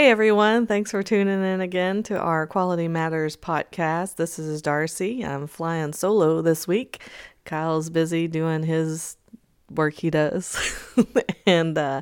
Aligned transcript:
Hey 0.00 0.08
everyone, 0.08 0.66
thanks 0.66 0.92
for 0.92 1.02
tuning 1.02 1.44
in 1.44 1.60
again 1.60 2.02
to 2.04 2.18
our 2.18 2.46
Quality 2.46 2.88
Matters 2.88 3.36
podcast. 3.36 4.16
This 4.16 4.38
is 4.38 4.62
Darcy. 4.62 5.22
I'm 5.22 5.46
flying 5.46 5.92
solo 5.92 6.40
this 6.40 6.66
week. 6.66 7.02
Kyle's 7.44 7.90
busy 7.90 8.26
doing 8.26 8.62
his 8.62 9.18
work 9.70 9.92
he 9.92 10.08
does. 10.08 10.56
and 11.46 11.76
uh, 11.76 12.00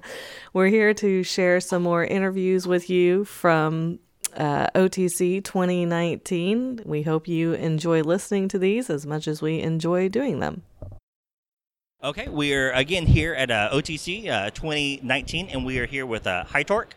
we're 0.53 0.69
here 0.69 0.95
to 0.95 1.25
share 1.25 1.59
some 1.59 1.83
more 1.83 2.05
interviews 2.05 2.69
with 2.69 2.89
you 2.89 3.25
from 3.25 3.99
uh, 4.37 4.69
OTC 4.77 5.43
2019. 5.43 6.83
We 6.85 7.03
hope 7.03 7.27
you 7.27 7.55
enjoy 7.55 8.03
listening 8.03 8.47
to 8.51 8.61
these 8.61 8.91
as 8.91 9.07
much 9.07 9.27
as 9.27 9.43
we 9.43 9.61
enjoy 9.61 10.09
doing 10.09 10.39
them. 10.39 10.63
Okay, 12.05 12.29
we 12.29 12.55
are 12.55 12.71
again 12.71 13.07
here 13.07 13.35
at 13.35 13.51
uh, 13.51 13.71
OTC 13.73 14.29
uh, 14.29 14.51
2019, 14.51 15.49
and 15.49 15.67
we 15.67 15.81
are 15.81 15.87
here 15.87 16.07
with 16.07 16.29
uh, 16.29 16.45
HYTORC. 16.45 16.93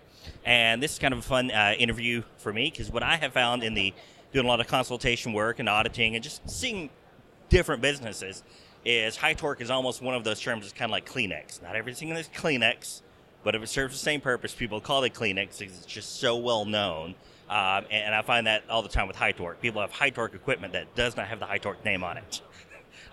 And 0.45 0.81
this 0.81 0.94
is 0.94 1.00
kind 1.00 1.14
of 1.14 1.20
a 1.20 1.23
fun 1.23 1.52
uh, 1.52 1.75
interview 1.78 2.23
for 2.38 2.52
me 2.52 2.70
because 2.70 2.92
what 2.92 3.03
I 3.03 3.17
have 3.17 3.34
found 3.34 3.64
in 3.64 3.73
the 3.73 3.94
doing 4.34 4.45
a 4.45 4.50
lot 4.50 4.59
of 4.59 4.67
consultation 4.67 5.34
work 5.34 5.59
and 5.59 5.70
auditing 5.70 6.16
and 6.16 6.23
just 6.23 6.50
seeing 6.50 6.89
different 7.50 7.81
businesses 7.81 8.44
is 8.86 9.17
HYTORC 9.17 9.62
is 9.62 9.69
almost 9.69 10.02
one 10.02 10.16
of 10.16 10.23
those 10.23 10.39
terms 10.39 10.64
that's 10.64 10.73
kind 10.73 10.89
of 10.89 10.92
like 10.92 11.08
Kleenex. 11.08 11.62
Not 11.62 11.75
everything 11.75 12.09
is 12.09 12.28
Kleenex, 12.30 13.02
but 13.44 13.56
if 13.56 13.62
it 13.62 13.67
serves 13.67 13.94
the 13.94 14.00
same 14.00 14.22
purpose, 14.22 14.53
people 14.53 14.81
call 14.81 15.03
it 15.03 15.14
Kleenex 15.14 15.59
because 15.59 15.78
it's 15.78 15.86
just 15.86 16.19
so 16.19 16.38
well 16.38 16.66
known. 16.66 17.16
Um, 17.50 17.86
and, 17.92 18.06
and, 18.06 18.16
I 18.16 18.22
find 18.22 18.47
that 18.47 18.64
all 18.69 18.81
the 18.81 18.88
time 18.88 19.08
with 19.08 19.17
HYTORC. 19.17 19.59
People 19.59 19.81
have 19.81 19.92
HYTORC 19.92 20.34
equipment 20.36 20.72
that 20.72 20.95
does 20.95 21.17
not 21.17 21.28
have 21.28 21.42
the 21.42 21.45
HYTORC 21.45 21.84
name 21.84 22.03
on 22.03 22.17
it. 22.17 22.42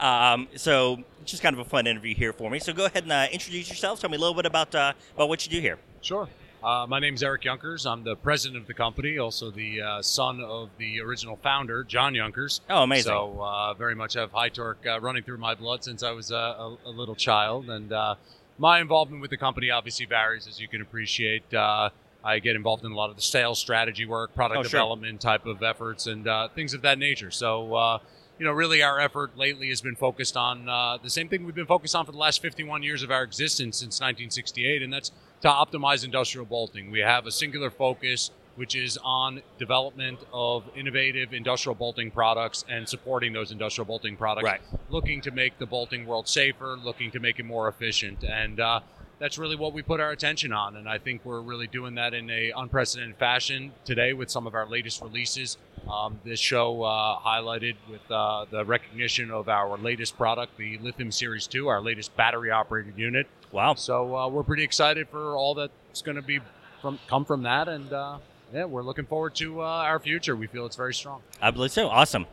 Um, 0.00 0.46
so 0.54 1.02
just 1.24 1.42
kind 1.42 1.54
of 1.54 1.58
a 1.58 1.68
fun 1.68 1.88
interview 1.88 2.14
here 2.14 2.32
for 2.32 2.48
me. 2.48 2.60
So 2.60 2.72
go 2.72 2.84
ahead 2.84 3.02
and 3.02 3.10
uh, 3.10 3.26
introduce 3.32 3.68
yourself. 3.68 4.00
Tell 4.00 4.08
me 4.08 4.16
a 4.16 4.20
little 4.20 4.34
bit 4.34 4.46
about 4.46 4.72
uh, 4.72 4.92
about 5.16 5.28
what 5.28 5.44
you 5.44 5.50
do 5.50 5.60
here. 5.60 5.76
Sure. 6.02 6.28
Uh, 6.62 6.86
my 6.88 6.98
name 6.98 7.14
is 7.14 7.22
Eric 7.22 7.42
Junkers. 7.42 7.86
I'm 7.86 8.02
the 8.02 8.16
president 8.16 8.60
of 8.60 8.66
the 8.66 8.74
company, 8.74 9.16
also 9.16 9.50
the 9.50 9.80
uh, 9.80 10.02
son 10.02 10.40
of 10.40 10.70
the 10.76 11.00
original 11.00 11.36
founder, 11.36 11.84
John 11.84 12.14
Junkers. 12.14 12.60
Oh, 12.68 12.82
amazing! 12.82 13.12
So 13.12 13.40
uh, 13.40 13.74
very 13.74 13.94
much 13.94 14.14
have 14.14 14.32
HYTORC 14.32 14.74
uh, 14.86 15.00
running 15.00 15.22
through 15.22 15.38
my 15.38 15.54
blood 15.54 15.84
since 15.84 16.02
I 16.02 16.10
was 16.10 16.32
a, 16.32 16.76
a, 16.84 16.90
little 16.90 17.14
child, 17.14 17.70
and 17.70 17.92
uh, 17.92 18.16
my 18.58 18.80
involvement 18.80 19.22
with 19.22 19.30
the 19.30 19.36
company 19.36 19.70
obviously 19.70 20.06
varies, 20.06 20.48
as 20.48 20.58
you 20.60 20.66
can 20.66 20.82
appreciate. 20.82 21.54
Uh, 21.54 21.90
I 22.24 22.40
get 22.40 22.56
involved 22.56 22.84
in 22.84 22.90
a 22.90 22.96
lot 22.96 23.10
of 23.10 23.16
the 23.16 23.22
sales 23.22 23.60
strategy 23.60 24.04
work, 24.04 24.34
product 24.34 24.58
oh, 24.58 24.62
development 24.64 25.22
sure. 25.22 25.30
type 25.30 25.46
of 25.46 25.62
efforts, 25.62 26.08
and 26.08 26.26
things 26.56 26.74
of 26.74 26.82
that 26.82 26.98
nature. 26.98 27.30
So 27.30 28.00
you 28.38 28.44
know, 28.44 28.52
really 28.52 28.82
our 28.82 29.00
effort 29.00 29.36
lately 29.36 29.68
has 29.68 29.80
been 29.80 29.96
focused 29.96 30.36
on 30.36 30.68
uh, 30.68 30.98
the 31.02 31.10
same 31.10 31.28
thing 31.28 31.44
we've 31.44 31.54
been 31.54 31.66
focused 31.66 31.94
on 31.94 32.06
for 32.06 32.12
the 32.12 32.18
last 32.18 32.40
51 32.40 32.82
years 32.82 33.02
of 33.02 33.10
our 33.10 33.22
existence 33.22 33.78
since 33.78 33.96
1968, 34.00 34.82
and 34.82 34.92
that's 34.92 35.10
to 35.40 35.48
optimize 35.48 36.04
industrial 36.04 36.46
bolting. 36.46 36.90
We 36.90 37.00
have 37.00 37.26
a 37.26 37.30
singular 37.30 37.70
focus, 37.70 38.30
which 38.56 38.74
is 38.74 38.98
on 39.04 39.42
development 39.58 40.18
of 40.32 40.64
innovative 40.76 41.32
industrial 41.32 41.74
bolting 41.74 42.10
products 42.10 42.64
and 42.68 42.88
supporting 42.88 43.32
those 43.32 43.52
industrial 43.52 43.86
bolting 43.86 44.16
products. 44.16 44.44
Right. 44.44 44.60
Looking 44.88 45.20
to 45.22 45.30
make 45.30 45.58
the 45.58 45.66
bolting 45.66 46.06
world 46.06 46.28
safer, 46.28 46.76
looking 46.82 47.10
to 47.12 47.20
make 47.20 47.38
it 47.38 47.44
more 47.44 47.68
efficient, 47.68 48.24
and 48.24 48.58
uh, 48.58 48.80
that's 49.18 49.38
really 49.38 49.56
what 49.56 49.72
we 49.72 49.82
put 49.82 50.00
our 50.00 50.10
attention 50.10 50.52
on. 50.52 50.76
And 50.76 50.88
I 50.88 50.98
think 50.98 51.24
we're 51.24 51.40
really 51.40 51.66
doing 51.66 51.94
that 51.96 52.14
in 52.14 52.30
a 52.30 52.52
unprecedented 52.56 53.16
fashion 53.16 53.72
today 53.84 54.12
with 54.12 54.30
some 54.30 54.46
of 54.46 54.54
our 54.54 54.66
latest 54.66 55.02
releases. 55.02 55.56
Um, 55.90 56.20
this 56.24 56.40
show 56.40 56.82
uh, 56.82 57.18
highlighted 57.20 57.74
with 57.90 58.08
uh, 58.10 58.46
the 58.50 58.64
recognition 58.64 59.30
of 59.30 59.48
our 59.48 59.76
latest 59.76 60.16
product, 60.16 60.56
the 60.56 60.78
Lithium 60.78 61.10
Series 61.10 61.46
2, 61.46 61.68
our 61.68 61.80
latest 61.80 62.16
battery 62.16 62.50
operated 62.50 62.94
unit. 62.96 63.26
Wow. 63.52 63.74
So 63.74 64.16
uh, 64.16 64.28
we're 64.28 64.42
pretty 64.42 64.64
excited 64.64 65.08
for 65.08 65.36
all 65.36 65.54
that's 65.54 66.02
going 66.02 66.16
to 66.16 66.22
be 66.22 66.40
from 66.80 66.98
come 67.06 67.24
from 67.24 67.42
that. 67.42 67.68
And 67.68 67.92
uh, 67.92 68.18
yeah, 68.52 68.64
we're 68.64 68.82
looking 68.82 69.06
forward 69.06 69.34
to 69.36 69.62
uh, 69.62 69.64
our 69.64 69.98
future. 69.98 70.36
We 70.36 70.46
feel 70.46 70.66
it's 70.66 70.76
very 70.76 70.94
strong. 70.94 71.22
I 71.40 71.50
believe 71.50 71.72
so. 71.72 71.88
Awesome. 71.88 72.26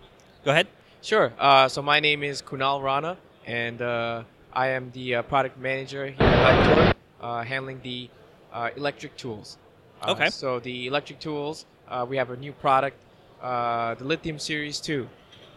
Go 0.44 0.52
ahead. 0.52 0.68
Sure. 1.02 1.32
Uh, 1.40 1.68
so 1.68 1.82
my 1.82 2.00
name 2.00 2.24
is 2.24 2.42
Kunal 2.42 2.82
Rana, 2.82 3.18
and 3.46 3.82
I 3.82 4.68
am 4.70 4.92
the 4.92 5.22
product 5.24 5.60
manager 5.60 6.08
here 6.08 6.28
at 6.28 6.94
HYTORC, 7.22 7.46
handling 7.46 7.82
the 7.84 8.10
electric 8.76 9.16
tools. 9.18 9.58
okay. 10.08 10.30
So 10.30 10.60
the 10.60 10.88
electric 10.88 11.20
tools, 11.20 11.66
we 12.08 12.18
have 12.18 12.32
a 12.32 12.38
new 12.38 12.54
product 12.54 12.98
uh, 13.42 13.94
the 13.96 14.04
Lithium 14.04 14.40
Series 14.40 14.80
2, 14.80 15.08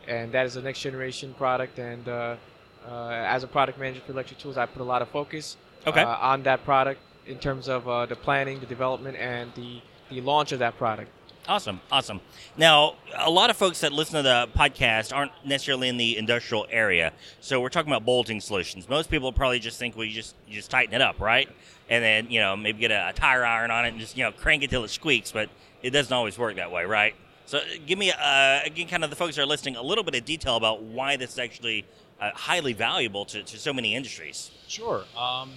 and 0.08 0.32
that 0.32 0.46
is 0.46 0.56
a 0.56 0.62
next 0.62 0.80
generation 0.80 1.34
product. 1.34 1.78
And 1.78 2.06
uh, 2.88 2.92
uh, 2.92 3.10
as 3.10 3.42
a 3.42 3.46
product 3.46 3.78
manager 3.78 4.00
for 4.04 4.12
Electric 4.12 4.38
Tools, 4.38 4.56
I 4.56 4.66
put 4.66 4.80
a 4.80 4.84
lot 4.84 5.02
of 5.02 5.08
focus 5.08 5.56
okay. 5.86 6.02
on 6.02 6.42
that 6.44 6.64
product 6.64 7.00
in 7.26 7.38
terms 7.38 7.68
of 7.68 7.84
the 8.08 8.16
planning, 8.16 8.60
the 8.60 8.66
development, 8.66 9.16
and 9.16 9.52
the, 9.54 9.80
the 10.10 10.20
launch 10.20 10.52
of 10.52 10.58
that 10.60 10.76
product. 10.78 11.10
Awesome, 11.46 11.80
awesome. 11.90 12.20
Now, 12.58 12.96
a 13.16 13.30
lot 13.30 13.48
of 13.48 13.56
folks 13.56 13.80
that 13.80 13.90
listen 13.90 14.16
to 14.16 14.22
the 14.22 14.48
podcast 14.54 15.16
aren't 15.16 15.32
necessarily 15.46 15.88
in 15.88 15.96
the 15.96 16.18
industrial 16.18 16.66
area, 16.70 17.12
so 17.40 17.58
we're 17.58 17.70
talking 17.70 17.90
about 17.90 18.04
bolting 18.04 18.40
solutions. 18.40 18.86
Most 18.86 19.10
people 19.10 19.32
probably 19.32 19.58
just 19.58 19.78
think 19.78 19.96
we 19.96 20.12
just 20.12 20.34
you 20.46 20.56
just 20.56 20.70
tighten 20.70 20.94
it 20.94 21.00
up, 21.00 21.20
right? 21.20 21.48
And 21.88 22.04
then 22.04 22.30
you 22.30 22.40
know 22.40 22.54
maybe 22.54 22.80
get 22.80 22.90
a, 22.90 23.08
a 23.08 23.12
tire 23.14 23.46
iron 23.46 23.70
on 23.70 23.86
it 23.86 23.88
and 23.88 23.98
just 23.98 24.14
you 24.14 24.24
know 24.24 24.32
crank 24.32 24.62
it 24.62 24.68
till 24.68 24.84
it 24.84 24.88
squeaks, 24.88 25.32
but 25.32 25.48
it 25.82 25.90
doesn't 25.90 26.12
always 26.12 26.36
work 26.36 26.56
that 26.56 26.70
way, 26.70 26.84
right? 26.84 27.14
So 27.46 27.60
give 27.86 27.98
me, 27.98 28.10
uh, 28.12 28.60
again, 28.66 28.88
kind 28.88 29.02
of 29.02 29.08
the 29.08 29.16
folks 29.16 29.36
that 29.36 29.42
are 29.42 29.46
listening, 29.46 29.76
a 29.76 29.82
little 29.82 30.04
bit 30.04 30.14
of 30.14 30.26
detail 30.26 30.56
about 30.56 30.82
why 30.82 31.16
this 31.16 31.32
is 31.32 31.38
actually 31.38 31.86
uh, 32.20 32.30
highly 32.34 32.72
valuable 32.72 33.24
to, 33.26 33.42
to 33.42 33.58
so 33.58 33.72
many 33.72 33.94
industries. 33.94 34.50
Sure. 34.66 35.04
Um, 35.16 35.52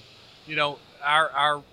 you 0.46 0.56
know, 0.56 0.80
our, 1.04 1.30
our, 1.30 1.64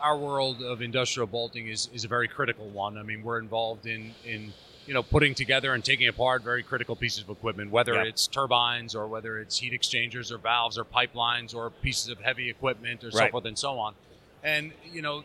our 0.00 0.16
world 0.16 0.62
of 0.62 0.82
industrial 0.82 1.26
bolting 1.26 1.68
is, 1.68 1.88
is 1.92 2.04
a 2.04 2.08
very 2.08 2.28
critical 2.28 2.68
one. 2.68 2.98
I 2.98 3.02
mean, 3.02 3.22
we're 3.22 3.38
involved 3.38 3.86
in, 3.86 4.14
in 4.24 4.52
you 4.86 4.94
know, 4.94 5.02
putting 5.02 5.34
together 5.34 5.74
and 5.74 5.84
taking 5.84 6.08
apart 6.08 6.42
very 6.42 6.62
critical 6.62 6.96
pieces 6.96 7.22
of 7.22 7.30
equipment, 7.30 7.70
whether 7.70 7.94
yeah. 7.94 8.04
it's 8.04 8.26
turbines 8.26 8.94
or 8.94 9.06
whether 9.06 9.38
it's 9.38 9.58
heat 9.58 9.72
exchangers 9.72 10.32
or 10.32 10.38
valves 10.38 10.78
or 10.78 10.84
pipelines 10.84 11.54
or 11.54 11.70
pieces 11.70 12.08
of 12.08 12.20
heavy 12.20 12.48
equipment 12.48 13.04
or 13.04 13.08
right. 13.08 13.26
so 13.26 13.28
forth 13.30 13.44
and 13.44 13.58
so 13.58 13.78
on. 13.78 13.94
And, 14.42 14.72
you 14.92 15.02
know, 15.02 15.24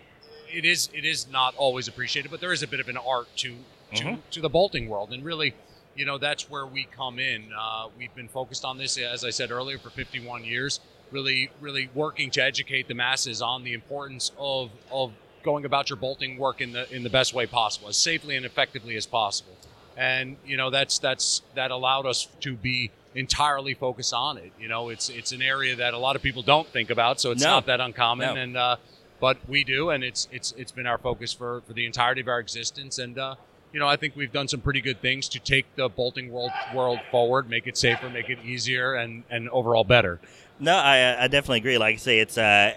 it 0.51 0.65
is 0.65 0.89
it 0.93 1.05
is 1.05 1.27
not 1.31 1.55
always 1.55 1.87
appreciated, 1.87 2.29
but 2.29 2.39
there 2.41 2.51
is 2.51 2.61
a 2.61 2.67
bit 2.67 2.79
of 2.79 2.89
an 2.89 2.97
art 2.97 3.27
to 3.37 3.55
to, 3.95 4.03
mm-hmm. 4.03 4.21
to 4.31 4.41
the 4.41 4.49
bolting 4.49 4.89
world. 4.89 5.13
And 5.13 5.23
really, 5.23 5.53
you 5.95 6.05
know, 6.05 6.17
that's 6.17 6.49
where 6.49 6.65
we 6.65 6.85
come 6.85 7.19
in. 7.19 7.51
Uh, 7.57 7.87
we've 7.97 8.13
been 8.15 8.27
focused 8.27 8.65
on 8.65 8.77
this, 8.77 8.97
as 8.97 9.23
I 9.23 9.29
said 9.29 9.51
earlier, 9.51 9.77
for 9.77 9.89
51 9.89 10.43
years. 10.43 10.79
Really, 11.11 11.51
really 11.61 11.89
working 11.93 12.31
to 12.31 12.43
educate 12.43 12.87
the 12.87 12.95
masses 12.95 13.41
on 13.41 13.63
the 13.63 13.73
importance 13.73 14.31
of 14.37 14.71
of 14.91 15.11
going 15.43 15.65
about 15.65 15.89
your 15.89 15.97
bolting 15.97 16.37
work 16.37 16.59
in 16.61 16.71
the 16.71 16.91
in 16.91 17.03
the 17.03 17.09
best 17.09 17.33
way 17.33 17.45
possible, 17.45 17.89
as 17.89 17.97
safely 17.97 18.35
and 18.35 18.45
effectively 18.45 18.95
as 18.95 19.05
possible. 19.05 19.55
And 19.95 20.37
you 20.43 20.57
know, 20.57 20.71
that's 20.71 20.97
that's 20.97 21.43
that 21.53 21.69
allowed 21.69 22.07
us 22.07 22.27
to 22.41 22.55
be 22.55 22.89
entirely 23.13 23.75
focused 23.75 24.13
on 24.13 24.38
it. 24.38 24.51
You 24.59 24.68
know, 24.68 24.89
it's 24.89 25.09
it's 25.09 25.31
an 25.31 25.41
area 25.41 25.75
that 25.75 25.94
a 25.94 25.97
lot 25.97 26.15
of 26.15 26.23
people 26.23 26.41
don't 26.41 26.68
think 26.68 26.89
about, 26.89 27.21
so 27.21 27.31
it's 27.31 27.44
no. 27.44 27.50
not 27.50 27.68
that 27.68 27.79
uncommon. 27.79 28.33
No. 28.33 28.41
And 28.41 28.57
uh, 28.57 28.75
but 29.19 29.38
we 29.47 29.63
do, 29.63 29.91
and 29.91 30.03
it's 30.03 30.27
it's 30.31 30.53
it's 30.57 30.71
been 30.71 30.88
our 30.88 30.97
focus 30.97 31.31
for 31.31 31.62
for 31.68 31.73
the 31.73 31.85
entirety 31.85 32.21
of 32.21 32.27
our 32.27 32.39
existence. 32.39 32.97
And 32.97 33.19
uh, 33.19 33.35
you 33.73 33.79
know, 33.79 33.87
I 33.87 33.95
think 33.95 34.15
we've 34.15 34.31
done 34.31 34.47
some 34.47 34.61
pretty 34.61 34.81
good 34.81 35.01
things 35.01 35.27
to 35.29 35.39
take 35.39 35.65
the 35.75 35.89
bolting 35.89 36.31
world 36.31 36.51
world 36.73 36.99
forward, 37.09 37.49
make 37.49 37.67
it 37.67 37.75
safer, 37.75 38.09
make 38.09 38.29
it 38.29 38.39
easier, 38.45 38.93
and 38.93 39.23
and 39.29 39.49
overall 39.49 39.83
better. 39.83 40.19
No, 40.59 40.75
I, 40.75 41.23
I 41.23 41.27
definitely 41.27 41.57
agree. 41.57 41.77
Like 41.77 41.95
I 41.95 41.97
say, 41.97 42.19
it's 42.19 42.37
uh, 42.37 42.73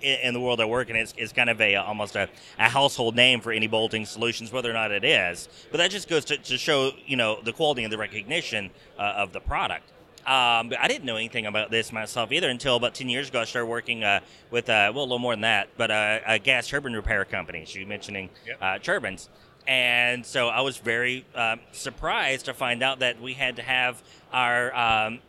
in 0.00 0.32
the 0.32 0.40
world 0.40 0.60
I 0.60 0.64
work 0.64 0.88
in, 0.88 0.96
it's, 0.96 1.12
it's 1.16 1.32
kind 1.32 1.50
of 1.50 1.60
a 1.60 1.76
almost 1.76 2.16
a, 2.16 2.28
a 2.58 2.68
household 2.68 3.14
name 3.14 3.40
for 3.40 3.52
any 3.52 3.66
bolting 3.66 4.06
solutions, 4.06 4.50
whether 4.50 4.70
or 4.70 4.72
not 4.72 4.90
it 4.90 5.04
is. 5.04 5.48
But 5.70 5.78
that 5.78 5.90
just 5.90 6.08
goes 6.08 6.24
to, 6.26 6.38
to 6.38 6.56
show 6.56 6.92
you 7.06 7.16
know 7.16 7.40
the 7.42 7.52
quality 7.52 7.84
and 7.84 7.92
the 7.92 7.98
recognition 7.98 8.70
uh, 8.98 9.02
of 9.16 9.32
the 9.32 9.40
product. 9.40 9.92
Um, 10.26 10.68
but 10.68 10.78
I 10.78 10.88
didn't 10.88 11.04
know 11.04 11.16
anything 11.16 11.46
about 11.46 11.70
this 11.70 11.90
myself 11.90 12.32
either 12.32 12.50
until 12.50 12.76
about 12.76 12.94
10 12.94 13.08
years 13.08 13.30
ago. 13.30 13.40
I 13.40 13.44
started 13.44 13.66
working 13.66 14.04
uh, 14.04 14.20
with, 14.50 14.68
uh, 14.68 14.92
well, 14.94 15.04
a 15.04 15.06
little 15.06 15.18
more 15.18 15.32
than 15.32 15.40
that, 15.40 15.70
but 15.78 15.90
uh, 15.90 16.18
a 16.26 16.38
gas 16.38 16.68
turbine 16.68 16.92
repair 16.92 17.24
company. 17.24 17.64
So 17.64 17.78
you're 17.78 17.88
mentioning 17.88 18.28
yep. 18.46 18.58
Uh, 18.60 18.78
turbines. 18.78 19.30
And 19.68 20.24
so 20.24 20.48
I 20.48 20.62
was 20.62 20.78
very 20.78 21.26
um, 21.34 21.60
surprised 21.72 22.46
to 22.46 22.54
find 22.54 22.82
out 22.82 23.00
that 23.00 23.20
we 23.20 23.34
had 23.34 23.56
to 23.56 23.62
have 23.62 24.02
our 24.32 24.74
um, 24.74 25.20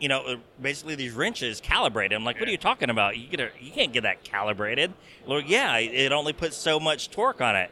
you 0.00 0.08
know, 0.08 0.22
uh, 0.22 0.36
basically 0.60 0.96
these 0.96 1.12
wrenches 1.12 1.60
calibrated. 1.60 2.16
I'm 2.16 2.24
like, 2.24 2.40
what 2.40 2.48
are 2.48 2.52
you 2.52 2.58
talking 2.58 2.90
about? 2.90 3.16
You 3.16 3.28
get 3.28 3.40
a, 3.40 3.50
you 3.60 3.70
can't 3.70 3.92
get 3.92 4.02
that 4.02 4.24
calibrated. 4.24 4.92
Well, 5.26 5.40
yeah, 5.40 5.76
it 5.76 6.10
only 6.10 6.32
puts 6.32 6.56
so 6.56 6.80
much 6.80 7.10
torque 7.10 7.40
on 7.40 7.54
it. 7.54 7.70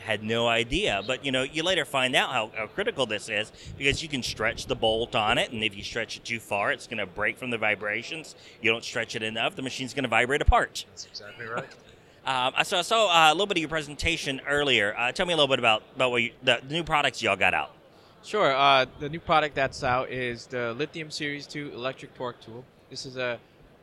Had 0.00 0.24
no 0.24 0.48
idea, 0.48 1.00
but 1.06 1.24
you 1.24 1.30
know, 1.30 1.44
you 1.44 1.62
later 1.62 1.84
find 1.84 2.16
out 2.16 2.30
how, 2.30 2.50
how 2.56 2.66
critical 2.66 3.06
this 3.06 3.28
is 3.28 3.52
because 3.78 4.02
you 4.02 4.08
can 4.08 4.24
stretch 4.24 4.66
the 4.66 4.74
bolt 4.74 5.14
on 5.14 5.38
it, 5.38 5.52
and 5.52 5.62
if 5.62 5.76
you 5.76 5.84
stretch 5.84 6.16
it 6.16 6.24
too 6.24 6.40
far, 6.40 6.72
it's 6.72 6.88
going 6.88 6.98
to 6.98 7.06
break 7.06 7.38
from 7.38 7.50
the 7.50 7.58
vibrations. 7.58 8.34
You 8.60 8.72
don't 8.72 8.82
stretch 8.82 9.14
it 9.14 9.22
enough, 9.22 9.54
the 9.54 9.62
machine's 9.62 9.94
going 9.94 10.02
to 10.02 10.08
vibrate 10.08 10.42
apart. 10.42 10.84
That's 10.88 11.06
exactly 11.06 11.46
right. 11.46 11.68
Um, 12.24 12.52
so 12.62 12.78
I 12.78 12.82
saw 12.82 13.08
uh, 13.08 13.32
a 13.32 13.34
little 13.34 13.46
bit 13.46 13.56
of 13.56 13.60
your 13.62 13.68
presentation 13.68 14.40
earlier. 14.46 14.94
Uh, 14.96 15.10
tell 15.12 15.26
me 15.26 15.32
a 15.32 15.36
little 15.36 15.48
bit 15.48 15.58
about 15.58 15.82
about 15.96 16.10
what 16.12 16.22
you, 16.22 16.30
the, 16.42 16.60
the 16.66 16.74
new 16.74 16.84
products 16.84 17.20
y'all 17.22 17.36
got 17.36 17.54
out. 17.54 17.72
Sure. 18.22 18.54
Uh, 18.54 18.86
the 19.00 19.08
new 19.08 19.18
product 19.18 19.56
that's 19.56 19.82
out 19.82 20.08
is 20.10 20.46
the 20.46 20.72
Lithium 20.74 21.10
Series 21.10 21.46
2 21.48 21.72
electric 21.74 22.14
torque 22.14 22.40
tool. 22.40 22.64
This 22.88 23.04
is 23.04 23.16
a 23.16 23.40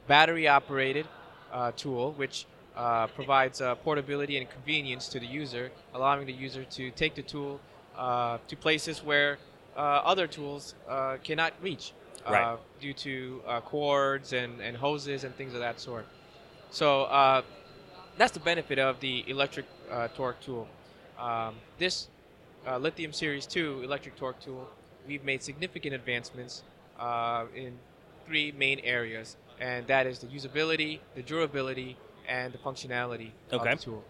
battery 0.07 0.47
operated 0.47 1.05
uh, 1.51 1.73
tool 1.75 2.13
which 2.13 2.45
uh, 2.77 3.07
provides 3.07 3.59
uh, 3.59 3.75
portability 3.75 4.37
and 4.37 4.49
convenience 4.49 5.09
to 5.09 5.19
the 5.19 5.25
user, 5.25 5.69
allowing 5.93 6.25
the 6.25 6.31
user 6.31 6.63
to 6.63 6.89
take 6.91 7.15
the 7.15 7.21
tool 7.21 7.59
uh, 7.97 8.37
to 8.47 8.55
places 8.55 9.03
where 9.03 9.37
uh, 9.75 9.79
other 9.81 10.27
tools 10.27 10.75
uh, 10.87 11.17
cannot 11.23 11.53
reach 11.61 11.91
Right. 12.29 12.59
due 12.79 12.93
to 12.93 13.41
cords 13.65 14.33
and, 14.33 14.61
and 14.61 14.77
hoses 14.77 15.23
and 15.23 15.33
things 15.35 15.55
of 15.55 15.61
that 15.61 15.79
sort. 15.79 16.05
So 16.69 17.05
that's 18.19 18.33
the 18.33 18.39
benefit 18.41 18.77
of 18.77 18.99
the 18.99 19.23
electric 19.27 19.65
torque 20.15 20.39
tool. 20.41 20.67
Um, 21.17 21.55
this 21.77 22.09
uh, 22.67 22.77
Lithium 22.77 23.13
Series 23.13 23.45
2 23.45 23.81
electric 23.83 24.17
torque 24.17 24.39
tool, 24.41 24.67
we've 25.07 25.23
made 25.23 25.41
significant 25.41 25.95
advancements 25.95 26.63
uh, 26.99 27.45
in 27.55 27.77
three 28.27 28.51
main 28.51 28.79
areas, 28.81 29.37
and 29.59 29.87
that 29.87 30.05
is 30.05 30.19
the 30.19 30.27
usability, 30.27 30.99
the 31.15 31.21
durability, 31.21 31.97
and 32.27 32.53
the 32.53 32.57
functionality 32.57 33.31
Okay. 33.51 33.71
of 33.71 33.79
the 33.79 33.83
tool. 33.83 34.03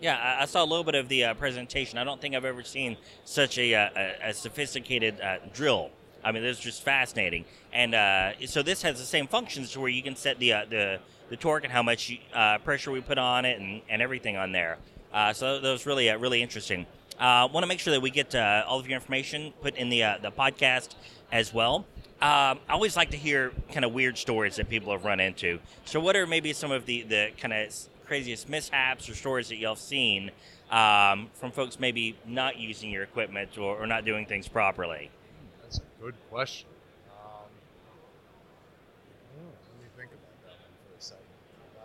Yeah, 0.00 0.16
I, 0.16 0.42
I 0.42 0.44
saw 0.44 0.62
a 0.62 0.66
little 0.66 0.84
bit 0.84 0.94
of 0.94 1.08
the 1.08 1.24
uh, 1.24 1.34
presentation. 1.34 1.98
I 1.98 2.04
don't 2.04 2.20
think 2.20 2.34
I've 2.34 2.44
ever 2.44 2.62
seen 2.62 2.98
such 3.24 3.58
a, 3.58 3.74
uh, 3.74 3.88
a, 3.96 4.28
a 4.28 4.34
sophisticated 4.34 5.20
uh, 5.20 5.38
drill. 5.52 5.90
I 6.22 6.32
mean, 6.32 6.42
this 6.42 6.58
is 6.58 6.62
just 6.62 6.82
fascinating. 6.82 7.46
And 7.72 7.94
uh, 7.94 8.32
so 8.46 8.62
this 8.62 8.82
has 8.82 8.98
the 8.98 9.06
same 9.06 9.26
functions 9.26 9.72
to 9.72 9.80
where 9.80 9.88
you 9.88 10.02
can 10.02 10.16
set 10.16 10.38
the 10.38 10.52
uh, 10.52 10.64
the, 10.68 10.98
the 11.28 11.36
torque 11.36 11.64
and 11.64 11.72
how 11.72 11.82
much 11.82 12.18
uh, 12.34 12.58
pressure 12.58 12.90
we 12.90 13.00
put 13.00 13.18
on 13.18 13.44
it 13.44 13.60
and, 13.60 13.82
and 13.88 14.02
everything 14.02 14.36
on 14.36 14.52
there. 14.52 14.78
Uh, 15.12 15.32
so 15.32 15.60
that 15.60 15.70
was 15.70 15.86
really 15.86 16.10
uh, 16.10 16.18
really 16.18 16.42
interesting. 16.42 16.86
Uh, 17.18 17.48
Want 17.52 17.64
to 17.64 17.66
make 17.66 17.80
sure 17.80 17.92
that 17.92 18.00
we 18.00 18.10
get 18.10 18.34
uh, 18.34 18.64
all 18.66 18.78
of 18.78 18.86
your 18.86 18.94
information 18.94 19.52
put 19.62 19.76
in 19.76 19.88
the 19.88 20.02
uh, 20.04 20.18
the 20.22 20.30
podcast 20.30 20.94
as 21.32 21.52
well. 21.52 21.86
Um, 22.20 22.58
I 22.68 22.72
always 22.72 22.96
like 22.96 23.10
to 23.10 23.16
hear 23.16 23.52
kind 23.72 23.84
of 23.84 23.92
weird 23.92 24.18
stories 24.18 24.56
that 24.56 24.68
people 24.68 24.90
have 24.90 25.04
run 25.04 25.20
into. 25.20 25.60
So, 25.84 26.00
what 26.00 26.16
are 26.16 26.26
maybe 26.26 26.52
some 26.52 26.72
of 26.72 26.84
the, 26.84 27.02
the 27.02 27.30
kind 27.40 27.52
of 27.54 27.72
craziest 28.06 28.48
mishaps 28.48 29.08
or 29.08 29.14
stories 29.14 29.48
that 29.50 29.56
y'all 29.56 29.74
have 29.74 29.78
seen 29.78 30.32
um, 30.70 31.28
from 31.34 31.52
folks 31.52 31.78
maybe 31.78 32.16
not 32.26 32.58
using 32.58 32.90
your 32.90 33.04
equipment 33.04 33.56
or, 33.56 33.76
or 33.76 33.86
not 33.86 34.04
doing 34.04 34.26
things 34.26 34.48
properly? 34.48 35.10
That's 35.62 35.78
a 35.78 36.02
good 36.02 36.14
question. 36.28 36.68
Um, 37.08 37.46
oh, 39.38 39.44
let 39.44 39.82
me 39.82 39.88
think 39.96 40.10
about 40.10 40.42
that 40.42 40.58
one 40.58 40.74
for 40.90 40.98
a 40.98 41.00
second. 41.00 41.22
Uh, 41.78 41.82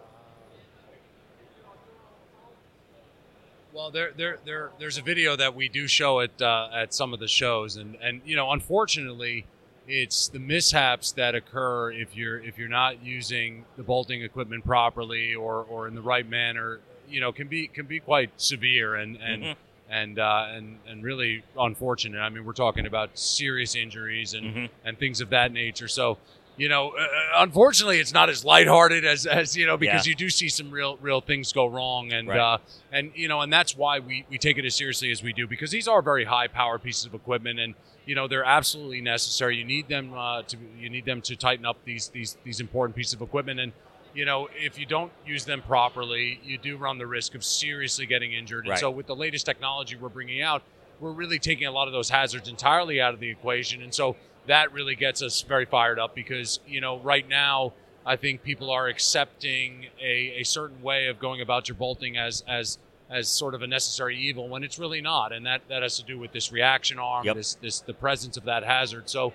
well, 3.74 3.90
there, 3.92 4.12
there, 4.16 4.38
there, 4.46 4.72
there's 4.80 4.98
a 4.98 5.02
video 5.02 5.36
that 5.36 5.56
we 5.56 5.68
do 5.68 5.88
show 5.88 6.20
at 6.20 6.42
uh, 6.42 6.70
at 6.74 6.94
some 6.94 7.14
of 7.14 7.20
the 7.20 7.28
shows, 7.28 7.76
and 7.76 7.96
and 8.02 8.22
you 8.26 8.36
know, 8.36 8.52
unfortunately, 8.52 9.46
it's 9.88 10.28
the 10.28 10.40
mishaps 10.40 11.12
that 11.14 11.36
occur 11.36 11.92
if 11.92 12.16
you're 12.16 12.40
if 12.42 12.58
you're 12.58 12.70
not 12.70 13.04
using 13.04 13.66
the 13.76 13.84
bolting 13.84 14.22
equipment 14.22 14.64
properly 14.66 15.34
or 15.36 15.64
or 15.64 15.88
in 15.88 15.96
the 15.96 16.02
right 16.02 16.28
manner. 16.28 16.80
You 17.10 17.20
know, 17.22 17.32
can 17.32 17.48
be 17.48 17.68
can 17.68 17.86
be 17.86 18.00
quite 18.00 18.30
severe 18.40 18.96
and 18.96 19.18
and 19.18 19.44
Mhm. 19.44 19.56
and 19.90 20.20
uh, 20.20 20.48
and 20.52 20.80
and 20.88 21.04
really 21.04 21.44
unfortunate. 21.60 22.20
I 22.20 22.30
mean, 22.30 22.46
we're 22.46 22.54
talking 22.54 22.86
about 22.86 23.18
serious 23.18 23.76
injuries 23.76 24.34
and 24.34 24.56
Mhm. 24.56 24.70
and 24.86 24.98
things 24.98 25.20
of 25.22 25.30
that 25.32 25.52
nature. 25.52 25.88
So, 25.88 26.18
you 26.58 26.70
know, 26.70 26.90
uh, 26.92 27.08
unfortunately, 27.38 28.00
it's 28.00 28.14
not 28.14 28.30
as 28.30 28.46
lighthearted 28.46 29.06
as 29.06 29.26
as 29.26 29.56
you 29.58 29.66
know 29.66 29.78
because 29.78 30.06
Yeah. 30.06 30.12
you 30.12 30.16
do 30.16 30.30
see 30.30 30.50
some 30.50 30.70
real 30.72 30.98
real 31.02 31.22
things 31.22 31.52
go 31.52 31.66
wrong, 31.66 32.12
and 32.14 32.28
Right. 32.28 32.40
uh, 32.40 32.58
and 32.92 33.12
you 33.16 33.28
know, 33.28 33.42
and 33.42 33.52
that's 33.52 33.76
why 33.76 34.00
we 34.00 34.26
we 34.30 34.38
take 34.38 34.58
it 34.58 34.66
as 34.66 34.76
seriously 34.76 35.12
as 35.12 35.24
we 35.24 35.34
do 35.34 35.48
because 35.48 35.72
these 35.72 35.88
are 35.88 36.02
very 36.02 36.26
high 36.26 36.48
power 36.48 36.78
pieces 36.80 37.06
of 37.06 37.14
equipment 37.14 37.60
and. 37.60 37.74
You 38.06 38.16
know 38.16 38.28
they're 38.28 38.44
absolutely 38.44 39.00
necessary. 39.00 39.56
You 39.56 39.64
need 39.64 39.88
them 39.88 40.14
uh, 40.14 40.42
to 40.42 40.58
you 40.78 40.90
need 40.90 41.06
them 41.06 41.22
to 41.22 41.38
tighten 41.38 41.66
up 41.66 41.78
these 41.86 42.10
these 42.10 42.36
these 42.44 42.60
important 42.60 42.98
pieces 42.98 43.14
of 43.14 43.22
equipment. 43.22 43.62
And 43.62 43.72
you 44.14 44.26
know 44.26 44.50
if 44.58 44.78
you 44.78 44.86
don't 44.86 45.10
use 45.26 45.46
them 45.46 45.62
properly, 45.62 46.38
you 46.44 46.58
do 46.58 46.76
run 46.76 46.98
the 46.98 47.08
risk 47.08 47.34
of 47.34 47.46
seriously 47.46 48.06
getting 48.06 48.34
injured. 48.34 48.66
Right. 48.68 48.72
And 48.74 48.80
so 48.82 48.92
with 48.92 49.06
the 49.08 49.16
latest 49.16 49.46
technology 49.46 49.96
we're 49.96 50.10
bringing 50.10 50.42
out, 50.42 50.64
we're 51.00 51.14
really 51.14 51.40
taking 51.40 51.66
a 51.66 51.72
lot 51.72 51.88
of 51.88 51.94
those 51.94 52.10
hazards 52.10 52.50
entirely 52.50 53.00
out 53.00 53.14
of 53.14 53.22
the 53.22 53.30
equation. 53.30 53.82
And 53.82 53.94
so 53.96 54.18
that 54.48 54.74
really 54.74 54.96
gets 54.96 55.22
us 55.22 55.42
very 55.42 55.66
fired 55.66 56.00
up 56.00 56.16
because, 56.16 56.60
you 56.68 56.82
know, 56.82 57.00
right 57.00 57.28
now, 57.28 57.74
I 58.06 58.18
think 58.18 58.44
people 58.44 58.70
are 58.70 58.88
accepting 58.88 59.88
a, 60.02 60.40
a 60.42 60.44
certain 60.44 60.82
way 60.82 61.08
of 61.08 61.20
going 61.20 61.40
about 61.42 61.70
your 61.70 61.76
bolting 61.76 62.18
as, 62.18 62.44
as, 62.48 62.78
as 63.10 63.30
sort 63.30 63.54
of 63.56 63.62
a 63.62 63.68
necessary 63.68 64.18
evil 64.18 64.50
when 64.50 64.64
it's 64.64 64.78
really 64.78 65.00
not. 65.00 65.32
And 65.32 65.46
that, 65.46 65.62
that 65.70 65.84
has 65.84 65.98
to 65.98 66.04
do 66.04 66.20
with 66.20 66.34
this 66.34 66.52
reaction 66.52 67.00
arm, 67.00 67.26
Yep. 67.26 67.36
this, 67.36 67.54
this, 67.56 67.80
the 67.80 67.94
presence 67.94 68.36
of 68.36 68.44
that 68.46 68.64
hazard. 68.64 69.10
So, 69.10 69.34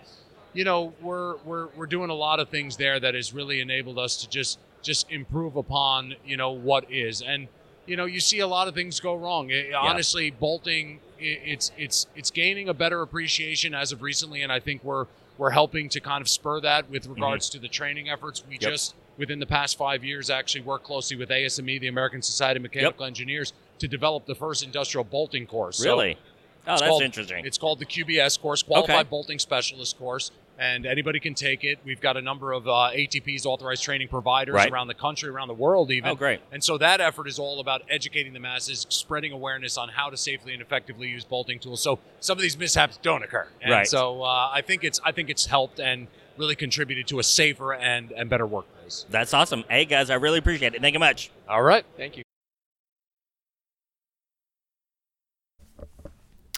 you 0.53 0.65
know, 0.65 0.93
we're, 1.01 1.37
we're, 1.39 1.69
we're 1.77 1.87
doing 1.87 2.11
a 2.11 2.15
lot 2.15 2.41
of 2.41 2.51
things 2.51 2.77
there 2.77 3.01
that 3.01 3.15
has 3.15 3.33
really 3.33 3.61
enabled 3.61 3.99
us 3.99 4.19
to 4.23 4.29
just, 4.29 4.59
just 4.83 5.11
improve 5.11 5.57
upon, 5.57 6.15
you 6.27 6.37
know, 6.37 6.51
what 6.51 6.91
is. 6.91 7.23
And, 7.23 7.49
you 7.87 7.97
know, 7.97 8.05
you 8.05 8.21
see 8.21 8.41
a 8.41 8.47
lot 8.47 8.69
of 8.69 8.75
things 8.75 9.01
go 9.01 9.15
wrong. 9.15 9.51
Eh, 9.51 9.73
Honestly, 9.75 10.31
bolting 10.31 11.01
it's 11.21 11.73
it's 11.77 12.07
it's 12.17 12.31
gaining 12.31 12.69
a 12.69 12.75
better 12.75 13.03
appreciation 13.03 13.75
as 13.75 13.93
of 13.93 14.03
recently, 14.03 14.43
and 14.43 14.53
I 14.53 14.61
think 14.61 14.83
we're 14.85 15.07
we're 15.37 15.51
helping 15.51 15.89
to 15.91 16.01
kind 16.01 16.21
of 16.21 16.29
spur 16.29 16.61
that 16.61 16.91
with 16.91 17.07
regards 17.07 17.49
to 17.51 17.59
the 17.59 17.69
training 17.69 18.09
efforts. 18.11 18.43
We 18.49 18.57
Mm-hmm. 18.57 18.65
Yep. 18.65 18.73
just 18.73 18.95
within 19.19 19.39
the 19.39 19.47
past 19.47 19.77
five 19.79 20.03
years 20.05 20.31
actually 20.31 20.61
worked 20.63 20.85
closely 20.85 21.17
with 21.17 21.29
ASME, 21.29 21.81
the 21.81 21.89
American 21.89 22.23
Society 22.23 22.59
of 22.59 22.63
Mechanical 22.63 23.05
Engineers, 23.05 23.53
to 23.79 23.87
develop 23.89 24.27
the 24.27 24.35
first 24.35 24.63
industrial 24.65 25.05
bolting 25.05 25.47
course. 25.47 25.79
So 25.79 25.85
Really? 25.91 26.15
oh, 26.17 26.73
it's 26.73 26.81
that's 26.81 26.83
called- 26.83 27.03
interesting. 27.03 27.47
it's 27.47 27.59
called 27.59 27.79
the 27.81 27.87
QBS 27.87 28.41
course, 28.41 28.63
Qualified 28.63 28.97
Okay. 29.01 29.09
Bolting 29.09 29.39
Specialist 29.39 29.99
course, 29.99 30.31
and 30.59 30.85
anybody 30.87 31.21
can 31.21 31.35
take 31.35 31.63
it. 31.65 31.79
We've 31.85 32.01
got 32.01 32.17
a 32.17 32.21
number 32.23 32.53
of 32.53 32.67
uh, 32.67 32.91
ATPs, 32.93 33.47
authorized 33.47 33.83
training 33.83 34.09
providers 34.09 34.55
Right. 34.55 34.71
around 34.71 34.89
the 34.89 34.95
country, 34.95 35.29
around 35.29 35.49
the 35.49 35.55
world, 35.55 35.91
even. 35.91 36.11
Oh, 36.11 36.15
great. 36.15 36.41
And 36.51 36.63
so 36.65 36.77
that 36.79 37.01
effort 37.01 37.29
is 37.29 37.39
all 37.39 37.61
about 37.61 37.83
educating 37.89 38.33
the 38.33 38.41
masses, 38.41 38.85
spreading 38.89 39.33
awareness 39.33 39.79
on 39.79 39.89
how 39.89 40.11
to 40.11 40.17
safely 40.17 40.53
and 40.53 40.61
effectively 40.61 41.09
use 41.09 41.25
bolting 41.25 41.59
tools. 41.61 41.81
So 41.81 42.01
some 42.21 42.37
of 42.37 42.43
these 42.43 42.59
mishaps 42.59 42.99
don't 43.03 43.23
occur. 43.23 43.47
And 43.63 43.71
Right. 43.71 43.87
So 43.87 44.23
uh, 44.23 44.51
I 44.53 44.63
think 44.63 44.83
it's 44.85 45.01
I 45.05 45.13
think 45.13 45.31
it's 45.31 45.47
helped 45.47 45.79
and 45.81 46.09
really 46.37 46.57
contributed 46.57 47.07
to 47.09 47.19
a 47.19 47.23
safer 47.23 47.73
and 47.75 48.11
and 48.13 48.29
better 48.29 48.47
workplace. 48.47 49.07
That's 49.11 49.33
awesome. 49.35 49.65
Hey, 49.71 49.85
guys, 49.85 50.11
I 50.11 50.15
really 50.15 50.39
appreciate 50.39 50.75
it. 50.75 50.81
Thank 50.81 50.95
you 50.95 51.01
much. 51.01 51.31
All 51.49 51.63
right. 51.63 51.85
Thank 51.97 52.17
you. 52.17 52.23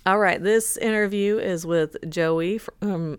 All 0.07 0.19
right, 0.19 0.42
this 0.42 0.78
interview 0.78 1.37
is 1.38 1.66
with 1.66 1.97
Joey 2.09 2.57
from. 2.59 3.19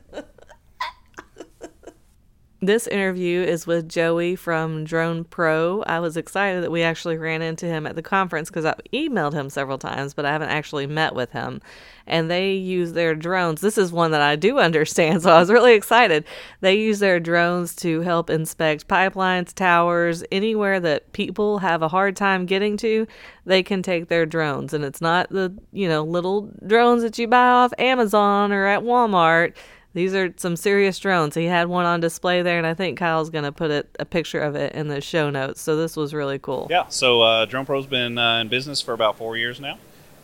this 2.63 2.85
interview 2.85 3.41
is 3.41 3.65
with 3.65 3.89
Joey 3.89 4.35
from 4.35 4.83
Drone 4.83 5.23
Pro. 5.23 5.81
I 5.87 5.99
was 5.99 6.15
excited 6.15 6.63
that 6.63 6.69
we 6.69 6.83
actually 6.83 7.17
ran 7.17 7.41
into 7.41 7.65
him 7.65 7.87
at 7.87 7.95
the 7.95 8.03
conference 8.03 8.49
because 8.49 8.65
I've 8.65 8.79
emailed 8.93 9.33
him 9.33 9.49
several 9.49 9.79
times, 9.79 10.13
but 10.13 10.25
I 10.25 10.31
haven't 10.31 10.49
actually 10.49 10.85
met 10.85 11.15
with 11.15 11.31
him. 11.31 11.59
And 12.05 12.29
they 12.29 12.53
use 12.53 12.93
their 12.93 13.15
drones. 13.15 13.61
This 13.61 13.79
is 13.79 13.91
one 13.91 14.11
that 14.11 14.21
I 14.21 14.35
do 14.35 14.59
understand, 14.59 15.23
so 15.23 15.31
I 15.31 15.39
was 15.39 15.49
really 15.49 15.73
excited. 15.73 16.23
They 16.59 16.75
use 16.75 16.99
their 16.99 17.19
drones 17.19 17.75
to 17.77 18.01
help 18.01 18.29
inspect 18.29 18.87
pipelines, 18.87 19.55
towers, 19.55 20.23
anywhere 20.31 20.79
that 20.81 21.13
people 21.13 21.57
have 21.59 21.81
a 21.81 21.87
hard 21.87 22.15
time 22.15 22.45
getting 22.45 22.77
to. 22.77 23.07
They 23.43 23.63
can 23.63 23.81
take 23.81 24.07
their 24.07 24.27
drones, 24.27 24.71
and 24.71 24.85
it's 24.85 25.01
not 25.01 25.31
the 25.31 25.51
you 25.71 25.89
know 25.89 26.03
little 26.03 26.51
drones 26.67 27.01
that 27.01 27.17
you 27.17 27.27
buy 27.27 27.47
off 27.47 27.73
Amazon 27.79 28.51
or 28.51 28.67
at 28.67 28.83
Walmart. 28.83 29.55
These 29.93 30.15
are 30.15 30.33
some 30.37 30.55
serious 30.55 30.97
drones. 30.99 31.35
He 31.35 31.45
had 31.45 31.67
one 31.67 31.85
on 31.85 31.99
display 31.99 32.41
there, 32.41 32.57
and 32.57 32.65
I 32.65 32.73
think 32.73 32.97
Kyle's 32.97 33.29
going 33.29 33.43
to 33.43 33.51
put 33.51 33.71
it, 33.71 33.89
a 33.99 34.05
picture 34.05 34.39
of 34.39 34.55
it 34.55 34.73
in 34.73 34.87
the 34.87 35.01
show 35.01 35.29
notes. 35.29 35.61
So 35.61 35.75
this 35.75 35.97
was 35.97 36.13
really 36.13 36.39
cool. 36.39 36.67
Yeah, 36.69 36.85
so 36.87 37.21
uh, 37.21 37.45
Drone 37.45 37.65
Pro's 37.65 37.87
been 37.87 38.17
uh, 38.17 38.39
in 38.39 38.47
business 38.47 38.81
for 38.81 38.93
about 38.93 39.17
four 39.17 39.35
years 39.35 39.59
now. 39.59 39.77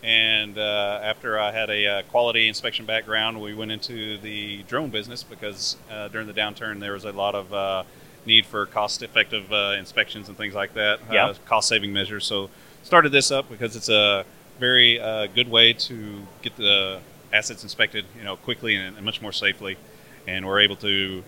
And 0.04 0.58
uh, 0.58 1.00
after 1.04 1.38
I 1.38 1.52
had 1.52 1.70
a 1.70 1.86
uh, 1.88 2.02
quality 2.04 2.48
inspection 2.48 2.86
background, 2.86 3.42
we 3.42 3.54
went 3.54 3.72
into 3.72 4.18
the 4.20 4.64
drone 4.64 4.90
business 4.90 5.24
because 5.24 5.76
uh, 5.92 6.08
during 6.08 6.28
the 6.28 6.34
downturn 6.34 6.80
there 6.80 6.94
was 6.94 7.04
a 7.04 7.12
lot 7.12 7.36
of 7.36 7.54
uh, 7.54 7.84
need 8.26 8.46
for 8.46 8.66
cost 8.68 9.02
effective 9.04 9.52
uh, 9.52 9.76
inspections 9.78 10.30
and 10.30 10.38
things 10.38 10.54
like 10.54 10.76
that, 10.76 11.00
Yeah. 11.12 11.28
uh, 11.28 11.34
cost 11.46 11.68
saving 11.68 11.92
measures. 11.92 12.26
So 12.26 12.50
started 12.84 13.12
this 13.12 13.32
up 13.32 13.50
because 13.50 13.76
it's 13.76 13.90
a 13.90 14.24
very 14.60 14.98
uh, 15.00 15.28
good 15.28 15.50
way 15.50 15.74
to 15.74 16.22
get 16.42 16.56
the 16.56 17.00
assets 17.38 17.64
inspected, 17.64 18.06
you 18.18 18.24
know, 18.24 18.36
quickly 18.36 18.76
and, 18.76 18.98
and 18.98 19.06
much 19.06 19.22
more 19.22 19.32
safely, 19.32 19.78
and 20.28 20.46
we're 20.46 20.60
able 20.60 20.76
to 20.78 21.24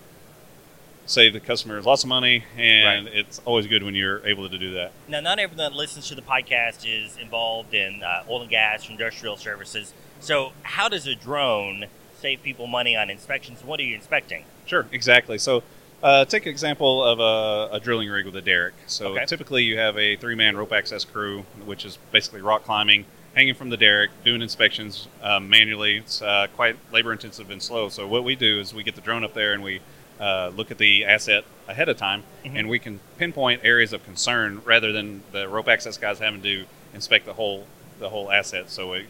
save 1.06 1.32
the 1.32 1.40
customers 1.40 1.86
lots 1.86 2.02
of 2.04 2.08
money, 2.08 2.44
and 2.56 3.06
Right. 3.06 3.14
it's 3.16 3.40
always 3.44 3.66
good 3.66 3.82
when 3.82 3.94
you're 3.94 4.24
able 4.26 4.48
to 4.48 4.58
do 4.58 4.74
that. 4.74 4.92
Now, 5.08 5.20
not 5.20 5.38
everyone 5.38 5.58
that 5.58 5.72
listens 5.72 6.08
to 6.08 6.14
the 6.14 6.22
podcast 6.22 6.84
is 6.86 7.16
involved 7.16 7.74
in 7.74 8.02
uh, 8.02 8.24
oil 8.28 8.42
and 8.42 8.50
gas 8.50 8.88
or 8.88 8.92
industrial 8.92 9.36
services. 9.36 9.92
So, 10.20 10.52
how 10.62 10.88
does 10.88 11.06
a 11.06 11.14
drone 11.14 11.86
save 12.20 12.42
people 12.42 12.66
money 12.66 12.94
on 12.96 13.08
inspections? 13.10 13.64
What 13.64 13.80
are 13.80 13.84
you 13.84 13.94
inspecting? 13.94 14.44
Sure, 14.66 14.86
exactly. 14.92 15.38
So, 15.38 15.62
uh, 16.02 16.24
take 16.26 16.46
an 16.46 16.50
example 16.50 17.02
of 17.02 17.18
a, 17.18 17.76
a 17.76 17.80
drilling 17.80 18.08
rig 18.08 18.26
with 18.26 18.36
a 18.36 18.40
derrick. 18.42 18.74
So, 18.86 19.14
Okay. 19.14 19.24
typically 19.26 19.64
you 19.64 19.78
have 19.78 19.96
a 19.98 20.16
three 20.16 20.34
man 20.34 20.56
rope 20.56 20.72
access 20.72 21.04
crew, 21.04 21.44
which 21.64 21.84
is 21.84 21.98
basically 22.12 22.40
rock 22.40 22.64
climbing, 22.64 23.04
hanging 23.34 23.54
from 23.54 23.70
the 23.70 23.76
derrick, 23.76 24.10
doing 24.24 24.42
inspections 24.42 25.08
um, 25.22 25.48
manually. 25.48 25.98
It's 25.98 26.20
uh, 26.22 26.48
quite 26.56 26.76
labor 26.92 27.12
intensive 27.12 27.50
and 27.50 27.62
slow. 27.62 27.88
So, 27.88 28.06
what 28.06 28.24
we 28.24 28.34
do 28.36 28.58
is 28.60 28.74
we 28.74 28.82
get 28.82 28.94
the 28.94 29.00
drone 29.00 29.24
up 29.24 29.34
there 29.34 29.52
and 29.52 29.62
we 29.62 29.80
uh, 30.20 30.50
look 30.54 30.70
at 30.70 30.78
the 30.78 31.04
asset 31.04 31.44
ahead 31.68 31.88
of 31.88 31.96
time, 31.96 32.24
Mhm. 32.44 32.58
and 32.58 32.68
we 32.68 32.78
can 32.78 33.00
pinpoint 33.16 33.62
areas 33.64 33.92
of 33.92 34.04
concern 34.04 34.60
rather 34.64 34.92
than 34.92 35.22
the 35.32 35.48
rope 35.48 35.68
access 35.68 35.96
guys 35.96 36.18
having 36.18 36.42
to 36.42 36.66
inspect 36.92 37.24
the 37.26 37.32
whole 37.34 37.66
the 37.98 38.08
whole 38.10 38.30
asset. 38.32 38.70
So, 38.70 38.92
it 38.94 39.06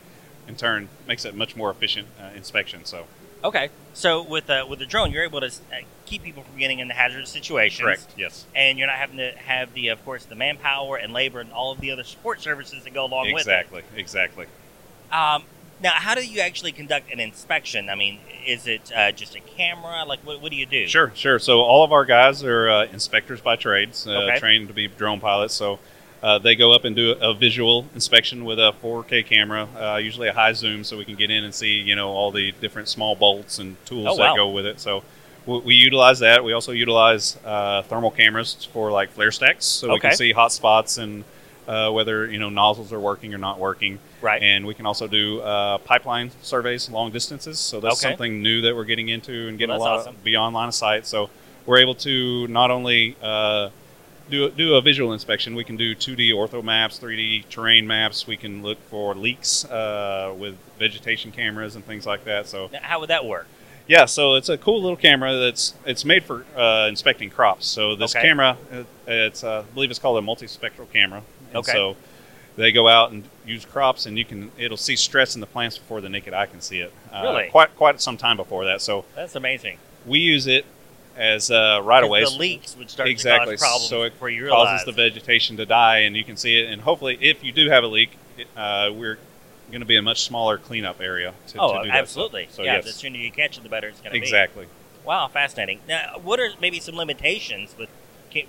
in 0.49 0.57
turn 0.57 0.89
makes 1.07 1.25
it 1.25 1.35
much 1.35 1.57
more 1.57 1.71
efficient 1.71 2.09
uh, 2.21 2.31
inspection. 2.37 2.85
So, 2.85 3.07
Okay, 3.43 3.71
so 3.95 4.23
with 4.23 4.51
uh, 4.51 4.67
with 4.69 4.79
the 4.81 4.87
drone, 4.87 5.11
you're 5.13 5.25
able 5.25 5.41
to 5.41 5.47
uh, 5.47 5.77
keep 6.07 6.23
people 6.23 6.43
from 6.43 6.59
getting 6.59 6.79
into 6.79 6.93
hazardous 6.95 7.31
situations. 7.31 7.81
correct, 7.81 8.15
yes. 8.17 8.45
And 8.55 8.79
you're 8.79 8.87
not 8.87 8.97
having 8.97 9.17
to 9.17 9.33
have 9.33 9.73
the, 9.73 9.89
of 9.89 10.05
course, 10.05 10.25
the 10.27 10.35
manpower 10.35 10.97
and 10.97 11.13
labor 11.13 11.41
and 11.41 11.51
all 11.53 11.73
of 11.73 11.81
the 11.81 11.91
other 11.91 12.05
support 12.05 12.43
services 12.43 12.85
that 12.85 12.93
go 12.93 13.07
along 13.07 13.29
Exactly, 13.29 13.79
exactly. 13.79 13.79
with 13.79 13.85
it. 13.97 14.01
Exactly. 14.01 14.45
Exactly. 14.45 14.47
Um, 15.13 15.45
now, 15.83 15.93
how 15.93 16.15
do 16.15 16.27
you 16.27 16.41
actually 16.41 16.73
conduct 16.73 17.11
an 17.11 17.21
inspection? 17.21 17.89
I 17.89 17.95
mean, 17.95 18.19
is 18.47 18.67
it 18.67 18.93
uh, 18.95 19.13
just 19.13 19.35
a 19.35 19.41
camera? 19.41 20.05
Like, 20.05 20.21
what, 20.27 20.43
what 20.43 20.51
do 20.51 20.57
you 20.57 20.67
do? 20.67 20.87
Sure, 20.87 21.11
sure. 21.15 21.39
So 21.39 21.61
all 21.63 21.83
of 21.83 21.93
our 21.93 22.05
guys 22.05 22.45
are 22.45 22.69
uh, 22.69 22.85
inspectors 22.93 23.41
by 23.41 23.57
trades, 23.57 24.07
uh, 24.07 24.11
Okay. 24.11 24.39
trained 24.39 24.69
to 24.69 24.75
be 24.75 24.89
drone 24.89 25.21
pilots. 25.21 25.55
So 25.55 25.79
uh, 26.23 26.39
they 26.39 26.55
go 26.55 26.73
up 26.73 26.85
and 26.85 26.95
do 26.95 27.13
a 27.21 27.33
visual 27.35 27.87
inspection 27.95 28.45
with 28.45 28.59
a 28.59 28.73
4K 28.83 29.25
camera, 29.27 29.67
uh, 29.81 29.97
usually 29.97 30.29
a 30.29 30.33
high 30.35 30.53
zoom, 30.53 30.85
so 30.85 30.97
we 30.99 31.05
can 31.05 31.15
get 31.17 31.31
in 31.31 31.45
and 31.45 31.55
see, 31.55 31.81
you 31.81 31.97
know, 31.97 32.09
all 32.11 32.31
the 32.31 32.53
different 32.61 32.89
small 32.89 33.15
bolts 33.17 33.59
and 33.59 33.77
tools 33.87 34.09
Oh, 34.11 34.17
that 34.17 34.31
wow. 34.31 34.37
go 34.37 34.51
with 34.51 34.67
it. 34.67 34.81
So 34.81 35.03
we, 35.47 35.59
we 35.61 35.75
utilize 35.75 36.19
that. 36.19 36.45
We 36.45 36.53
also 36.53 36.73
utilize 36.73 37.39
uh, 37.45 37.83
thermal 37.83 38.11
cameras 38.11 38.69
for 38.73 38.91
like 38.93 39.11
flare 39.11 39.33
stacks, 39.33 39.65
so 39.65 39.93
we 39.93 40.01
can 40.01 40.13
see 40.15 40.33
hot 40.33 40.53
spots 40.53 40.99
and 40.99 41.25
uh, 41.67 41.91
whether 41.91 42.27
you 42.31 42.39
know 42.39 42.49
nozzles 42.51 42.93
are 42.93 43.01
working 43.01 43.33
or 43.33 43.39
not 43.39 43.59
working. 43.59 43.99
Right. 44.21 44.43
And 44.43 44.67
we 44.67 44.75
can 44.75 44.85
also 44.87 45.07
do 45.07 45.41
uh, 45.41 45.79
pipeline 45.79 46.31
surveys 46.43 46.91
long 46.91 47.11
distances. 47.13 47.59
So 47.59 47.81
that's 47.81 48.05
Okay. 48.05 48.11
something 48.13 48.43
new 48.43 48.61
that 48.63 48.77
we're 48.77 48.85
getting 48.85 49.09
into 49.09 49.49
and 49.49 49.57
getting 49.59 49.71
Well, 49.79 49.83
a 49.83 49.89
lot 49.89 49.99
awesome. 50.01 50.17
beyond 50.23 50.55
line 50.55 50.69
of 50.69 50.75
sight. 50.75 51.07
So 51.07 51.31
we're 51.65 51.79
able 51.79 51.95
to 51.97 52.47
not 52.49 52.71
only 52.71 53.17
do 54.31 54.51
do 54.51 54.75
a 54.77 54.81
visual 54.81 55.13
inspection, 55.13 55.55
we 55.55 55.65
can 55.65 55.77
do 55.77 55.95
2D 55.95 56.31
ortho 56.33 56.63
maps, 56.65 56.99
3D 56.99 57.49
terrain 57.49 57.87
maps. 57.87 58.27
We 58.27 58.37
can 58.37 58.63
look 58.63 58.79
for 58.89 59.15
leaks 59.15 59.65
uh, 59.67 60.35
with 60.39 60.57
vegetation 60.79 61.33
cameras 61.33 61.77
and 61.77 61.85
things 61.85 62.07
like 62.07 62.25
that. 62.25 62.47
So 62.47 62.71
Now, 62.73 62.79
how 62.83 63.01
would 63.01 63.11
that 63.11 63.25
work? 63.25 63.47
yeah, 63.87 64.05
so 64.05 64.35
it's 64.37 64.49
a 64.49 64.57
cool 64.57 64.81
little 64.81 64.97
camera 64.97 65.37
that's 65.37 65.75
it's 65.85 66.05
made 66.05 66.23
for 66.25 66.45
uh, 66.57 66.87
inspecting 66.89 67.29
crops. 67.31 67.67
So 67.67 67.97
this 67.97 68.15
Okay. 68.15 68.27
camera, 68.27 68.57
uh, 68.73 68.85
it's 69.07 69.43
uh, 69.45 69.65
I 69.69 69.75
believe 69.75 69.91
it's 69.91 69.99
called 69.99 70.23
a 70.23 70.27
multispectral 70.27 70.91
camera. 70.93 71.23
And 71.49 71.57
Okay. 71.57 71.73
So 71.73 71.97
they 72.57 72.73
go 72.73 72.89
out 72.89 73.11
and 73.11 73.25
use 73.47 73.65
crops, 73.65 74.07
and 74.07 74.17
you 74.19 74.25
can 74.25 74.51
it'll 74.59 74.77
see 74.77 74.97
stress 74.97 75.35
in 75.35 75.41
the 75.41 75.47
plants 75.47 75.77
before 75.79 76.01
the 76.01 76.09
naked 76.09 76.35
eye 76.35 76.47
can 76.47 76.61
see 76.61 76.81
it. 76.81 76.93
Uh, 77.13 77.23
Really? 77.25 77.49
Quite 77.51 77.75
quite 77.77 78.01
some 78.01 78.17
time 78.17 78.37
before 78.37 78.65
that. 78.67 78.81
So 78.81 79.05
That's 79.17 79.35
amazing. 79.35 79.79
we 80.07 80.19
use 80.21 80.47
it 80.47 80.65
as 81.17 81.51
uh, 81.51 81.81
right 81.83 82.03
away. 82.03 82.25
The 82.25 82.31
leaks 82.31 82.77
would 82.77 82.91
start 82.91 83.09
exactly. 83.09 83.57
to 83.57 83.63
cause 83.63 83.89
problems 83.89 83.89
so 83.89 84.03
it 84.03 84.15
you 84.33 84.45
realize. 84.45 84.81
causes 84.81 84.87
the 84.87 84.93
vegetation 84.93 85.57
to 85.59 85.67
die, 85.67 85.99
and 85.99 86.17
you 86.17 86.25
can 86.25 86.37
see 86.37 86.59
it. 86.59 86.71
And 86.71 86.83
hopefully, 86.83 87.19
if 87.21 87.45
you 87.45 87.53
do 87.53 87.69
have 87.69 87.85
a 87.85 87.89
leak, 87.89 88.11
it, 88.37 88.47
uh, 88.57 88.91
we're 88.95 89.19
going 89.71 89.81
to 89.81 89.87
be 89.87 89.97
a 89.97 90.03
much 90.03 90.23
smaller 90.23 90.59
cleanup 90.59 91.01
area 91.01 91.35
to, 91.49 91.59
oh, 91.59 91.77
to 91.77 91.83
do 91.85 91.89
that. 91.89 91.97
absolutely. 91.97 92.49
So, 92.51 92.63
yeah, 92.63 92.77
yes. 92.77 92.85
the 92.85 92.93
sooner 92.93 93.17
you 93.17 93.31
catch 93.31 93.57
it, 93.57 93.63
the 93.63 93.69
better 93.69 93.89
it's 93.89 94.01
going 94.01 94.13
to 94.13 94.19
be. 94.19 94.19
exactly. 94.19 94.67
Wow, 95.05 95.29
fascinating. 95.29 95.81
Now, 95.89 96.19
what 96.23 96.41
are 96.41 96.51
maybe 96.61 96.81
some 96.81 96.95
limitations 96.97 97.75
with 97.79 97.89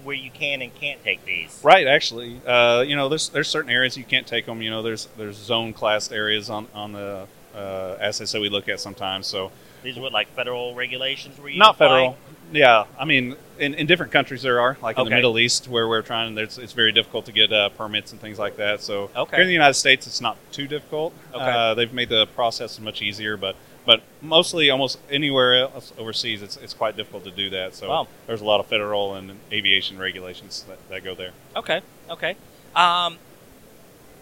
where 0.04 0.16
you 0.16 0.30
can 0.30 0.62
and 0.62 0.74
can't 0.76 1.04
take 1.04 1.26
these? 1.26 1.60
Right, 1.64 1.88
actually, 1.88 2.40
uh, 2.46 2.82
you 2.82 2.96
know, 2.96 3.10
there's 3.10 3.30
there's 3.30 3.48
certain 3.48 3.72
areas 3.72 3.98
you 3.98 4.04
can't 4.04 4.28
take 4.28 4.46
them. 4.46 4.62
You 4.62 4.70
know, 4.70 4.82
there's 4.82 5.08
there's 5.18 5.38
zone 5.38 5.74
classed 5.74 6.12
areas 6.12 6.50
on 6.50 6.68
on 6.74 6.92
the 6.94 7.28
uh, 7.56 7.98
assets 8.00 8.32
that 8.32 8.42
we 8.42 8.50
look 8.50 8.70
at 8.70 8.80
sometimes. 8.80 9.28
So 9.28 9.52
These 9.84 9.98
are 9.98 10.02
what 10.02 10.12
like 10.12 10.28
federal 10.36 10.76
regulations 10.76 11.40
where 11.40 11.50
you 11.50 11.58
not 11.60 11.78
federal. 11.78 12.18
Yeah, 12.52 12.86
I 13.00 13.06
mean, 13.06 13.36
in, 13.60 13.74
in 13.76 13.88
different 13.88 14.12
countries 14.12 14.42
there 14.42 14.60
are, 14.60 14.78
like 14.82 14.98
in 14.98 15.02
Okay. 15.02 15.10
the 15.10 15.16
Middle 15.16 15.40
East, 15.40 15.68
where 15.68 15.88
we're 15.88 16.02
trying. 16.02 16.36
There's, 16.36 16.58
it's 16.58 16.74
very 16.74 16.92
difficult 16.92 17.26
to 17.26 17.32
get 17.32 17.52
uh, 17.54 17.70
permits 17.70 18.12
and 18.12 18.20
things 18.20 18.38
like 18.40 18.58
that. 18.58 18.82
So 18.82 19.10
Okay. 19.16 19.38
here 19.38 19.42
in 19.44 19.48
the 19.48 19.54
United 19.54 19.76
States, 19.76 20.06
it's 20.08 20.20
not 20.22 20.38
too 20.52 20.68
difficult. 20.68 21.14
Okay. 21.34 21.44
Uh, 21.44 21.74
they've 21.76 21.94
made 21.94 22.10
the 22.10 22.28
process 22.28 22.80
much 22.80 23.02
easier, 23.02 23.38
but 23.38 23.56
but 23.84 24.04
mostly 24.22 24.70
almost 24.70 25.00
anywhere 25.10 25.62
else 25.64 25.92
overseas, 25.98 26.44
it's, 26.44 26.56
it's 26.58 26.74
quite 26.74 26.96
difficult 26.96 27.24
to 27.24 27.32
do 27.32 27.50
that. 27.50 27.74
So 27.74 27.90
Wow. 27.90 28.08
there's 28.28 28.42
a 28.42 28.46
lot 28.46 28.60
of 28.60 28.68
federal 28.68 29.16
and 29.16 29.40
aviation 29.52 29.98
regulations 29.98 30.64
that, 30.68 30.78
that 30.90 31.04
go 31.04 31.16
there. 31.16 31.32
Okay, 31.56 31.82
okay. 32.08 32.32
Um, 32.76 33.18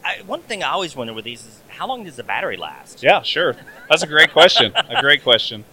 I, 0.02 0.22
one 0.26 0.42
thing 0.44 0.64
I 0.64 0.70
always 0.70 0.96
wonder 0.96 1.12
with 1.14 1.26
these 1.26 1.46
is 1.46 1.60
how 1.68 1.88
long 1.88 2.06
does 2.06 2.16
the 2.16 2.24
battery 2.24 2.56
last? 2.56 3.04
Yeah, 3.04 3.22
sure. 3.22 3.58
That's 3.90 4.02
a 4.02 4.08
great 4.08 4.32
question. 4.32 4.72
a 4.76 5.02
great 5.02 5.24
question. 5.24 5.66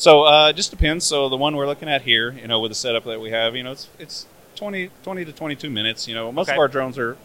So 0.00 0.24
uh, 0.24 0.48
it 0.48 0.56
just 0.56 0.70
depends. 0.70 1.04
So 1.04 1.28
the 1.28 1.36
one 1.36 1.54
we're 1.54 1.66
looking 1.66 1.86
at 1.86 2.00
here, 2.00 2.32
you 2.32 2.48
know, 2.48 2.58
with 2.58 2.70
the 2.70 2.74
setup 2.74 3.04
that 3.04 3.20
we 3.20 3.32
have, 3.32 3.54
you 3.54 3.62
know, 3.62 3.72
it's 3.72 3.86
it's 3.98 4.26
20, 4.56 4.90
20 5.02 5.24
to 5.26 5.32
22 5.32 5.68
minutes. 5.68 6.08
You 6.08 6.14
know, 6.14 6.32
most 6.32 6.48
Okay. 6.48 6.54
of 6.56 6.58
our 6.58 6.68
drones 6.68 6.96
are 6.98 7.18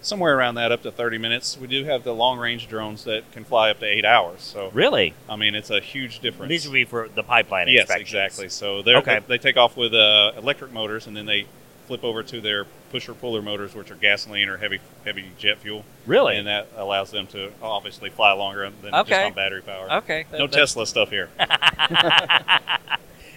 somewhere 0.00 0.38
around 0.38 0.54
that, 0.54 0.70
up 0.70 0.80
to 0.84 0.92
30 0.92 1.18
minutes. 1.18 1.58
We 1.60 1.66
do 1.66 1.82
have 1.86 2.04
the 2.04 2.14
long 2.14 2.38
range 2.38 2.68
drones 2.68 3.02
that 3.02 3.30
can 3.32 3.42
fly 3.42 3.68
up 3.70 3.80
to 3.80 3.84
eight 3.86 4.04
hours. 4.04 4.42
So 4.42 4.70
Really? 4.72 5.12
I 5.28 5.34
mean, 5.34 5.56
it's 5.56 5.70
a 5.70 5.80
huge 5.80 6.20
difference. 6.20 6.50
These 6.50 6.66
would 6.68 6.72
be 6.72 6.84
for 6.84 7.08
the 7.08 7.24
pipeline 7.24 7.66
yes, 7.66 7.90
exactly. 7.90 8.48
So 8.48 8.80
they're, 8.82 8.98
Okay. 8.98 9.18
they, 9.26 9.36
they 9.36 9.38
take 9.38 9.56
off 9.56 9.76
with 9.76 9.92
uh, 9.92 10.30
electric 10.38 10.72
motors, 10.72 11.08
and 11.08 11.16
then 11.16 11.26
they 11.26 11.46
flip 11.90 12.04
over 12.04 12.22
to 12.22 12.40
their 12.40 12.66
pusher 12.92 13.14
puller 13.14 13.42
motors, 13.42 13.74
which 13.74 13.90
are 13.90 13.96
gasoline 13.96 14.48
or 14.48 14.56
heavy 14.56 14.78
heavy 15.04 15.28
jet 15.38 15.58
fuel, 15.58 15.84
Really? 16.06 16.36
and 16.36 16.46
that 16.46 16.68
allows 16.76 17.10
them 17.10 17.26
to 17.28 17.50
obviously 17.60 18.10
fly 18.10 18.30
longer 18.30 18.70
than 18.80 18.92
just 19.06 19.12
on 19.20 19.32
battery 19.32 19.60
power. 19.62 19.90
okay. 19.94 20.24
No 20.32 20.46
Tesla 20.46 20.86
stuff 20.86 21.10
here. 21.10 21.28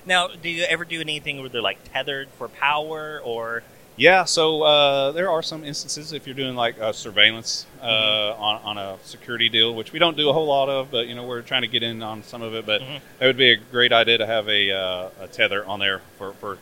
now, 0.06 0.28
do 0.28 0.50
you 0.50 0.66
ever 0.66 0.86
do 0.86 1.02
anything 1.02 1.40
where 1.40 1.50
they're 1.50 1.64
like 1.64 1.80
tethered 1.92 2.30
for 2.38 2.48
power 2.48 3.22
or? 3.24 3.64
Yeah, 3.96 4.24
so 4.26 4.62
uh, 4.64 5.12
there 5.14 5.30
are 5.32 5.42
some 5.44 5.64
instances 5.64 6.14
if 6.14 6.26
you're 6.28 6.36
doing 6.36 6.56
like 6.56 6.80
uh, 6.80 6.92
surveillance 6.94 7.66
uh, 7.82 7.88
Mm-hmm. 7.88 8.44
on, 8.44 8.62
on 8.64 8.78
a 8.78 8.98
security 9.04 9.50
deal, 9.50 9.74
which 9.74 9.92
we 9.92 9.98
don't 9.98 10.16
do 10.18 10.30
a 10.30 10.34
whole 10.34 10.46
lot 10.48 10.70
of, 10.70 10.92
but 10.92 11.08
you 11.08 11.16
know 11.16 11.26
we're 11.26 11.42
trying 11.42 11.64
to 11.64 11.68
get 11.68 11.82
in 11.82 12.04
on 12.04 12.22
some 12.24 12.44
of 12.44 12.54
it. 12.54 12.68
But 12.68 12.82
Mhm. 12.82 13.00
it 13.20 13.26
would 13.26 13.38
be 13.38 13.50
a 13.52 13.56
great 13.56 13.92
idea 13.94 14.20
to 14.20 14.28
have 14.28 14.48
a, 14.48 14.72
uh, 14.72 15.10
a 15.22 15.28
tether 15.28 15.66
on 15.66 15.80
there 15.80 16.02
for, 16.20 16.34
for 16.34 16.58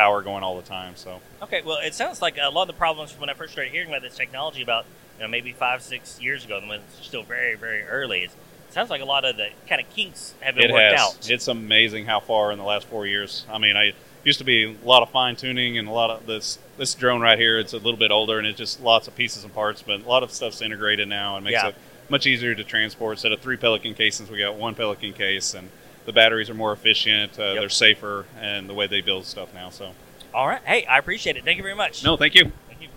power 0.00 0.22
going 0.22 0.42
all 0.42 0.56
the 0.56 0.66
time. 0.66 0.96
So 0.96 1.20
Okay, 1.42 1.60
well, 1.62 1.78
it 1.78 1.92
sounds 1.94 2.22
like 2.22 2.38
a 2.40 2.48
lot 2.48 2.62
of 2.62 2.68
the 2.68 2.72
problems 2.74 3.12
when 3.18 3.28
I 3.28 3.34
first 3.34 3.52
started 3.52 3.70
hearing 3.72 3.88
about 3.88 4.00
this 4.02 4.16
technology 4.16 4.62
about 4.62 4.86
you 5.18 5.22
know 5.24 5.28
maybe 5.28 5.52
five 5.52 5.82
six 5.82 6.20
years 6.20 6.44
ago 6.44 6.58
when 6.60 6.80
it's 6.80 7.06
still 7.06 7.22
very 7.22 7.54
very 7.54 7.82
early. 7.82 8.22
It 8.22 8.30
sounds 8.70 8.88
like 8.88 9.02
a 9.02 9.04
lot 9.04 9.24
of 9.26 9.36
the 9.36 9.48
kind 9.68 9.80
of 9.80 9.90
kinks 9.90 10.32
have 10.40 10.54
been 10.54 10.70
it 10.70 10.72
worked 10.72 10.96
has. 10.96 11.14
out. 11.16 11.30
It's 11.30 11.48
amazing 11.48 12.06
how 12.06 12.20
far 12.20 12.50
in 12.52 12.58
the 12.58 12.64
last 12.64 12.86
four 12.86 13.06
years. 13.06 13.44
I 13.52 13.58
mean, 13.58 13.76
I 13.76 13.92
used 14.24 14.38
to 14.38 14.44
be 14.44 14.64
a 14.64 14.86
lot 14.86 15.02
of 15.02 15.10
fine 15.10 15.36
tuning 15.36 15.76
and 15.76 15.86
a 15.86 15.90
lot 15.92 16.08
of 16.10 16.24
this 16.26 16.58
this 16.78 16.94
drone 16.94 17.20
right 17.20 17.38
here. 17.38 17.58
It's 17.58 17.74
a 17.74 17.78
little 17.78 17.98
bit 17.98 18.10
older 18.10 18.38
and 18.38 18.46
it's 18.46 18.56
just 18.58 18.80
lots 18.80 19.06
of 19.06 19.14
pieces 19.14 19.44
and 19.44 19.52
parts, 19.52 19.82
but 19.82 20.00
a 20.00 20.08
lot 20.08 20.22
of 20.22 20.30
stuff's 20.32 20.62
integrated 20.62 21.08
now 21.08 21.36
and 21.36 21.44
makes 21.44 21.54
Yeah. 21.62 21.68
it 21.68 21.74
much 22.08 22.26
easier 22.26 22.54
to 22.54 22.64
transport. 22.64 23.12
Instead 23.12 23.32
of 23.32 23.40
three 23.40 23.56
Pelican 23.58 23.92
cases, 23.94 24.30
we 24.30 24.38
got 24.38 24.54
one 24.54 24.74
Pelican 24.74 25.12
case, 25.12 25.52
and 25.54 25.68
the 26.06 26.12
batteries 26.12 26.50
are 26.50 26.54
more 26.54 26.72
efficient. 26.72 27.38
Uh, 27.38 27.42
Yep. 27.52 27.54
They're 27.60 27.68
safer, 27.68 28.26
and 28.40 28.68
the 28.68 28.74
way 28.74 28.86
they 28.86 29.00
build 29.00 29.24
stuff 29.26 29.52
now. 29.54 29.70
So 29.70 29.92
All 30.34 30.46
right, 30.46 30.62
hey, 30.64 30.84
I 30.86 30.98
appreciate 30.98 31.36
it. 31.36 31.44
Thank 31.44 31.56
you 31.56 31.62
very 31.62 31.74
much. 31.76 32.04
no, 32.04 32.16
thank 32.16 32.34
you. 32.34 32.52
Thank 32.68 32.82
you. 32.82 32.88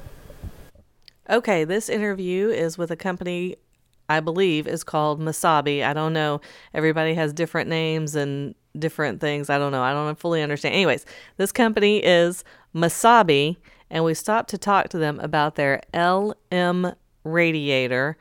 Okay, 1.30 1.64
this 1.64 1.90
interview 1.90 2.50
is 2.50 2.78
with 2.78 2.92
a 2.92 2.96
company 2.96 3.58
I 4.10 4.20
believe 4.20 4.68
is 4.68 4.84
called 4.84 5.20
Mesabi. 5.22 5.84
I 5.84 5.94
don't 5.94 6.14
know. 6.14 6.42
Everybody 6.74 7.14
has 7.14 7.32
different 7.34 7.70
names 7.70 8.16
and 8.16 8.54
different 8.78 9.22
things. 9.22 9.50
I 9.50 9.58
don't 9.58 9.72
know. 9.72 9.82
I 9.82 9.94
don't 9.94 10.20
fully 10.20 10.42
understand. 10.42 10.76
Anyways, 10.76 11.06
this 11.38 11.52
company 11.52 12.04
is 12.04 12.44
Mesabi, 12.76 13.56
and 13.90 14.04
we 14.04 14.14
stopped 14.14 14.50
to 14.50 14.58
talk 14.58 14.90
to 14.90 14.98
them 14.98 15.20
about 15.20 15.56
their 15.56 15.82
LM 15.94 16.94
radiator, 17.24 18.18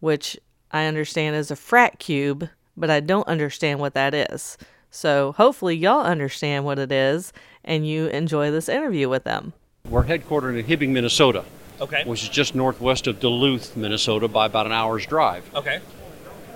which 0.00 0.38
I 0.70 0.84
understand 0.86 1.36
is 1.36 1.50
a 1.50 1.56
frat 1.56 1.98
cube, 1.98 2.48
but 2.76 2.90
I 2.90 3.00
don't 3.00 3.26
understand 3.28 3.80
what 3.80 3.94
that 3.94 4.14
is. 4.14 4.56
So 4.90 5.32
hopefully 5.32 5.74
y'all 5.76 6.02
understand 6.04 6.64
what 6.64 6.78
it 6.78 6.92
is 6.92 7.32
and 7.64 7.86
you 7.86 8.06
enjoy 8.06 8.50
this 8.50 8.68
interview 8.68 9.08
with 9.08 9.24
them. 9.24 9.52
We're 9.88 10.04
headquartered 10.04 10.58
in 10.58 10.64
Hibbing, 10.64 10.90
Minnesota, 10.90 11.44
Okay. 11.80 12.04
which 12.04 12.22
is 12.22 12.28
just 12.28 12.54
northwest 12.54 13.06
of 13.06 13.18
Duluth, 13.20 13.76
Minnesota, 13.76 14.28
by 14.28 14.46
about 14.46 14.66
an 14.66 14.72
hour's 14.72 15.04
drive. 15.06 15.44
Okay. 15.54 15.80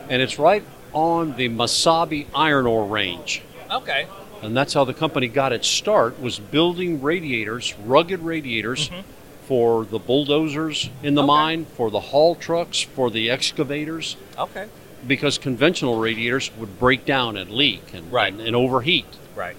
And 0.08 0.22
it's 0.22 0.38
right 0.38 0.62
on 0.92 1.36
the 1.36 1.48
Mesabi 1.48 2.26
iron 2.34 2.66
ore 2.66 2.86
range. 2.86 3.42
Okay. 3.70 4.06
And 4.40 4.56
that's 4.56 4.72
how 4.72 4.84
the 4.84 4.94
company 4.94 5.26
got 5.28 5.52
its 5.52 5.66
start 5.66 6.20
was 6.20 6.38
building 6.38 7.02
radiators, 7.02 7.74
rugged 7.84 8.20
radiators 8.20 8.88
mm-hmm. 8.88 9.00
for 9.46 9.84
the 9.84 9.98
bulldozers 9.98 10.90
in 11.02 11.14
the 11.14 11.22
Okay. 11.22 11.26
mine, 11.26 11.64
for 11.64 11.90
the 11.90 12.00
haul 12.00 12.34
trucks, 12.36 12.80
for 12.80 13.10
the 13.10 13.28
excavators 13.30 14.16
Okay. 14.38 14.66
Because 15.06 15.38
conventional 15.38 15.98
radiators 15.98 16.50
would 16.58 16.78
break 16.78 17.04
down 17.04 17.36
and 17.36 17.50
leak 17.50 17.92
and, 17.94 18.10
Right. 18.12 18.32
and, 18.32 18.40
and 18.42 18.56
overheat. 18.56 19.06
Right. 19.36 19.56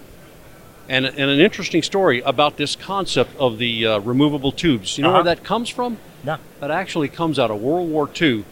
And, 0.88 1.06
and 1.06 1.30
an 1.30 1.40
interesting 1.40 1.82
story 1.82 2.20
about 2.22 2.56
this 2.56 2.74
concept 2.76 3.36
of 3.38 3.58
the 3.58 3.86
uh, 3.86 3.98
removable 4.00 4.52
tubes. 4.52 4.98
You 4.98 5.02
know 5.02 5.10
Uh-huh. 5.10 5.18
where 5.18 5.24
that 5.36 5.44
comes 5.44 5.68
from? 5.68 5.98
No. 6.24 6.36
That 6.60 6.70
actually 6.70 7.08
comes 7.08 7.38
out 7.38 7.50
of 7.50 7.60
World 7.60 7.88
War 7.88 8.08
II. 8.20 8.44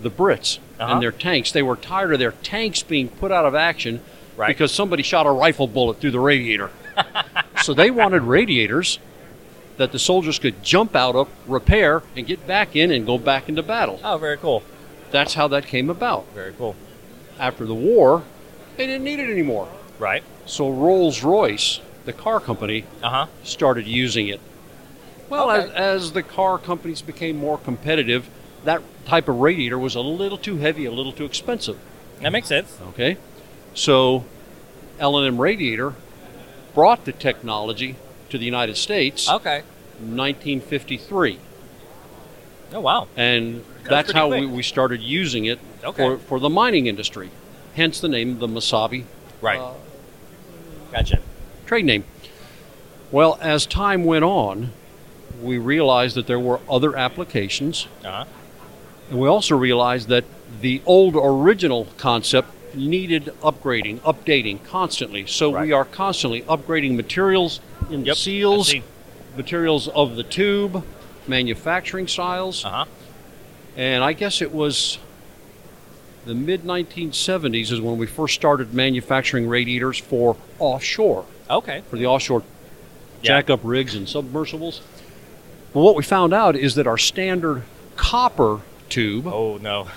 The 0.00 0.10
Brits 0.10 0.58
Uh-huh. 0.80 0.94
and 0.94 1.02
their 1.02 1.12
tanks, 1.12 1.52
they 1.52 1.62
were 1.62 1.76
tired 1.76 2.12
of 2.14 2.18
their 2.18 2.32
tanks 2.32 2.82
being 2.82 3.08
put 3.08 3.30
out 3.30 3.44
of 3.44 3.54
action 3.54 4.00
Right. 4.36 4.48
because 4.48 4.72
somebody 4.72 5.02
shot 5.02 5.26
a 5.26 5.30
rifle 5.30 5.66
bullet 5.68 6.00
through 6.00 6.10
the 6.12 6.18
radiator. 6.20 6.70
so 7.62 7.72
they 7.74 7.90
wanted 7.90 8.22
radiators 8.22 8.98
that 9.76 9.92
the 9.92 9.98
soldiers 9.98 10.38
could 10.38 10.62
jump 10.62 10.96
out 10.96 11.14
of, 11.14 11.28
repair, 11.46 12.02
and 12.16 12.26
get 12.26 12.46
back 12.46 12.74
in 12.76 12.90
and 12.90 13.06
go 13.06 13.18
back 13.18 13.48
into 13.48 13.62
battle. 13.62 14.00
Oh, 14.02 14.16
very 14.18 14.36
cool. 14.38 14.62
That's 15.12 15.34
how 15.34 15.46
that 15.48 15.66
came 15.66 15.88
about. 15.90 16.26
Very 16.34 16.52
cool. 16.54 16.74
After 17.38 17.64
the 17.66 17.74
war, 17.74 18.24
they 18.76 18.86
didn't 18.86 19.04
need 19.04 19.20
it 19.20 19.30
anymore. 19.30 19.68
Right. 19.98 20.22
So 20.46 20.70
Rolls 20.70 21.22
Royce, 21.22 21.80
the 22.04 22.12
car 22.12 22.40
company, 22.40 22.84
Uh 23.02 23.10
huh. 23.10 23.26
started 23.44 23.86
using 23.86 24.26
it. 24.28 24.40
Well, 25.28 25.50
Okay. 25.50 25.68
as, 25.68 25.70
as 26.04 26.12
the 26.12 26.22
car 26.22 26.58
companies 26.58 27.02
became 27.02 27.36
more 27.36 27.58
competitive, 27.58 28.28
that 28.64 28.82
type 29.06 29.28
of 29.28 29.36
radiator 29.40 29.78
was 29.78 29.94
a 29.94 30.00
little 30.00 30.38
too 30.38 30.56
heavy, 30.58 30.84
a 30.84 30.90
little 30.92 31.12
too 31.12 31.24
expensive. 31.24 31.78
That 32.20 32.32
makes 32.32 32.48
sense. 32.48 32.76
Okay, 32.90 33.16
so 33.74 34.24
L&M 35.00 35.40
Radiator 35.40 35.94
brought 36.74 37.04
the 37.04 37.12
technology 37.12 37.96
to 38.30 38.38
the 38.38 38.44
United 38.44 38.76
States 38.76 39.28
Okay. 39.28 39.62
1953, 39.98 41.38
Oh 42.74 42.80
wow. 42.80 43.08
and 43.16 43.64
That's 43.84 43.88
that's 44.08 44.12
how 44.12 44.28
we, 44.28 44.38
quick. 44.40 44.50
we 44.56 44.62
started 44.62 45.00
using 45.00 45.44
it 45.44 45.58
Okay. 45.84 46.02
for, 46.02 46.18
for 46.18 46.40
the 46.40 46.48
mining 46.48 46.86
industry. 46.86 47.30
Hence 47.74 48.00
the 48.00 48.08
name, 48.08 48.32
of 48.32 48.38
the 48.40 48.46
Mesabi 48.48 49.04
Right. 49.40 49.58
uh, 49.60 49.72
gotcha. 50.92 51.18
trade 51.66 51.84
name. 51.84 52.04
Well, 53.10 53.38
as 53.40 53.66
time 53.66 54.04
went 54.04 54.24
on, 54.24 54.72
we 55.42 55.58
realized 55.58 56.14
that 56.16 56.26
there 56.26 56.38
were 56.40 56.60
other 56.70 56.96
applications, 56.96 57.88
Uh 58.04 58.10
huh. 58.10 58.24
and 59.10 59.18
we 59.20 59.28
also 59.28 59.56
realized 59.56 60.08
that 60.08 60.24
the 60.60 60.80
old 60.86 61.16
original 61.16 61.88
concept 61.96 62.48
needed 62.74 63.26
upgrading, 63.42 63.98
updating 64.00 64.62
constantly. 64.64 65.26
So 65.26 65.52
Right. 65.52 65.66
we 65.66 65.72
are 65.72 65.84
constantly 65.84 66.42
upgrading 66.42 66.94
materials 66.96 67.60
in 67.90 68.04
Yep. 68.06 68.16
seals, 68.16 68.74
materials 69.36 69.88
of 69.88 70.16
the 70.16 70.22
tube, 70.22 70.84
manufacturing 71.28 72.08
styles, 72.08 72.64
Uh 72.64 72.70
huh. 72.70 72.84
and 73.76 74.02
I 74.04 74.12
guess 74.12 74.42
it 74.42 74.52
was 74.52 74.98
the 76.24 76.34
mid 76.34 76.62
1970s 76.64 77.72
is 77.72 77.80
when 77.80 77.98
we 77.98 78.06
first 78.06 78.34
started 78.34 78.72
manufacturing 78.74 79.48
radiators 79.48 79.98
for 79.98 80.36
offshore 80.58 81.24
Okay. 81.50 81.82
for 81.90 81.96
the 81.96 82.06
offshore 82.06 82.42
Yeah. 83.22 83.40
jackup 83.42 83.60
rigs 83.62 83.94
and 83.94 84.08
submersibles. 84.08 84.80
Well, 85.74 85.84
what 85.84 85.96
we 85.96 86.02
found 86.02 86.32
out 86.34 86.54
is 86.54 86.74
that 86.76 86.86
our 86.86 86.98
standard 86.98 87.62
copper 87.96 88.60
tube 88.88 89.26
Oh 89.26 89.58
no. 89.60 89.88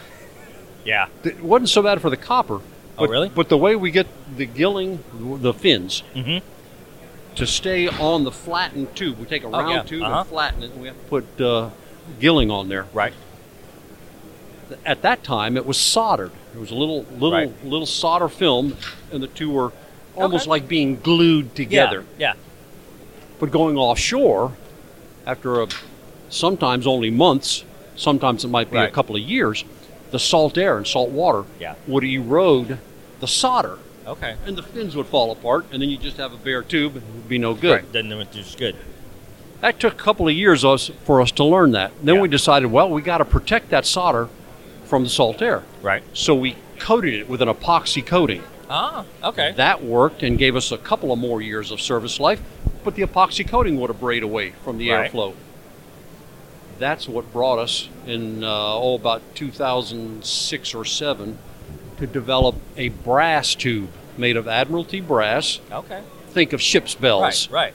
Yeah. 0.86 1.08
it 1.24 1.42
wasn't 1.44 1.70
so 1.70 1.82
bad 1.84 2.02
for 2.02 2.10
the 2.10 2.18
copper. 2.18 2.56
Oh, 2.98 3.02
But, 3.02 3.10
really? 3.10 3.30
But 3.30 3.50
the 3.50 3.58
way 3.58 3.76
we 3.76 3.92
get 3.92 4.08
the 4.38 4.46
gilling, 4.46 5.04
the 5.42 5.54
fins, 5.54 6.02
Mm-hmm. 6.16 6.46
To 7.36 7.46
stay 7.46 7.88
on 7.88 8.24
the 8.24 8.32
flattened 8.32 8.96
tube, 8.96 9.20
we 9.20 9.26
take 9.26 9.44
a 9.44 9.48
Oh, 9.48 9.52
round 9.52 9.70
yeah. 9.72 9.82
tube 9.84 10.04
Uh-huh. 10.04 10.20
and 10.22 10.30
flatten 10.30 10.64
it, 10.64 10.72
and 10.72 10.82
we 10.82 10.88
have 10.88 10.98
to 10.98 11.06
put 11.06 11.42
uh, 11.42 11.70
gilling 12.20 12.50
on 12.52 12.70
there. 12.70 12.88
Right. 12.94 13.14
At 14.86 15.02
that 15.04 15.24
time, 15.24 15.58
it 15.58 15.66
was 15.66 15.78
soldered. 15.78 16.32
There 16.54 16.62
was 16.62 16.72
a 16.72 16.76
little 16.76 17.06
little 17.12 17.32
Right. 17.32 17.52
little 17.66 17.86
solder 17.86 18.28
film, 18.30 18.76
and 19.12 19.22
the 19.22 19.28
two 19.28 19.52
were 19.52 19.72
almost 20.16 20.44
Okay. 20.44 20.50
like 20.50 20.68
being 20.68 21.00
glued 21.02 21.54
together. 21.56 22.06
Yeah. 22.18 22.34
But 23.40 23.52
going 23.52 23.78
offshore, 23.78 24.54
after 25.28 25.62
a, 25.62 25.68
sometimes 26.30 26.88
only 26.88 27.12
months, 27.12 27.64
sometimes 27.96 28.44
it 28.44 28.48
might 28.48 28.72
be 28.72 28.78
a 28.78 28.90
couple 28.90 29.16
of 29.16 29.22
years, 29.22 29.64
the 30.12 30.20
salt 30.20 30.58
air 30.58 30.78
and 30.78 30.88
salt 30.88 31.10
water 31.12 31.44
Yeah. 31.60 31.76
would 31.86 32.04
erode 32.04 32.80
the 33.20 33.28
solder, 33.28 33.78
yeah. 33.78 33.85
Okay. 34.08 34.36
and 34.46 34.56
the 34.58 34.64
fins 34.64 34.96
would 34.96 35.08
fall 35.08 35.32
apart, 35.32 35.66
and 35.72 35.82
then 35.82 35.90
you 35.90 35.98
just 35.98 36.18
have 36.18 36.34
a 36.34 36.38
bare 36.38 36.62
tube, 36.62 36.96
and 36.96 37.04
it 37.04 37.14
would 37.14 37.30
be 37.30 37.38
no 37.38 37.54
good. 37.54 37.84
Right. 37.84 37.92
Do 37.92 38.20
it's 38.20 38.56
good. 38.56 38.76
That 39.62 39.80
took 39.80 39.94
a 39.94 39.98
couple 39.98 40.28
of 40.28 40.34
years 40.36 40.64
us, 40.64 40.92
for 41.06 41.22
us 41.22 41.32
to 41.32 41.44
learn 41.44 41.72
that. 41.72 41.92
Then 42.04 42.16
Yeah. 42.16 42.22
we 42.22 42.28
decided, 42.28 42.72
well, 42.72 42.90
we 42.90 43.02
got 43.02 43.18
to 43.18 43.26
protect 43.26 43.70
that 43.70 43.86
solder 43.86 44.30
from 44.86 45.04
the 45.04 45.10
salt 45.10 45.42
air, 45.42 45.64
Right. 45.82 46.04
so 46.14 46.36
we 46.36 46.56
coated 46.78 47.14
it 47.14 47.30
with 47.30 47.42
an 47.42 47.48
epoxy 47.50 48.06
coating. 48.06 48.44
Ah. 48.70 49.06
Okay. 49.24 49.54
That 49.56 49.84
worked 49.84 50.22
and 50.24 50.38
gave 50.38 50.56
us 50.56 50.72
a 50.72 50.78
couple 50.78 51.12
of 51.12 51.18
more 51.20 51.42
years 51.42 51.72
of 51.72 51.80
service 51.82 52.20
life, 52.20 52.42
but 52.84 52.96
the 52.96 53.02
epoxy 53.04 53.48
coating 53.48 53.80
would 53.80 53.90
have 53.90 54.00
braid 54.00 54.24
away 54.24 54.54
from 54.64 54.78
the 54.78 54.92
Right. 54.92 55.12
airflow. 55.12 55.34
That's 56.78 57.08
what 57.08 57.32
brought 57.32 57.58
us 57.58 57.88
in 58.06 58.44
uh, 58.44 58.48
oh 58.50 58.96
about 58.96 59.22
2006 59.34 60.76
or 60.76 60.84
seven 60.84 61.38
to 61.98 62.08
develop 62.08 62.56
a 62.78 62.90
brass 62.90 63.56
tube 63.56 63.90
made 64.18 64.38
of 64.38 64.48
Admiralty 64.48 65.02
brass. 65.02 65.60
Okay. 65.72 66.02
Think 66.30 66.54
of 66.54 66.62
ship's 66.62 66.96
bells, 66.96 67.50
Right. 67.50 67.66
Right. 67.66 67.74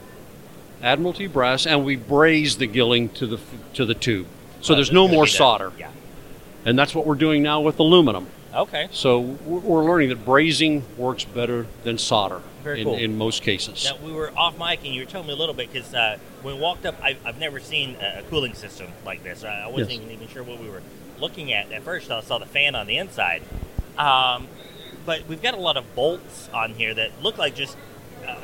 Admiralty 0.83 1.27
brass, 1.27 1.67
and 1.67 1.85
we 1.85 1.97
braze 1.97 2.57
the 2.57 2.67
gilling 2.67 3.11
to 3.11 3.27
the 3.27 3.39
to 3.75 3.85
the 3.85 3.95
tube. 3.95 4.27
So 4.63 4.73
Uh, 4.73 4.77
there's 4.77 4.93
no 4.93 5.09
more 5.09 5.27
solder, 5.27 5.73
Yeah. 5.79 5.89
and 6.65 6.79
that's 6.79 6.95
what 6.95 7.07
we're 7.07 7.15
doing 7.17 7.43
now 7.43 7.61
with 7.61 7.79
aluminum. 7.79 8.27
Okay. 8.55 8.89
So 8.91 9.21
we're 9.21 9.85
learning 9.85 10.09
that 10.09 10.25
brazing 10.27 10.83
works 10.97 11.25
better 11.25 11.67
than 11.85 11.99
solder 11.99 12.41
Very 12.65 12.81
in, 12.81 12.85
cool. 12.87 12.95
in 12.97 13.17
most 13.19 13.43
cases. 13.43 13.85
Now 13.85 14.05
we 14.05 14.13
were 14.13 14.33
off 14.37 14.59
mic, 14.59 14.81
and 14.85 14.93
you 14.95 15.03
were 15.03 15.11
telling 15.11 15.27
me 15.29 15.33
a 15.35 15.37
little 15.37 15.55
bit 15.55 15.73
because 15.73 15.95
uh, 15.95 16.17
when 16.43 16.57
we 16.57 16.61
walked 16.61 16.85
up, 16.85 16.97
I, 17.03 17.17
I've 17.25 17.39
never 17.39 17.61
seen 17.61 17.97
a, 18.01 18.23
cooling 18.29 18.55
system 18.55 18.89
like 19.07 19.23
this. 19.23 19.45
I, 19.45 19.61
I 19.65 19.67
wasn't 19.69 19.91
Yes. 19.93 20.01
even, 20.01 20.11
even 20.15 20.29
sure 20.29 20.43
what 20.43 20.59
we 20.59 20.69
were 20.69 20.83
looking 21.21 21.53
at 21.53 21.71
at 21.71 21.83
first. 21.83 22.11
I 22.11 22.21
saw 22.23 22.39
the 22.39 22.47
fan 22.47 22.75
on 22.75 22.87
the 22.89 22.97
inside, 22.97 23.43
um, 24.01 24.49
but 25.07 25.27
we've 25.29 25.43
got 25.43 25.55
a 25.55 25.61
lot 25.61 25.77
of 25.77 25.95
bolts 25.95 26.49
on 26.53 26.75
here 26.75 26.95
that 26.95 27.23
look 27.23 27.39
like 27.39 27.55
just 27.55 27.77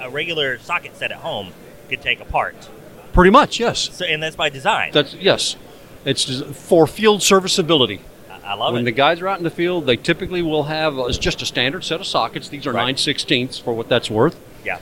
a, 0.01 0.11
regular 0.11 0.59
socket 0.59 0.97
set 0.97 1.11
at 1.12 1.19
home 1.19 1.53
could 1.88 2.01
take 2.03 2.21
apart. 2.21 2.69
Pretty 3.12 3.31
much, 3.31 3.59
yes. 3.61 3.90
So, 3.97 4.05
and 4.05 4.23
that's 4.23 4.37
by 4.37 4.49
design. 4.51 4.90
That's 4.92 5.14
yes. 5.14 5.57
It's 6.05 6.40
for 6.69 6.87
field 6.87 7.23
serviceability. 7.23 8.01
I, 8.45 8.55
love 8.55 8.59
when 8.59 8.69
it. 8.69 8.75
When 8.75 8.85
the 8.85 8.92
guys 8.92 9.21
are 9.21 9.29
out 9.29 9.38
in 9.38 9.45
the 9.45 9.51
field, 9.51 9.87
they 9.87 9.97
typically 9.97 10.42
will 10.42 10.64
have 10.64 10.99
uh, 10.99 11.05
it's 11.07 11.19
just 11.19 11.42
a 11.42 11.47
standard 11.47 11.83
set 11.85 12.01
of 12.01 12.07
sockets. 12.07 12.49
These 12.49 12.66
are 12.66 12.73
Right. 12.73 12.85
nine 12.85 12.97
sixteenths 12.97 13.59
for 13.59 13.75
what 13.75 13.88
that's 13.88 14.11
worth. 14.11 14.37
yeah. 14.64 14.79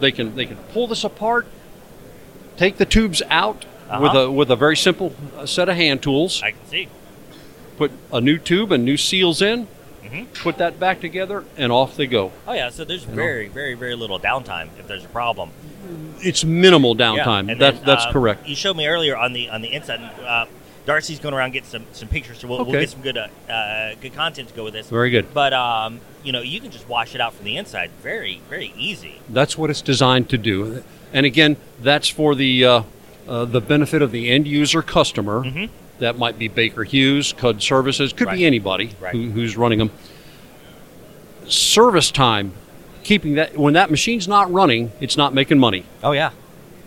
They 0.00 0.12
can 0.12 0.34
they 0.36 0.46
can 0.46 0.56
pull 0.72 0.86
this 0.86 1.04
apart, 1.04 1.46
take 2.56 2.76
the 2.78 2.86
tubes 2.86 3.22
out 3.30 3.64
with 3.90 4.10
Uh-huh. 4.10 4.18
a 4.18 4.30
with 4.30 4.50
a 4.50 4.56
very 4.56 4.76
simple 4.76 5.14
uh, 5.36 5.46
set 5.46 5.68
of 5.68 5.76
hand 5.76 6.02
tools. 6.02 6.42
I 6.42 6.50
can 6.52 6.66
see. 6.66 6.88
Put 7.78 7.90
a 8.12 8.20
new 8.20 8.36
tube 8.38 8.72
and 8.72 8.84
new 8.84 8.96
seals 8.96 9.40
in. 9.42 9.66
Mhm. 10.12 10.26
Put 10.42 10.58
that 10.58 10.78
back 10.80 11.00
together, 11.00 11.44
and 11.56 11.70
off 11.72 11.96
they 11.96 12.06
go. 12.06 12.32
Oh 12.46 12.52
yeah. 12.52 12.70
So 12.70 12.84
there's 12.84 13.04
very, 13.04 13.48
very, 13.48 13.74
very 13.74 13.94
little 13.94 14.18
downtime 14.18 14.68
if 14.78 14.86
there's 14.88 15.04
a 15.04 15.08
problem. 15.08 15.50
It's 16.20 16.44
minimal 16.44 16.94
downtime. 16.94 17.50
and 17.50 17.60
That, 17.60 17.76
then, 17.76 17.84
that's 17.84 18.04
uh, 18.06 18.12
correct. 18.12 18.46
You 18.46 18.54
showed 18.54 18.76
me 18.76 18.86
earlier 18.86 19.16
on 19.16 19.32
the 19.32 19.48
on 19.48 19.62
the 19.62 19.72
inside. 19.72 20.00
Uh, 20.00 20.46
Darcy's 20.86 21.18
going 21.20 21.34
around 21.34 21.52
getting 21.52 21.68
some 21.68 21.84
some 21.92 22.08
pictures, 22.08 22.38
so 22.38 22.48
we'll, 22.48 22.64
we'll 22.64 22.72
get 22.80 22.90
some 22.90 23.02
good 23.02 23.16
uh, 23.16 23.28
uh, 23.52 23.94
good 24.00 24.14
content 24.14 24.48
to 24.48 24.54
go 24.54 24.64
with 24.64 24.72
this. 24.72 24.88
Very 24.88 25.10
good. 25.10 25.32
But 25.32 25.52
um, 25.52 26.00
you 26.24 26.32
know, 26.32 26.40
you 26.42 26.60
can 26.60 26.70
just 26.70 26.88
wash 26.88 27.14
it 27.14 27.20
out 27.20 27.34
from 27.34 27.44
the 27.44 27.56
inside, 27.56 27.90
very 28.02 28.40
very 28.48 28.72
easy. 28.76 29.20
That's 29.28 29.56
what 29.58 29.70
it's 29.70 29.82
designed 29.82 30.28
to 30.30 30.38
do. 30.38 30.82
And 31.12 31.26
again, 31.26 31.56
that's 31.80 32.08
for 32.08 32.34
the 32.34 32.64
uh, 32.64 32.82
uh, 33.28 33.44
the 33.44 33.60
benefit 33.60 34.02
of 34.02 34.10
the 34.10 34.30
end 34.30 34.46
user 34.48 34.82
customer. 34.82 35.42
Mhm. 35.44 35.68
That 36.00 36.18
might 36.18 36.38
be 36.38 36.48
Baker 36.48 36.82
Hughes, 36.82 37.32
CUD 37.34 37.62
Services, 37.62 38.12
could 38.12 38.26
Right. 38.26 38.38
be 38.38 38.44
anybody 38.46 38.90
Right. 39.00 39.12
who, 39.14 39.30
who's 39.30 39.56
running 39.56 39.78
them. 39.78 39.90
Service 41.46 42.10
time, 42.10 42.52
keeping 43.02 43.34
that 43.34 43.56
when 43.56 43.74
that 43.74 43.90
machine's 43.90 44.26
not 44.28 44.50
running, 44.52 44.92
it's 45.00 45.16
not 45.16 45.34
making 45.34 45.58
money, 45.58 45.84
Oh 46.02 46.12
yeah. 46.12 46.30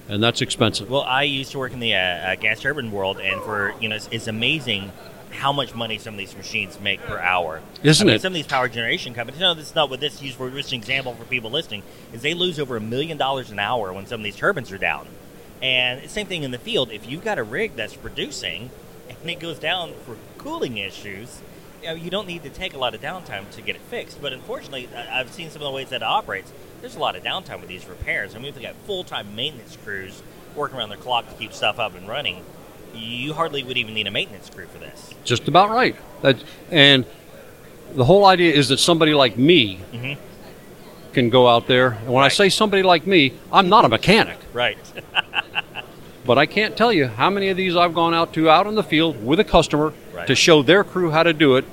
and 0.07 0.21
that's 0.23 0.41
expensive. 0.41 0.89
Well, 0.89 1.01
I 1.03 1.23
used 1.23 1.51
to 1.51 1.59
work 1.59 1.73
in 1.73 1.79
the 1.79 1.93
uh, 1.95 1.97
uh, 1.99 2.35
gas 2.35 2.59
turbine 2.61 2.91
world, 2.91 3.19
and 3.19 3.41
for 3.41 3.73
you 3.79 3.89
know, 3.89 3.95
it's, 3.95 4.07
it's 4.11 4.27
amazing 4.27 4.91
how 5.31 5.51
much 5.51 5.75
money 5.75 5.97
some 5.97 6.13
of 6.13 6.17
these 6.17 6.35
machines 6.37 6.79
make 6.79 7.01
per 7.03 7.17
hour. 7.19 7.61
Isn't 7.83 8.05
I 8.05 8.07
mean, 8.07 8.15
it? 8.15 8.21
Some 8.21 8.33
of 8.33 8.35
these 8.35 8.47
power 8.47 8.67
generation 8.69 9.13
companies. 9.13 9.39
No, 9.41 9.53
this 9.53 9.67
is 9.69 9.75
not 9.75 9.89
what 9.89 9.99
this 9.99 10.21
used 10.21 10.37
for. 10.37 10.49
Just 10.49 10.71
an 10.71 10.77
example 10.79 11.13
for 11.15 11.23
people 11.25 11.49
listening 11.51 11.81
is 12.13 12.21
they 12.21 12.33
lose 12.35 12.59
over 12.59 12.77
a 12.77 12.81
million 12.81 13.17
dollars 13.17 13.49
an 13.51 13.59
hour 13.59 13.91
when 13.91 14.05
some 14.05 14.19
of 14.21 14.23
these 14.23 14.35
turbines 14.35 14.71
are 14.71 14.77
down. 14.77 15.07
And 15.61 16.01
the 16.03 16.09
same 16.09 16.27
thing 16.27 16.43
in 16.43 16.51
the 16.51 16.57
field. 16.59 16.91
If 16.91 17.09
you've 17.09 17.23
got 17.23 17.37
a 17.39 17.43
rig 17.43 17.75
that's 17.75 17.95
producing 17.95 18.69
and 19.09 19.29
it 19.29 19.39
goes 19.39 19.59
down 19.59 19.93
for 20.05 20.17
cooling 20.37 20.77
issues, 20.77 21.41
you, 21.81 21.89
know, 21.89 21.95
you 21.95 22.09
don't 22.09 22.27
need 22.27 22.43
to 22.43 22.49
take 22.49 22.73
a 22.73 22.77
lot 22.77 22.95
of 22.95 23.01
downtime 23.01 23.49
to 23.51 23.61
get 23.61 23.75
it 23.75 23.81
fixed. 23.83 24.21
But 24.21 24.33
unfortunately, 24.33 24.87
I've 24.95 25.31
seen 25.31 25.49
some 25.49 25.61
of 25.61 25.65
the 25.67 25.71
ways 25.71 25.89
that 25.89 25.97
it 25.97 26.03
operates. 26.03 26.51
There's 26.81 26.95
a 26.95 26.99
lot 26.99 27.15
of 27.15 27.23
downtime 27.23 27.59
with 27.59 27.69
these 27.69 27.85
repairs. 27.87 28.35
I 28.35 28.39
mean, 28.39 28.47
if 28.47 28.55
they 28.55 28.61
got 28.61 28.75
full 28.85 29.03
time 29.03 29.35
maintenance 29.35 29.77
crews 29.83 30.21
working 30.55 30.77
around 30.77 30.89
their 30.89 30.97
clock 30.97 31.27
to 31.29 31.35
keep 31.35 31.53
stuff 31.53 31.79
up 31.79 31.95
and 31.95 32.07
running, 32.07 32.43
you 32.95 33.33
hardly 33.33 33.63
would 33.63 33.77
even 33.77 33.93
need 33.93 34.07
a 34.07 34.11
maintenance 34.11 34.49
crew 34.49 34.67
for 34.67 34.77
this. 34.77 35.13
Just 35.23 35.47
about 35.47 35.69
right. 35.71 35.95
That, 36.21 36.43
and 36.69 37.05
the 37.95 38.05
whole 38.05 38.25
idea 38.25 38.53
is 38.53 38.69
that 38.69 38.77
somebody 38.77 39.13
like 39.13 39.37
me 39.37 39.79
Mhm. 39.91 40.17
can 41.13 41.29
go 41.29 41.47
out 41.47 41.67
there. 41.67 41.89
And 41.91 42.07
when 42.13 42.23
I 42.23 42.27
say 42.27 42.49
somebody 42.49 42.83
like 42.83 43.05
me, 43.07 43.33
I'm 43.51 43.67
not 43.69 43.83
a 43.85 43.89
mechanic. 43.89 44.37
Right. 44.53 44.77
But 46.25 46.37
I 46.37 46.45
can't 46.45 46.77
tell 46.77 46.93
you 46.93 47.07
how 47.07 47.29
many 47.29 47.49
of 47.49 47.57
these 47.57 47.75
I've 47.75 47.93
gone 47.93 48.13
out 48.13 48.33
to 48.33 48.49
out 48.49 48.67
in 48.67 48.75
the 48.75 48.83
field 48.83 49.23
with 49.25 49.39
a 49.39 49.43
customer 49.43 49.93
Right. 50.13 50.27
to 50.27 50.35
show 50.35 50.61
their 50.61 50.83
crew 50.83 51.09
how 51.09 51.23
to 51.23 51.33
do 51.33 51.55
it. 51.55 51.65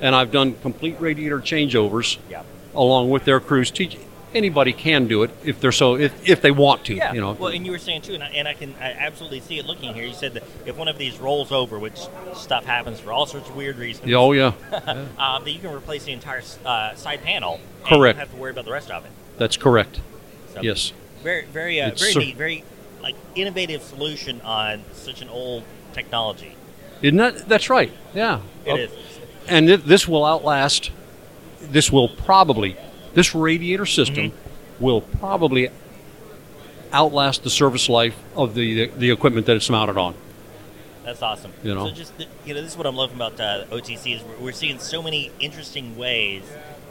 And 0.00 0.14
I've 0.14 0.30
done 0.30 0.54
complete 0.62 0.96
radiator 1.00 1.40
changeovers 1.40 2.18
yeah. 2.30 2.44
along 2.74 3.10
with 3.10 3.24
their 3.24 3.40
crews. 3.40 3.70
Teach 3.72 3.98
anybody 4.34 4.72
can 4.72 5.08
do 5.08 5.22
it 5.22 5.30
if 5.42 5.60
they're 5.60 5.72
so 5.72 5.96
if, 5.96 6.28
if 6.28 6.40
they 6.40 6.50
want 6.50 6.84
to. 6.84 6.94
Yeah. 6.94 7.12
You 7.12 7.20
know. 7.20 7.32
Well, 7.32 7.52
and 7.52 7.66
you 7.66 7.72
were 7.72 7.78
saying 7.78 8.02
too, 8.02 8.14
and 8.14 8.22
I, 8.22 8.28
and 8.28 8.46
I 8.46 8.54
can 8.54 8.74
I 8.80 8.92
absolutely 8.92 9.40
see 9.40 9.58
it 9.58 9.66
looking 9.66 9.94
here. 9.94 10.04
You 10.04 10.14
said 10.14 10.34
that 10.34 10.44
if 10.66 10.76
one 10.76 10.86
of 10.88 10.98
these 10.98 11.18
rolls 11.18 11.50
over, 11.50 11.78
which 11.78 11.98
stuff 12.34 12.64
happens 12.64 13.00
for 13.00 13.12
all 13.12 13.26
sorts 13.26 13.48
of 13.48 13.56
weird 13.56 13.76
reasons, 13.76 14.12
oh 14.14 14.32
yeah, 14.32 14.52
um, 15.18 15.44
that 15.44 15.50
you 15.50 15.58
can 15.58 15.74
replace 15.74 16.04
the 16.04 16.12
entire 16.12 16.42
uh, 16.64 16.94
side 16.94 17.22
panel. 17.22 17.54
And 17.54 17.86
Correct. 17.88 18.16
You 18.16 18.20
don't 18.20 18.28
have 18.28 18.30
to 18.30 18.36
worry 18.36 18.50
about 18.52 18.66
the 18.66 18.72
rest 18.72 18.90
of 18.90 19.04
it. 19.04 19.10
that's 19.36 19.56
correct. 19.56 20.00
So 20.54 20.62
Yes. 20.62 20.92
Very, 21.22 21.46
very, 21.46 21.80
uh, 21.80 21.90
very 21.96 22.14
neat. 22.14 22.36
Very 22.36 22.64
like 23.02 23.14
innovative 23.34 23.82
solution 23.82 24.40
on 24.42 24.82
such 24.92 25.22
an 25.22 25.28
old 25.28 25.62
technology. 25.92 26.54
Isn't 27.02 27.16
that 27.18 27.48
that's 27.48 27.70
right? 27.70 27.92
Yeah. 28.14 28.40
It 28.64 28.70
Oh, 28.72 28.76
is. 28.76 28.90
And 29.46 29.66
th- 29.68 29.82
this 29.82 30.06
will 30.08 30.24
outlast. 30.24 30.90
This 31.60 31.90
will 31.92 32.08
probably 32.08 32.76
this 33.14 33.34
radiator 33.34 33.86
system 33.86 34.30
Mm-hmm. 34.30 34.84
will 34.84 35.00
probably 35.00 35.68
outlast 36.92 37.42
the 37.42 37.50
service 37.50 37.88
life 37.88 38.16
of 38.36 38.54
the 38.54 38.86
the 38.88 39.10
equipment 39.10 39.46
that 39.46 39.56
it's 39.56 39.70
mounted 39.70 39.96
on. 39.96 40.14
That's 41.04 41.22
awesome. 41.22 41.52
You 41.62 41.74
know. 41.74 41.88
So 41.88 41.94
just 41.94 42.12
you 42.44 42.54
know, 42.54 42.60
this 42.62 42.72
is 42.72 42.76
what 42.76 42.86
I'm 42.86 42.96
loving 42.96 43.16
about 43.16 43.40
uh, 43.40 43.64
OTC 43.70 44.16
is 44.16 44.22
we're, 44.22 44.46
we're 44.46 44.52
seeing 44.52 44.78
so 44.78 45.02
many 45.02 45.30
interesting 45.40 45.96
ways 45.96 46.42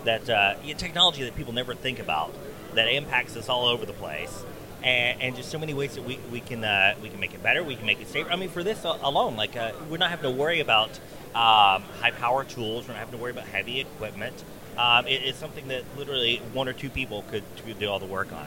that 0.05 0.29
uh, 0.29 0.55
technology 0.77 1.23
that 1.23 1.35
people 1.35 1.53
never 1.53 1.73
think 1.75 1.99
about 1.99 2.33
that 2.73 2.87
impacts 2.87 3.35
us 3.35 3.49
all 3.49 3.65
over 3.67 3.85
the 3.85 3.93
place. 3.93 4.43
And, 4.83 5.21
and 5.21 5.35
just 5.35 5.49
so 5.49 5.57
many 5.57 5.73
ways 5.73 5.95
that 5.95 6.03
we, 6.05 6.19
we 6.31 6.39
can 6.39 6.63
uh, 6.63 6.93
we 7.01 7.09
can 7.09 7.19
make 7.19 7.33
it 7.33 7.41
better, 7.41 7.63
we 7.63 7.75
can 7.75 7.85
make 7.85 7.99
it 7.99 8.07
safer. 8.07 8.31
I 8.31 8.35
mean, 8.35 8.49
for 8.49 8.63
this 8.63 8.83
alone, 8.83 9.35
like 9.35 9.55
uh, 9.57 9.71
we're 9.89 9.97
not 9.97 10.11
having 10.11 10.31
to 10.31 10.37
worry 10.37 10.59
about 10.59 10.91
um, 11.33 11.81
high 11.99 12.11
power 12.17 12.43
tools. 12.43 12.87
We're 12.87 12.93
not 12.93 12.99
having 12.99 13.17
to 13.17 13.21
worry 13.21 13.31
about 13.31 13.45
heavy 13.47 13.79
equipment. 13.81 14.43
Um, 14.77 15.07
it, 15.07 15.23
it's 15.23 15.39
something 15.39 15.67
that 15.69 15.83
literally 15.97 16.41
one 16.53 16.67
or 16.67 16.73
two 16.73 16.89
people 16.91 17.23
could, 17.31 17.43
could 17.65 17.79
do 17.79 17.89
all 17.89 17.97
the 17.97 18.05
work 18.05 18.31
on, 18.31 18.45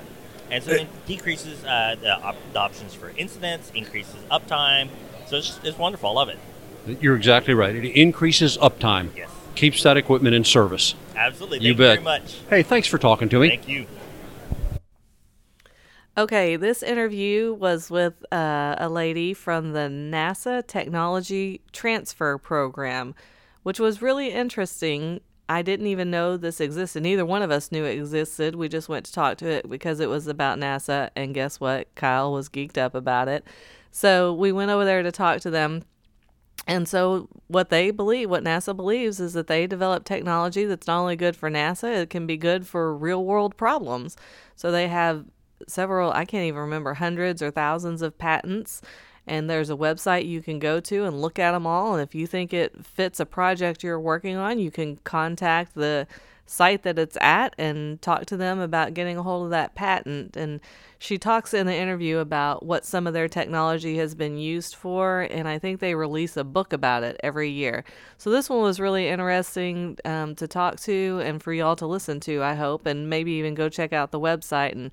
and 0.53 0.63
so 0.63 0.71
it 0.71 0.87
decreases 1.07 1.65
uh, 1.65 1.97
the, 2.01 2.17
op- 2.17 2.37
the 2.53 2.61
options 2.61 2.95
for 2.95 3.11
incidents, 3.17 3.73
increases 3.75 4.15
uptime. 4.31 4.89
So 5.27 5.37
it's, 5.39 5.49
just, 5.49 5.65
it's 5.65 5.79
wonderful. 5.79 6.11
I 6.11 6.13
love 6.13 6.29
it. 6.29 6.39
You're 7.03 7.17
exactly 7.17 7.55
right. 7.55 7.75
It 7.75 7.85
increases 7.85 8.57
uptime, 8.59 9.11
Yes, 9.17 9.31
keeps 9.57 9.83
that 9.83 9.97
equipment 9.97 10.35
in 10.37 10.45
service. 10.45 10.95
absolutely. 11.17 11.59
Thank 11.59 11.65
You 11.65 11.73
you, 11.73 11.75
bet. 11.77 11.95
very 11.97 12.05
much. 12.05 12.37
Hey, 12.49 12.63
thanks 12.63 12.87
for 12.87 12.99
talking 12.99 13.29
to 13.29 13.41
me. 13.41 13.49
Thank 13.49 13.69
you. 13.69 13.87
Okay, 16.21 16.57
this 16.57 16.83
interview 16.83 17.55
was 17.55 17.91
with 17.91 18.31
uh, 18.31 18.75
a 18.77 18.91
lady 18.91 19.33
from 19.33 19.73
the 19.73 19.89
NASA 19.89 20.67
Technology 20.67 21.63
Transfer 21.73 22.37
Program, 22.37 23.15
which 23.63 23.81
was 23.81 24.03
really 24.03 24.31
interesting. 24.31 25.21
I 25.49 25.63
didn't 25.63 25.87
even 25.87 26.11
know 26.11 26.37
this 26.37 26.61
existed. 26.61 27.03
Neither 27.03 27.25
one 27.25 27.41
of 27.41 27.51
us 27.51 27.73
knew 27.73 27.87
it 27.87 27.99
existed. 27.99 28.55
We 28.55 28.69
just 28.69 28.87
went 28.87 29.07
to 29.07 29.13
talk 29.15 29.39
to 29.39 29.49
it 29.49 29.71
because 29.71 29.99
it 29.99 30.11
was 30.11 30.27
about 30.27 30.59
NASA, 30.59 31.09
and 31.17 31.33
guess 31.33 31.59
what? 31.59 31.89
Kyle 31.95 32.35
was 32.35 32.51
geeked 32.51 32.77
up 32.77 32.95
about 32.95 33.29
it. 33.29 33.43
So 33.91 34.35
we 34.35 34.53
went 34.53 34.71
over 34.71 34.85
there 34.85 35.03
to 35.03 35.11
talk 35.11 35.41
to 35.41 35.51
them. 35.51 35.85
And 36.67 36.87
so, 36.87 37.31
what 37.47 37.71
they 37.71 37.91
believe, 37.91 38.29
what 38.29 38.45
NASA 38.45 38.77
believes, 38.77 39.21
is 39.21 39.33
that 39.33 39.47
they 39.47 39.67
develop 39.67 40.05
technology 40.05 40.67
that's 40.67 40.87
not 40.87 41.01
only 41.01 41.17
good 41.17 41.35
for 41.35 41.51
NASA, 41.51 42.03
it 42.03 42.11
can 42.11 42.27
be 42.27 42.37
good 42.37 42.67
for 42.67 42.95
real 42.95 43.25
world 43.25 43.57
problems. 43.57 44.19
So, 44.55 44.71
they 44.71 44.89
have 44.89 45.25
several, 45.67 46.13
I 46.13 46.25
can't 46.25 46.45
even 46.45 46.61
remember, 46.61 46.95
hundreds 46.95 47.43
or 47.43 47.51
thousands 47.51 48.03
of 48.03 48.19
patents. 48.19 48.83
And 49.27 49.49
there's 49.49 49.71
a 49.71 49.77
website 49.77 50.27
you 50.27 50.43
can 50.43 50.59
go 50.59 50.81
to 50.81 51.05
and 51.05 51.21
look 51.21 51.39
at 51.39 51.53
them 51.53 51.67
all. 51.67 51.95
And 51.95 52.03
if 52.03 52.15
you 52.15 52.27
think 52.27 52.53
it 52.53 52.85
fits 52.85 53.21
a 53.21 53.27
project 53.27 53.85
you're 53.85 54.01
working 54.01 54.37
on, 54.37 54.59
you 54.59 54.71
can 54.71 54.97
contact 55.05 55.75
the 55.75 56.07
site 56.51 56.83
that 56.83 56.99
it's 56.99 57.17
at 57.21 57.55
and 57.59 58.03
talk 58.03 58.27
to 58.27 58.37
them 58.37 58.59
about 58.59 58.93
getting 58.93 59.17
a 59.17 59.23
hold 59.23 59.45
of 59.45 59.51
that 59.51 59.77
patent. 59.77 60.37
And 60.37 60.59
she 60.99 61.17
talks 61.17 61.55
in 61.55 61.67
the 61.67 61.75
interview 61.75 62.19
about 62.19 62.67
what 62.67 62.85
some 62.85 63.07
of 63.07 63.15
their 63.15 63.29
technology 63.29 63.99
has 63.99 64.17
been 64.17 64.37
used 64.37 64.75
for, 64.75 65.29
and 65.31 65.47
I 65.47 65.61
think 65.61 65.79
they 65.79 65.95
release 65.95 66.37
a 66.37 66.43
book 66.43 66.73
about 66.73 67.05
it 67.05 67.19
every 67.23 67.51
year. 67.51 67.85
So 68.19 68.31
this 68.31 68.51
one 68.51 68.63
was 68.63 68.81
really 68.81 69.07
interesting 69.07 69.97
um, 70.05 70.35
to 70.35 70.49
talk 70.49 70.81
to 70.81 71.21
and 71.23 71.41
for 71.41 71.53
y'all 71.53 71.77
to 71.77 71.87
listen 71.87 72.19
to, 72.21 72.43
I 72.43 72.55
hope, 72.55 72.85
and 72.85 73.09
maybe 73.09 73.31
even 73.33 73.55
go 73.55 73.69
check 73.69 73.93
out 73.93 74.11
the 74.11 74.21
website. 74.21 74.73
And 74.73 74.91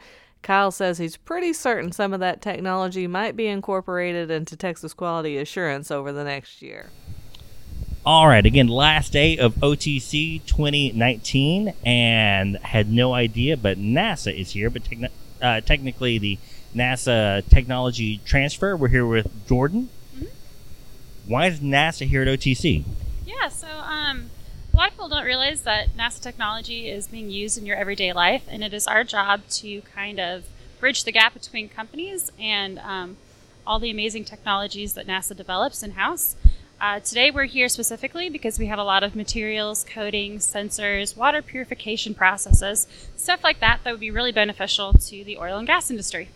Kyle 0.47 0.71
says 0.71 0.97
he's 0.97 1.17
pretty 1.17 1.51
certain 1.51 1.91
some 1.91 2.13
of 2.13 2.21
that 2.21 2.41
technology 2.41 3.05
might 3.05 3.36
be 3.36 3.47
incorporated 3.47 4.31
into 4.31 4.55
Texas 4.55 4.93
Quality 4.93 5.38
Assurance 5.38 5.91
over 5.91 6.13
the 6.13 6.23
next 6.23 6.62
year. 6.62 6.89
All 8.05 8.29
right, 8.29 8.45
again, 8.45 8.69
last 8.69 9.12
day 9.12 9.38
of 9.38 9.55
OTC 9.55 10.45
2019, 10.45 11.73
and 11.86 12.55
had 12.60 12.89
no 12.89 13.13
idea, 13.13 13.57
but 13.57 13.77
NASA 13.77 14.33
is 14.33 14.51
here. 14.51 14.69
But 14.69 14.86
techni- 14.86 15.12
uh, 15.41 15.60
technically, 15.60 16.17
the 16.17 16.38
NASA 16.73 17.45
technology 17.49 18.21
transfer. 18.23 18.77
We're 18.77 18.88
here 18.88 19.05
with 19.05 19.45
Jordan. 19.49 19.89
Why 21.25 21.47
is 21.47 21.60
NASA 21.60 22.07
here 22.07 22.21
at 22.21 22.29
OTC? 22.29 22.86
Yeah, 23.25 23.49
so 23.49 23.67
um, 23.67 24.29
a 24.77 24.79
lot 24.79 24.89
of 24.89 24.93
people 24.93 25.09
don't 25.09 25.25
realize 25.25 25.61
that 25.61 25.97
NASA 25.97 26.21
technology 26.21 26.87
is 26.87 27.07
being 27.07 27.31
used 27.31 27.57
in 27.57 27.65
your 27.65 27.75
everyday 27.75 28.13
life, 28.13 28.43
and 28.47 28.63
it 28.63 28.75
is 28.75 28.85
our 28.85 29.03
job 29.03 29.41
to 29.49 29.81
kind 29.95 30.19
of 30.19 30.45
bridge 30.79 31.03
the 31.03 31.11
gap 31.11 31.33
between 31.33 31.67
companies 31.67 32.31
and 32.39 32.77
um, 32.79 33.17
all 33.65 33.79
the 33.79 33.89
amazing 33.89 34.23
technologies 34.23 34.93
that 34.93 35.07
NASA 35.07 35.35
develops 35.35 35.81
in 35.81 35.93
house. 35.93 36.35
Uh, 36.79 36.99
today, 36.99 37.31
we're 37.31 37.45
here 37.45 37.67
specifically 37.67 38.29
because 38.29 38.59
we 38.59 38.67
have 38.67 38.77
a 38.77 38.83
lot 38.83 39.01
of 39.01 39.15
materials, 39.15 39.83
coatings, 39.83 40.45
sensors, 40.45 41.17
water 41.17 41.41
purification 41.41 42.13
processes, 42.13 42.87
stuff 43.15 43.43
like 43.43 43.59
that 43.59 43.79
that 43.83 43.89
would 43.89 43.99
be 43.99 44.11
really 44.11 44.31
beneficial 44.31 44.93
to 44.93 45.23
the 45.23 45.39
oil 45.39 45.57
and 45.57 45.65
gas 45.65 45.89
industry. 45.89 46.29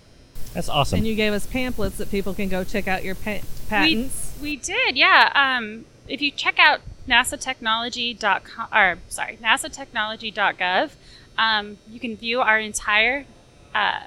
That's 0.55 0.67
awesome. 0.67 0.97
And 0.97 1.07
you 1.07 1.13
gave 1.13 1.31
us 1.31 1.45
pamphlets 1.45 1.97
that 1.97 2.09
people 2.09 2.33
can 2.33 2.49
go 2.49 2.63
check 2.63 2.87
out 2.87 3.03
your 3.03 3.13
pa- 3.13 3.41
patents. 3.69 4.33
We, 4.41 4.49
we 4.49 4.55
did, 4.55 4.97
yeah. 4.97 5.31
Um, 5.35 5.85
if 6.07 6.23
you 6.23 6.31
check 6.31 6.57
out 6.57 6.81
nasatechnology.com, 7.07 8.67
or 8.73 8.97
sorry, 9.09 9.37
nasatechnology.gov, 9.41 10.91
um, 11.37 11.77
you 11.89 11.99
can 11.99 12.15
view 12.15 12.41
our 12.41 12.59
entire. 12.59 13.25
Uh, 13.73 14.01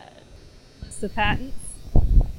List 0.83 1.03
of 1.03 1.15
patents. 1.15 1.57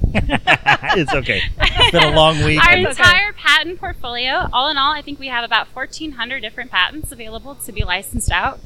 it's 0.14 1.12
okay. 1.12 1.42
It's 1.60 1.90
been 1.90 2.12
a 2.12 2.16
long 2.16 2.42
week. 2.44 2.62
our 2.64 2.72
and- 2.72 2.86
entire 2.86 3.32
patent 3.32 3.78
portfolio. 3.78 4.48
All 4.52 4.68
in 4.70 4.76
all, 4.78 4.92
I 4.92 5.02
think 5.02 5.18
we 5.18 5.26
have 5.28 5.44
about 5.44 5.66
1,400 5.74 6.40
different 6.40 6.70
patents 6.70 7.12
available 7.12 7.54
to 7.56 7.72
be 7.72 7.84
licensed 7.84 8.30
out. 8.30 8.60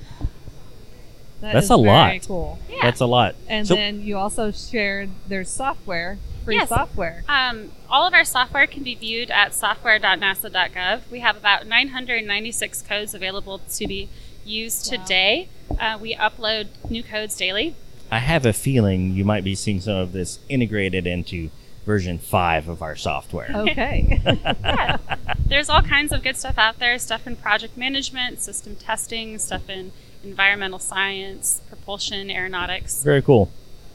That 1.41 1.55
That's 1.55 1.65
is 1.65 1.71
a 1.71 1.77
very 1.77 1.87
lot. 2.19 2.27
cool. 2.27 2.59
Yeah. 2.69 2.79
That's 2.83 3.01
a 3.01 3.07
lot. 3.07 3.35
And 3.49 3.67
So- 3.67 3.75
then 3.75 4.03
you 4.03 4.19
also 4.19 4.51
shared 4.53 5.11
their 5.27 5.43
software, 5.45 6.19
free 6.45 6.57
Yes. 6.57 6.69
software. 6.69 7.25
Um, 7.29 7.73
all 7.91 8.07
of 8.07 8.15
our 8.15 8.25
software 8.25 8.67
can 8.67 8.83
be 8.83 8.95
viewed 8.95 9.31
at 9.31 9.53
software.nasa.gov. 9.53 11.03
We 11.11 11.21
have 11.21 11.37
about 11.37 11.67
996 11.67 12.83
codes 12.83 13.15
available 13.15 13.59
to 13.59 13.87
be 13.87 14.09
used 14.45 14.87
today. 14.87 15.49
Uh, 15.79 15.99
we 16.01 16.15
upload 16.15 16.69
new 16.89 17.03
codes 17.03 17.37
daily. 17.37 17.75
I 18.11 18.19
have 18.19 18.47
a 18.47 18.53
feeling 18.53 19.15
you 19.15 19.25
might 19.25 19.45
be 19.45 19.55
seeing 19.55 19.81
some 19.81 19.97
of 19.97 20.13
this 20.13 20.39
integrated 20.49 21.07
into 21.07 21.51
version 21.85 22.19
five 22.19 22.69
of 22.69 22.83
our 22.83 22.95
software. 22.95 23.51
Okay. 23.53 24.21
yeah. 24.45 24.99
There's 25.47 25.69
all 25.69 25.83
kinds 25.83 26.13
of 26.13 26.23
good 26.23 26.37
stuff 26.37 26.59
out 26.59 26.79
there 26.79 26.99
stuff 26.99 27.27
in 27.27 27.37
project 27.37 27.77
management, 27.77 28.41
system 28.41 28.77
testing, 28.77 29.39
stuff 29.39 29.69
in 29.69 29.93
environmental 30.23 30.79
science, 30.79 31.63
propulsion, 31.69 32.31
aeronautics. 32.31 33.03
Very 33.03 33.23
cool. 33.23 33.51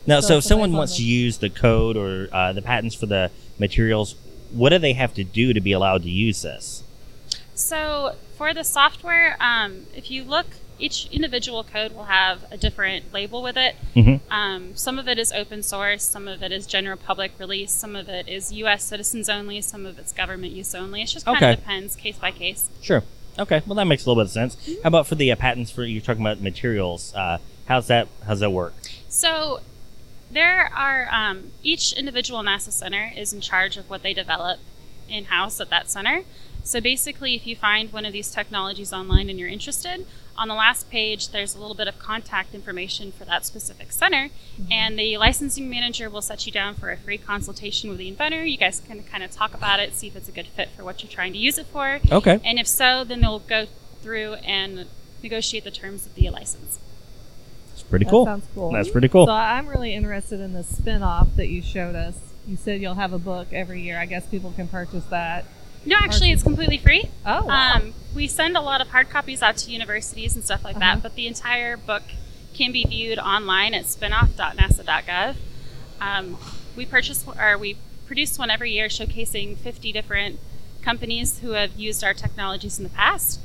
Now, 0.08 0.20
So 0.20 0.28
so, 0.28 0.38
if 0.38 0.44
someone 0.44 0.74
wants 0.74 0.98
to 0.98 1.04
use 1.04 1.38
the 1.38 1.50
code 1.50 1.98
or 1.98 2.28
uh, 2.32 2.54
the 2.54 2.62
patents 2.62 2.96
for 2.96 3.06
the 3.06 3.32
materials, 3.60 4.16
what 4.52 4.70
do 4.70 4.78
they 4.78 4.94
have 4.94 5.14
to 5.16 5.24
do 5.24 5.54
to 5.54 5.62
be 5.62 5.72
allowed 5.72 6.04
to 6.04 6.10
use 6.10 6.42
this? 6.42 6.84
So, 7.54 8.16
for 8.38 8.54
the 8.54 8.64
software, 8.64 9.38
um, 9.40 9.86
if 9.96 10.12
you 10.12 10.24
look, 10.24 10.48
each 10.78 11.08
individual 11.10 11.64
code 11.64 11.94
will 11.96 12.04
have 12.06 12.44
a 12.52 12.58
different 12.58 13.14
label 13.14 13.42
with 13.42 13.56
it. 13.56 13.76
Mhm. 13.96 14.20
Um, 14.30 14.76
some 14.76 15.00
of 15.00 15.08
it 15.08 15.18
is 15.18 15.32
open 15.32 15.64
source, 15.64 16.04
some 16.04 16.28
of 16.28 16.44
it 16.44 16.52
is 16.52 16.68
general 16.68 16.98
public 16.98 17.32
release, 17.40 17.72
some 17.72 17.96
of 17.96 18.10
it 18.10 18.28
is 18.28 18.52
U.S. 18.52 18.84
citizens 18.84 19.30
only, 19.30 19.62
some 19.62 19.86
of 19.86 19.98
it's 19.98 20.12
government 20.12 20.52
use 20.52 20.76
only. 20.76 21.02
It 21.02 21.08
just 21.08 21.26
kind 21.26 21.38
Okay. 21.38 21.54
of 21.54 21.60
depends 21.60 21.96
case 21.96 22.18
by 22.18 22.32
case. 22.32 22.70
Sure. 22.82 23.04
Okay, 23.40 23.62
well 23.66 23.76
that 23.76 23.86
makes 23.86 24.06
a 24.06 24.10
little 24.10 24.22
bit 24.22 24.28
of 24.28 24.34
sense. 24.34 24.58
How 24.84 24.88
about 24.90 25.08
for 25.08 25.16
the 25.16 25.32
uh, 25.32 25.36
patents 25.38 25.72
for 25.72 25.86
you're 25.86 26.02
talking 26.02 26.22
about 26.22 26.42
materials? 26.42 27.14
Uh, 27.16 27.38
how's 27.68 27.88
that? 27.88 28.10
How's 28.26 28.42
that 28.42 28.52
work? 28.52 28.74
So 29.08 29.62
there 30.36 30.72
are 30.76 31.08
um, 31.12 31.52
each 31.64 31.94
individual 31.94 32.42
NASA 32.42 32.72
center 32.72 33.12
is 33.16 33.34
in 33.34 33.42
charge 33.42 33.78
of 33.78 33.90
what 33.90 34.04
they 34.04 34.14
develop 34.14 34.60
in 35.08 35.26
house 35.26 35.60
at 35.62 35.70
that 35.70 35.90
center. 35.90 36.24
So 36.64 36.82
basically, 36.82 37.36
if 37.36 37.46
you 37.46 37.56
find 37.56 37.94
one 37.94 38.06
of 38.06 38.14
these 38.14 38.32
technologies 38.32 38.92
online 38.92 39.30
and 39.30 39.40
you're 39.40 39.50
interested, 39.50 40.06
on 40.38 40.48
the 40.48 40.56
last 40.56 40.90
page 40.90 41.30
there's 41.30 41.56
a 41.56 41.60
little 41.60 41.76
bit 41.76 41.88
of 41.88 42.00
contact 42.00 42.54
information 42.56 43.12
for 43.12 43.24
that 43.26 43.46
specific 43.46 43.92
center, 43.92 44.30
and 44.72 44.98
the 44.98 45.18
licensing 45.18 45.70
manager 45.70 46.10
will 46.10 46.24
set 46.24 46.46
you 46.46 46.52
down 46.52 46.74
for 46.74 46.92
a 46.92 46.98
free 46.98 47.20
consultation 47.20 47.90
with 47.90 48.00
the 48.00 48.08
inventor. 48.08 48.44
You 48.44 48.58
guys 48.58 48.82
can 48.82 49.04
kind 49.04 49.24
of 49.24 49.32
talk 49.32 49.54
about 49.54 49.80
it, 49.80 49.94
see 49.94 50.08
if 50.08 50.16
it's 50.16 50.28
a 50.28 50.32
good 50.32 50.48
fit 50.48 50.70
for 50.76 50.84
what 50.84 51.04
you're 51.04 51.12
trying 51.12 51.34
to 51.34 51.40
use 51.40 51.58
it 51.58 51.68
for. 51.68 52.00
Okay. 52.12 52.40
And 52.44 52.58
if 52.58 52.68
so, 52.68 53.04
then 53.04 53.22
they'll 53.22 53.40
go 53.40 53.68
through 54.02 54.34
and 54.36 54.88
negotiate 55.22 55.64
the 55.64 55.72
terms 55.72 56.06
of 56.06 56.16
the 56.16 56.30
license. 56.30 56.80
It's 57.86 57.90
pretty 57.92 58.06
That 58.06 58.12
cool. 58.12 58.26
sounds 58.26 58.46
cool. 58.56 58.72
That's 58.72 58.90
pretty 58.90 59.10
cool. 59.10 59.28
So 59.28 59.32
I'm 59.32 59.68
really 59.68 59.94
interested 59.94 60.40
in 60.40 60.54
the 60.54 60.64
spin-off 60.64 61.36
that 61.36 61.50
you 61.50 61.62
showed 61.62 61.94
us. 61.94 62.18
You 62.48 62.58
said 62.58 62.82
you'll 62.82 62.96
have 62.96 63.14
a 63.14 63.20
book 63.20 63.48
every 63.52 63.82
year. 63.84 64.00
I 64.00 64.08
guess 64.08 64.26
people 64.26 64.52
can 64.56 64.68
purchase 64.68 65.06
that. 65.06 65.46
No, 65.86 65.96
actually, 66.00 66.32
it's 66.32 66.42
completely 66.42 66.80
free. 66.80 67.12
Oh, 67.28 67.46
wow. 67.46 67.74
Um, 67.76 67.94
we 68.16 68.28
send 68.28 68.58
a 68.58 68.62
lot 68.62 68.82
of 68.82 68.88
hard 68.88 69.12
copies 69.12 69.44
out 69.44 69.58
to 69.58 69.72
universities 69.72 70.34
and 70.36 70.44
stuff 70.44 70.64
like 70.64 70.78
Uh-huh. 70.78 70.96
that, 70.96 71.04
but 71.04 71.14
the 71.16 71.28
entire 71.28 71.78
book 71.78 72.02
can 72.56 72.72
be 72.72 72.86
viewed 72.86 73.20
online 73.20 73.76
at 73.76 73.86
spinoff.nasa.gov. 73.86 75.36
Um, 76.02 76.38
we 76.76 76.86
purchase 76.88 77.24
or 77.40 77.58
we 77.58 77.78
produce 78.08 78.40
one 78.40 78.50
every 78.50 78.72
year, 78.72 78.88
showcasing 78.88 79.58
50 79.58 79.92
different 79.92 80.40
companies 80.82 81.40
who 81.40 81.52
have 81.52 81.76
used 81.76 82.04
our 82.04 82.14
technologies 82.16 82.78
in 82.80 82.84
the 82.84 82.90
past. 82.90 83.40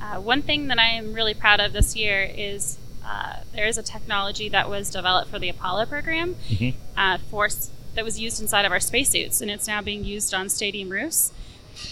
Uh, 0.00 0.20
one 0.20 0.42
thing 0.42 0.68
that 0.68 0.78
I 0.78 0.86
am 0.90 1.12
really 1.12 1.34
proud 1.34 1.58
of 1.60 1.72
this 1.72 1.96
year 1.96 2.22
is 2.36 2.78
uh, 3.04 3.36
there 3.54 3.66
is 3.66 3.78
a 3.78 3.82
technology 3.82 4.48
that 4.48 4.68
was 4.68 4.90
developed 4.90 5.30
for 5.30 5.38
the 5.38 5.48
Apollo 5.48 5.86
program 5.86 6.36
Mhm. 6.50 6.74
uh, 6.96 7.18
for 7.30 7.48
that 7.94 8.04
was 8.04 8.20
used 8.20 8.40
inside 8.40 8.64
of 8.64 8.70
our 8.72 8.80
spacesuits, 8.80 9.40
and 9.40 9.50
it's 9.50 9.66
now 9.66 9.80
being 9.82 10.04
used 10.04 10.32
on 10.32 10.48
stadium 10.48 10.90
roofs. 10.90 11.32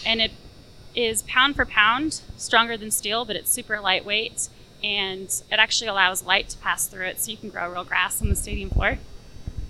And 0.07 0.21
it 0.21 0.31
is 0.94 1.23
pound 1.23 1.57
for 1.57 1.64
pound 1.66 2.21
stronger 2.37 2.77
than 2.77 2.90
steel, 2.90 3.25
but 3.25 3.35
it's 3.37 3.51
super 3.51 3.81
lightweight, 3.81 4.49
and 4.83 5.25
it 5.51 5.59
actually 5.59 5.88
allows 5.88 6.23
light 6.25 6.49
to 6.51 6.59
pass 6.59 6.87
through 6.87 7.07
it, 7.07 7.21
so 7.21 7.31
you 7.31 7.37
can 7.37 7.49
grow 7.51 7.71
real 7.73 7.85
grass 7.85 8.23
on 8.23 8.29
the 8.29 8.37
stadium 8.37 8.71
floor. 8.71 8.99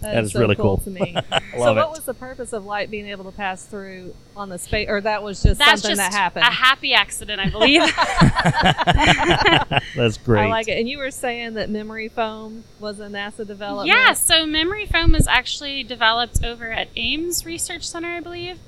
That 0.01 0.23
is 0.23 0.35
really 0.35 0.55
cool. 0.55 0.79
to 0.79 0.91
me. 0.91 1.17
I 1.33 1.41
so 1.53 1.59
love 1.59 1.77
what 1.77 1.87
it. 1.87 1.91
was 1.91 2.05
the 2.05 2.15
purpose 2.15 2.53
of 2.53 2.65
light 2.65 2.91
being 2.91 3.09
able 3.09 3.25
to 3.25 3.33
pass 3.33 3.65
through 3.65 4.15
on 4.37 4.49
the 4.49 4.59
space, 4.59 4.89
or 4.89 5.01
that 5.01 5.23
was 5.23 5.43
just 5.43 5.59
That's 5.59 5.83
something 5.83 5.97
just 5.97 6.11
that 6.11 6.17
happened? 6.17 6.45
a 6.45 6.51
happy 6.51 6.95
accident, 6.95 7.41
I 7.41 7.51
believe. 7.51 7.83
That's 9.97 10.19
great. 10.19 10.47
I 10.47 10.49
like 10.49 10.69
it. 10.69 10.79
And 10.79 10.89
you 10.89 10.99
were 10.99 11.11
saying 11.11 11.55
that 11.55 11.69
memory 11.69 12.09
foam 12.09 12.65
was 12.79 13.01
a 13.01 13.09
NASA 13.09 13.47
development. 13.47 13.89
Yeah, 13.89 14.13
so 14.13 14.47
memory 14.47 14.87
foam 14.87 15.13
was 15.13 15.27
actually 15.27 15.83
developed 15.83 16.45
over 16.45 16.71
at 16.71 16.89
Ames 16.97 17.45
Research 17.45 17.89
Center, 17.89 18.09
I 18.09 18.21
believe. 18.21 18.59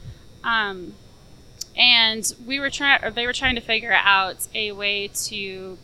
Um, 0.42 0.94
and 1.76 2.32
we 2.44 2.58
were 2.58 2.70
trying, 2.70 3.04
or 3.04 3.10
they 3.10 3.26
were 3.26 3.32
trying 3.32 3.54
to 3.54 3.60
figure 3.60 3.92
out 3.92 4.48
a 4.54 4.72
way 4.72 5.08
to 5.26 5.78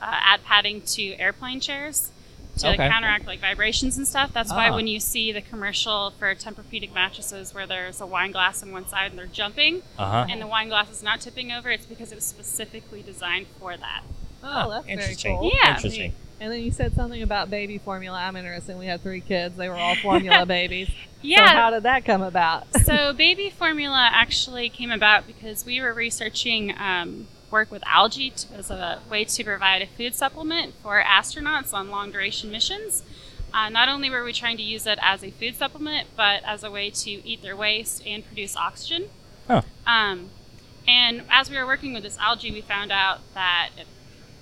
uh, 0.00 0.06
add 0.10 0.44
padding 0.44 0.80
to 0.82 1.14
airplane 1.16 1.60
chairs 1.60 2.10
to 2.58 2.68
Okay. 2.70 2.88
counteract 2.88 3.26
like 3.26 3.40
vibrations 3.40 3.96
and 3.98 4.06
stuff. 4.06 4.32
That's 4.32 4.50
why 4.52 4.68
Ah. 4.68 4.74
when 4.74 4.86
you 4.86 5.00
see 5.00 5.32
the 5.32 5.40
commercial 5.40 6.12
for 6.18 6.34
Tempur-Pedic 6.34 6.92
mattresses 6.92 7.52
where 7.54 7.66
there's 7.66 8.00
a 8.00 8.06
wine 8.06 8.30
glass 8.32 8.62
on 8.62 8.72
one 8.72 8.86
side 8.86 9.10
and 9.10 9.18
they're 9.18 9.26
jumping, 9.26 9.82
Uh 9.98 10.10
huh. 10.10 10.26
and 10.30 10.40
the 10.40 10.46
wine 10.46 10.68
glass 10.68 10.90
is 10.90 11.02
not 11.02 11.20
tipping 11.20 11.50
over, 11.52 11.70
it's 11.70 11.86
because 11.86 12.12
it 12.12 12.14
was 12.16 12.24
specifically 12.24 13.02
designed 13.02 13.46
for 13.58 13.76
that. 13.76 14.02
Oh, 14.42 14.70
that's 14.70 14.84
very 14.86 14.92
interesting. 14.98 15.36
cool. 15.38 15.50
Yeah. 15.54 15.74
Interesting. 15.76 16.14
And 16.40 16.52
then 16.52 16.60
you 16.62 16.70
said 16.72 16.94
something 16.94 17.22
about 17.22 17.48
baby 17.48 17.78
formula. 17.78 18.18
I'm 18.18 18.36
interested. 18.36 18.76
We 18.76 18.86
had 18.86 19.02
three 19.02 19.20
kids. 19.20 19.56
They 19.56 19.68
were 19.68 19.76
all 19.76 19.94
formula 19.94 20.44
babies. 20.46 20.90
Yeah, 21.22 21.46
So 21.48 21.54
how 21.54 21.70
did 21.70 21.84
that 21.84 22.04
come 22.04 22.20
about? 22.22 22.66
so 22.84 23.12
baby 23.14 23.48
formula 23.48 24.10
actually 24.12 24.68
came 24.68 24.90
about 24.90 25.26
because 25.26 25.64
we 25.64 25.80
were 25.80 25.94
researching 25.94 26.74
um, 26.78 27.28
work 27.54 27.70
with 27.70 27.84
algae 27.86 28.30
to, 28.30 28.54
as 28.54 28.68
a 28.70 29.00
way 29.08 29.24
to 29.24 29.44
provide 29.44 29.80
a 29.80 29.86
food 29.86 30.14
supplement 30.14 30.74
for 30.82 31.00
astronauts 31.02 31.72
on 31.72 31.88
long 31.88 32.10
duration 32.10 32.50
missions. 32.50 33.04
Uh, 33.54 33.68
not 33.68 33.88
only 33.88 34.10
were 34.10 34.24
we 34.24 34.32
trying 34.32 34.56
to 34.56 34.62
use 34.62 34.84
it 34.86 34.98
as 35.00 35.22
a 35.22 35.30
food 35.30 35.54
supplement, 35.54 36.08
but 36.16 36.42
as 36.44 36.64
a 36.64 36.70
way 36.70 36.90
to 36.90 37.10
eat 37.10 37.40
their 37.40 37.56
waste 37.56 38.04
and 38.04 38.26
produce 38.26 38.56
oxygen. 38.56 39.08
Huh. 39.46 39.62
Um, 39.86 40.30
and 40.88 41.22
as 41.30 41.48
we 41.48 41.56
were 41.56 41.64
working 41.64 41.94
with 41.94 42.02
this 42.02 42.18
algae, 42.18 42.50
we 42.50 42.60
found 42.60 42.90
out 42.90 43.20
that 43.34 43.70
it 43.78 43.86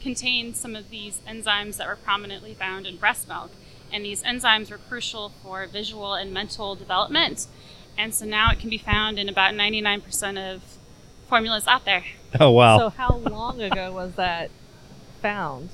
contained 0.00 0.56
some 0.56 0.74
of 0.74 0.88
these 0.88 1.20
enzymes 1.28 1.76
that 1.76 1.86
were 1.86 1.96
prominently 1.96 2.54
found 2.54 2.86
in 2.86 2.96
breast 2.96 3.28
milk. 3.28 3.50
And 3.92 4.02
these 4.02 4.22
enzymes 4.22 4.70
were 4.70 4.78
crucial 4.78 5.32
for 5.42 5.66
visual 5.66 6.14
and 6.14 6.32
mental 6.32 6.74
development. 6.74 7.46
And 7.98 8.14
so 8.14 8.24
now 8.24 8.50
it 8.50 8.58
can 8.58 8.70
be 8.70 8.78
found 8.78 9.18
in 9.18 9.28
about 9.28 9.52
99% 9.52 10.54
of 10.54 10.62
formulas 11.32 11.66
out 11.66 11.86
there. 11.86 12.04
Oh 12.38 12.50
wow. 12.50 12.78
So 12.78 12.88
how 12.90 13.16
long 13.16 13.62
ago 13.62 13.90
was 13.90 14.16
that 14.16 14.50
found 15.22 15.70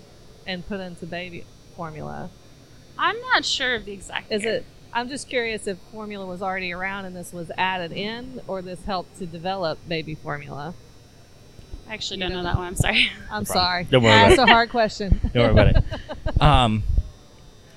and 0.47 0.65
put 0.65 0.79
into 0.79 1.05
baby 1.05 1.45
formula? 1.75 2.31
I'm 2.97 3.21
not 3.21 3.45
sure 3.45 3.75
of 3.75 3.85
the 3.85 3.93
exact. 3.93 4.31
Is 4.31 4.45
year. 4.45 4.55
it? 4.55 4.65
I'm 4.93 5.09
just 5.09 5.29
curious 5.29 5.67
if 5.67 5.79
formula 5.91 6.27
was 6.27 6.43
already 6.43 6.73
around 6.73 7.07
and 7.07 7.17
this 7.17 7.33
was 7.33 7.51
added 7.59 7.91
in, 7.93 8.41
or 8.47 8.63
this 8.63 8.85
helped 8.85 9.19
to 9.19 9.27
develop 9.27 9.81
baby 9.89 10.15
formula. 10.15 10.75
I 11.89 11.95
actually 11.95 12.19
you 12.19 12.23
don't 12.23 12.33
know 12.35 12.43
know 12.43 12.51
that 12.51 12.57
one. 12.57 12.67
I'm 12.67 12.77
sorry. 12.77 13.11
I'm 13.23 13.45
problem. 13.45 13.47
sorry. 13.47 13.85
Don't 13.85 14.03
worry 14.05 14.13
about 14.13 14.29
That's 14.29 14.41
a 14.41 14.47
hard 14.47 14.71
question. 14.71 15.21
Don't 15.35 15.43
worry 15.43 15.71
about 15.71 15.77
it. 15.77 15.85
Um, 16.41 16.85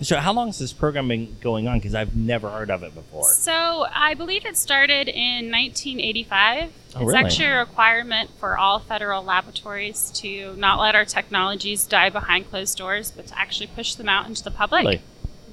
so 0.01 0.17
how 0.17 0.33
long 0.33 0.47
has 0.47 0.59
this 0.59 0.73
program 0.73 1.07
been 1.07 1.37
going 1.41 1.67
on? 1.67 1.77
Because 1.77 1.93
I've 1.93 2.15
never 2.15 2.49
heard 2.49 2.71
of 2.71 2.83
it 2.83 2.93
before. 2.95 3.29
So 3.29 3.85
I 3.93 4.13
believe 4.15 4.45
it 4.45 4.57
started 4.57 5.07
in 5.07 5.51
1985. 5.51 6.63
Oh, 6.63 6.99
it's 6.99 6.99
really? 6.99 7.15
actually 7.15 7.45
a 7.45 7.59
requirement 7.59 8.31
for 8.39 8.57
all 8.57 8.79
federal 8.79 9.23
laboratories 9.23 10.11
to 10.15 10.55
not 10.55 10.79
let 10.79 10.95
our 10.95 11.05
technologies 11.05 11.85
die 11.85 12.09
behind 12.09 12.49
closed 12.49 12.77
doors, 12.77 13.11
but 13.11 13.27
to 13.27 13.39
actually 13.39 13.67
push 13.67 13.95
them 13.95 14.09
out 14.09 14.27
into 14.27 14.43
the 14.43 14.51
public. 14.51 14.83
Really? 14.83 15.01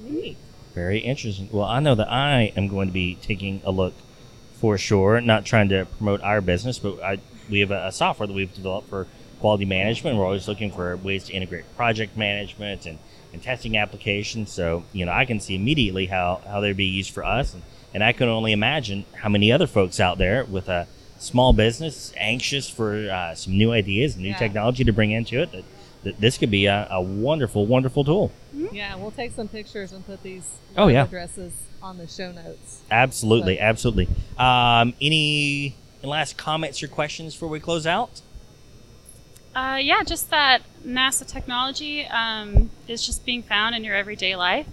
Neat. 0.01 0.37
Very 0.73 0.99
interesting. 0.99 1.49
Well, 1.51 1.65
I 1.65 1.79
know 1.79 1.95
that 1.95 2.11
I 2.11 2.53
am 2.55 2.67
going 2.67 2.87
to 2.87 2.93
be 2.93 3.15
taking 3.15 3.61
a 3.63 3.71
look 3.71 3.93
for 4.53 4.77
sure. 4.77 5.21
Not 5.21 5.45
trying 5.45 5.69
to 5.69 5.85
promote 5.85 6.21
our 6.21 6.41
business, 6.41 6.79
but 6.79 7.01
I, 7.01 7.19
we 7.49 7.59
have 7.59 7.71
a, 7.71 7.87
a 7.87 7.91
software 7.91 8.27
that 8.27 8.33
we've 8.33 8.53
developed 8.53 8.89
for 8.89 9.07
quality 9.39 9.65
management. 9.65 10.17
We're 10.17 10.25
always 10.25 10.47
looking 10.47 10.71
for 10.71 10.95
ways 10.97 11.25
to 11.25 11.33
integrate 11.33 11.65
project 11.75 12.17
management 12.17 12.85
and, 12.85 12.99
and 13.33 13.41
testing 13.43 13.77
applications. 13.77 14.51
So, 14.51 14.83
you 14.93 15.05
know, 15.05 15.11
I 15.11 15.25
can 15.25 15.39
see 15.39 15.55
immediately 15.55 16.07
how, 16.07 16.41
how 16.47 16.59
they'd 16.61 16.75
be 16.77 16.85
used 16.85 17.13
for 17.13 17.23
us. 17.23 17.53
And, 17.53 17.63
and 17.93 18.03
I 18.03 18.11
can 18.13 18.27
only 18.29 18.51
imagine 18.51 19.05
how 19.15 19.29
many 19.29 19.51
other 19.51 19.67
folks 19.67 19.99
out 19.99 20.17
there 20.17 20.45
with 20.45 20.67
a 20.69 20.87
small 21.19 21.53
business 21.53 22.13
anxious 22.17 22.69
for 22.69 23.09
uh, 23.11 23.35
some 23.35 23.57
new 23.57 23.71
ideas, 23.71 24.15
new 24.17 24.29
Yeah. 24.29 24.37
technology 24.37 24.83
to 24.83 24.93
bring 24.93 25.11
into 25.11 25.41
it. 25.41 25.51
That, 25.51 25.63
that 26.03 26.19
this 26.21 26.37
could 26.37 26.49
be 26.51 26.65
a, 26.65 26.87
a 26.89 27.01
wonderful, 27.01 27.65
wonderful 27.65 28.03
tool. 28.05 28.31
Yeah, 28.53 28.95
we'll 28.95 29.11
take 29.11 29.33
some 29.33 29.47
pictures 29.49 29.91
and 29.91 30.05
put 30.05 30.23
these 30.23 30.49
Oh, 30.77 30.87
yeah. 30.87 31.03
addresses 31.03 31.53
on 31.83 31.97
the 31.97 32.07
show 32.07 32.31
notes. 32.31 32.81
Absolutely, 32.89 33.55
But- 33.55 33.63
absolutely. 33.63 34.07
Um, 34.37 34.93
any 35.01 35.75
last 36.01 36.37
comments 36.37 36.81
or 36.81 36.87
questions 36.87 37.33
before 37.33 37.49
we 37.49 37.59
close 37.59 37.85
out? 37.85 38.21
Uh, 39.55 39.79
yeah, 39.81 40.03
just 40.03 40.29
that 40.29 40.61
NASA 40.85 41.25
technology 41.25 42.05
um, 42.05 42.69
is 42.87 43.05
just 43.05 43.25
being 43.25 43.41
found 43.41 43.75
in 43.75 43.83
your 43.83 43.95
everyday 43.95 44.35
life. 44.35 44.67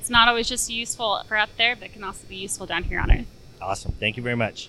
It's 0.00 0.10
not 0.10 0.28
always 0.28 0.48
just 0.48 0.70
useful 0.70 1.22
for 1.28 1.36
out 1.36 1.50
there, 1.58 1.76
but 1.76 1.86
it 1.86 1.92
can 1.92 2.04
also 2.04 2.26
be 2.26 2.36
useful 2.36 2.66
down 2.66 2.84
here 2.84 3.00
on 3.00 3.10
Earth. 3.10 3.26
Awesome. 3.60 3.92
Thank 3.92 4.16
you 4.16 4.22
very 4.22 4.36
much. 4.36 4.68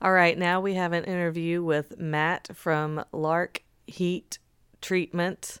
All 0.00 0.12
right, 0.12 0.36
now 0.36 0.60
we 0.60 0.74
have 0.74 0.92
an 0.92 1.04
interview 1.04 1.62
with 1.62 1.98
Matt 1.98 2.50
from 2.54 3.02
Lark 3.12 3.62
Heat 3.86 4.38
Treatment, 4.82 5.58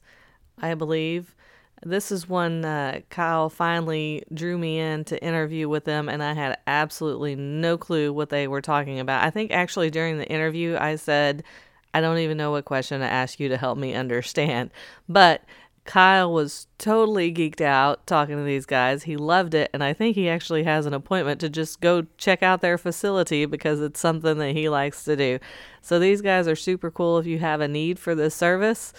I 0.60 0.74
believe. 0.74 1.34
This 1.84 2.10
is 2.10 2.28
when 2.28 2.64
uh, 2.64 3.00
Kyle 3.10 3.50
finally 3.50 4.24
drew 4.32 4.56
me 4.56 4.78
in 4.78 5.04
to 5.04 5.22
interview 5.22 5.68
with 5.68 5.84
them, 5.84 6.08
and 6.08 6.22
I 6.22 6.32
had 6.32 6.58
absolutely 6.66 7.36
no 7.36 7.76
clue 7.76 8.12
what 8.12 8.30
they 8.30 8.48
were 8.48 8.62
talking 8.62 8.98
about. 8.98 9.24
I 9.24 9.30
think 9.30 9.50
actually 9.50 9.90
during 9.90 10.18
the 10.18 10.28
interview, 10.28 10.76
I 10.80 10.96
said, 10.96 11.44
I 11.92 12.00
don't 12.00 12.18
even 12.18 12.38
know 12.38 12.50
what 12.50 12.64
question 12.64 13.00
to 13.00 13.06
ask 13.06 13.38
you 13.38 13.48
to 13.48 13.56
help 13.56 13.78
me 13.78 13.94
understand. 13.94 14.70
But 15.08 15.42
Kyle 15.84 16.32
was 16.32 16.66
totally 16.78 17.32
geeked 17.32 17.60
out 17.60 18.06
talking 18.06 18.36
to 18.36 18.42
these 18.42 18.66
guys. 18.66 19.04
He 19.04 19.16
loved 19.16 19.54
it, 19.54 19.70
and 19.72 19.84
I 19.84 19.92
think 19.92 20.16
he 20.16 20.28
actually 20.28 20.64
has 20.64 20.86
an 20.86 20.94
appointment 20.94 21.40
to 21.40 21.48
just 21.48 21.80
go 21.80 22.06
check 22.18 22.42
out 22.42 22.60
their 22.60 22.78
facility 22.78 23.44
because 23.44 23.80
it's 23.80 24.00
something 24.00 24.38
that 24.38 24.52
he 24.52 24.68
likes 24.68 25.04
to 25.04 25.14
do. 25.14 25.38
So 25.82 25.98
these 25.98 26.22
guys 26.22 26.48
are 26.48 26.56
super 26.56 26.90
cool. 26.90 27.18
If 27.18 27.26
you 27.26 27.38
have 27.38 27.60
a 27.60 27.68
need 27.68 27.98
for 27.98 28.14
this 28.14 28.34
service, 28.34 28.92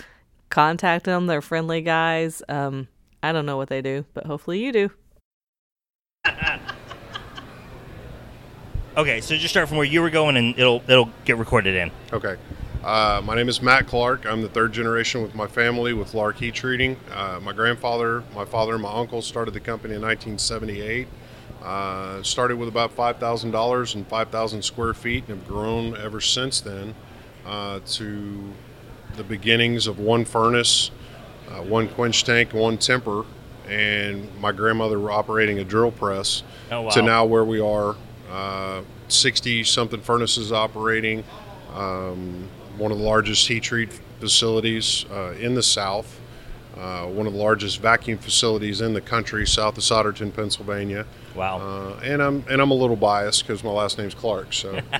contact 0.50 1.06
them. 1.06 1.28
They're 1.28 1.42
friendly 1.42 1.82
guys. 1.82 2.42
Um, 2.50 2.88
I 3.22 3.32
don't 3.32 3.46
know 3.46 3.58
what 3.58 3.70
they 3.70 3.82
do, 3.82 4.06
but 4.14 4.26
hopefully 4.26 4.64
you 4.64 4.72
do. 4.72 4.92
Okay, 8.98 9.22
so 9.22 9.36
just 9.36 9.54
start 9.54 9.68
from 9.68 9.78
where 9.78 9.86
you 9.86 10.02
were 10.02 10.10
going, 10.10 10.38
and 10.38 10.58
it'll 10.58 10.82
it'll 10.88 11.12
get 11.24 11.38
recorded 11.38 11.76
in. 11.76 11.92
Okay. 12.12 12.36
Uh, 12.84 13.22
my 13.24 13.36
name 13.36 13.48
is 13.48 13.62
Matt 13.62 13.86
Clark. 13.86 14.26
I'm 14.26 14.42
the 14.42 14.50
third 14.50 14.74
generation 14.74 15.22
with 15.22 15.36
my 15.36 15.46
family 15.46 15.94
with 15.94 16.16
Lark 16.16 16.38
Heat 16.38 16.56
Treating. 16.56 16.98
Uh, 17.14 17.40
my 17.44 17.54
grandfather, 17.54 18.24
my 18.34 18.44
father, 18.44 18.74
and 18.74 18.82
my 18.82 18.92
uncle 18.92 19.22
started 19.22 19.54
the 19.54 19.60
company 19.60 19.94
in 19.94 20.02
1978. 20.02 21.08
Uh, 21.62 22.24
started 22.24 22.58
with 22.58 22.70
about 22.70 22.96
$5,000 22.96 23.96
and 23.96 24.08
5,000 24.08 24.62
square 24.64 24.94
feet 24.94 25.26
and 25.28 25.38
have 25.38 25.48
grown 25.48 25.96
ever 25.98 26.22
since 26.22 26.62
then 26.62 26.96
uh, 27.46 27.80
to 27.86 28.52
the 29.18 29.24
beginnings 29.24 29.88
of 29.88 30.00
one 30.00 30.24
furnace, 30.24 30.92
uh, 31.50 31.62
one 31.64 31.88
quench 31.90 32.24
tank, 32.24 32.54
one 32.54 32.78
temper, 32.78 33.26
and 33.68 34.30
my 34.40 34.52
grandmother 34.52 35.12
operating 35.12 35.60
a 35.60 35.64
drill 35.66 35.92
press 35.92 36.44
Oh 36.72 36.82
wow. 36.84 36.90
to 36.92 37.02
now 37.02 37.26
where 37.26 37.44
we 37.44 37.60
are 37.60 37.96
60 39.10 39.64
something 39.66 40.00
furnaces 40.02 40.52
operating 40.52 41.24
um, 41.74 42.48
one 42.78 42.92
of 42.92 42.98
the 42.98 43.04
largest 43.04 43.48
heat 43.48 43.64
treat 43.64 43.90
facilities 44.20 45.06
uh, 45.12 45.32
in 45.40 45.56
the 45.56 45.64
south 45.64 46.20
uh, 46.78 47.06
one 47.08 47.26
of 47.28 47.34
the 47.34 47.40
largest 47.40 47.80
vacuum 47.82 48.18
facilities 48.18 48.80
in 48.82 48.94
the 48.94 49.02
country 49.02 49.46
south 49.48 49.78
of 49.78 49.84
Souderton 49.84 50.34
Pennsylvania 50.34 51.06
Wow. 51.36 51.60
uh, 51.60 52.00
and 52.04 52.22
I'm 52.22 52.44
and 52.50 52.62
I'm 52.62 52.72
a 52.72 52.76
little 52.76 52.96
biased 52.98 53.46
because 53.48 53.64
my 53.64 53.72
last 53.72 53.98
name's 53.98 54.14
Clark 54.16 54.54
so 54.54 54.80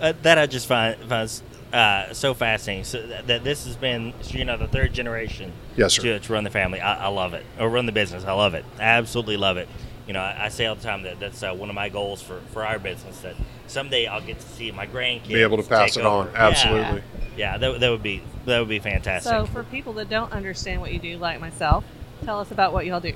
Uh, 0.00 0.12
that 0.22 0.36
I 0.36 0.46
just 0.46 0.66
find 0.66 0.96
finds 1.08 1.44
uh, 1.72 2.12
so 2.12 2.34
fascinating. 2.34 2.84
So 2.84 3.06
that, 3.06 3.26
that 3.26 3.44
this 3.44 3.64
has 3.66 3.76
been 3.76 4.12
so, 4.22 4.38
you 4.38 4.44
know 4.44 4.56
the 4.56 4.68
third 4.68 4.92
generation. 4.92 5.52
Yes, 5.76 5.94
sir. 5.94 6.02
To, 6.02 6.20
to 6.20 6.32
run 6.32 6.44
the 6.44 6.50
family, 6.50 6.80
I, 6.80 7.06
I 7.06 7.08
love 7.08 7.34
it. 7.34 7.44
Or 7.58 7.68
run 7.68 7.86
the 7.86 7.92
business, 7.92 8.24
I 8.24 8.32
love 8.32 8.54
it. 8.54 8.64
I 8.78 8.82
absolutely 8.82 9.36
love 9.36 9.56
it. 9.56 9.68
You 10.06 10.12
know, 10.12 10.20
I, 10.20 10.46
I 10.46 10.48
say 10.48 10.66
all 10.66 10.74
the 10.74 10.82
time 10.82 11.02
that 11.04 11.20
that's 11.20 11.42
uh, 11.42 11.54
one 11.54 11.68
of 11.68 11.74
my 11.74 11.88
goals 11.88 12.22
for, 12.22 12.40
for 12.52 12.66
our 12.66 12.78
business. 12.78 13.20
That 13.20 13.36
someday 13.66 14.06
I'll 14.06 14.20
get 14.20 14.40
to 14.40 14.48
see 14.48 14.70
my 14.70 14.86
grandkids 14.86 15.28
Be 15.28 15.42
able 15.42 15.56
to 15.58 15.62
pass 15.62 15.94
take 15.94 16.04
it 16.04 16.06
on. 16.06 16.28
Absolutely. 16.34 17.02
Yeah, 17.36 17.54
yeah 17.54 17.58
that, 17.58 17.80
that 17.80 17.90
would 17.90 18.02
be 18.02 18.22
that 18.46 18.58
would 18.58 18.68
be 18.68 18.80
fantastic. 18.80 19.30
So, 19.30 19.46
for 19.46 19.62
people 19.64 19.94
that 19.94 20.10
don't 20.10 20.32
understand 20.32 20.80
what 20.80 20.92
you 20.92 20.98
do, 20.98 21.16
like 21.18 21.40
myself, 21.40 21.84
tell 22.24 22.40
us 22.40 22.50
about 22.50 22.72
what 22.72 22.86
y'all 22.86 23.00
do. 23.00 23.14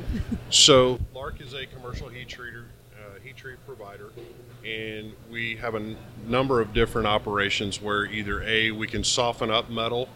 So 0.49 0.99
Lark 1.15 1.41
is 1.41 1.55
a 1.55 1.67
commercial 1.67 2.09
heat 2.09 2.29
treater, 2.29 2.65
uh, 2.95 3.19
heat 3.23 3.37
treat 3.37 3.57
provider, 3.67 4.13
and 4.67 5.13
we 5.31 5.57
have 5.57 5.75
a 5.75 5.79
n- 5.79 5.97
number 6.27 6.61
of 6.61 6.73
different 6.73 7.07
operations 7.07 7.81
where 7.81 8.05
either 8.07 8.43
a 8.43 8.71
we 8.73 8.87
can 8.87 9.05
soften 9.05 9.51
up 9.51 9.71
metal 9.71 10.09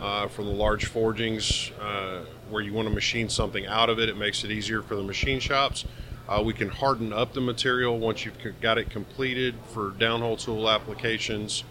uh, 0.00 0.28
from 0.28 0.44
the 0.44 0.52
large 0.52 0.84
forgings 0.86 1.72
uh, 1.80 2.20
where 2.50 2.62
you 2.62 2.72
want 2.72 2.86
to 2.86 2.94
machine 2.94 3.28
something 3.28 3.66
out 3.66 3.90
of 3.90 3.98
it. 3.98 4.08
It 4.08 4.16
makes 4.16 4.44
it 4.44 4.50
easier 4.52 4.80
for 4.82 4.94
the 4.94 5.02
machine 5.02 5.40
shops. 5.40 5.84
Uh, 6.28 6.42
we 6.44 6.52
can 6.52 6.68
harden 6.68 7.12
up 7.12 7.32
the 7.32 7.40
material 7.40 7.98
once 7.98 8.24
you've 8.24 8.40
c- 8.42 8.50
got 8.60 8.78
it 8.78 8.90
completed 8.90 9.54
for 9.72 9.90
downhole 9.92 10.38
tool 10.38 10.68
applications. 10.68 11.64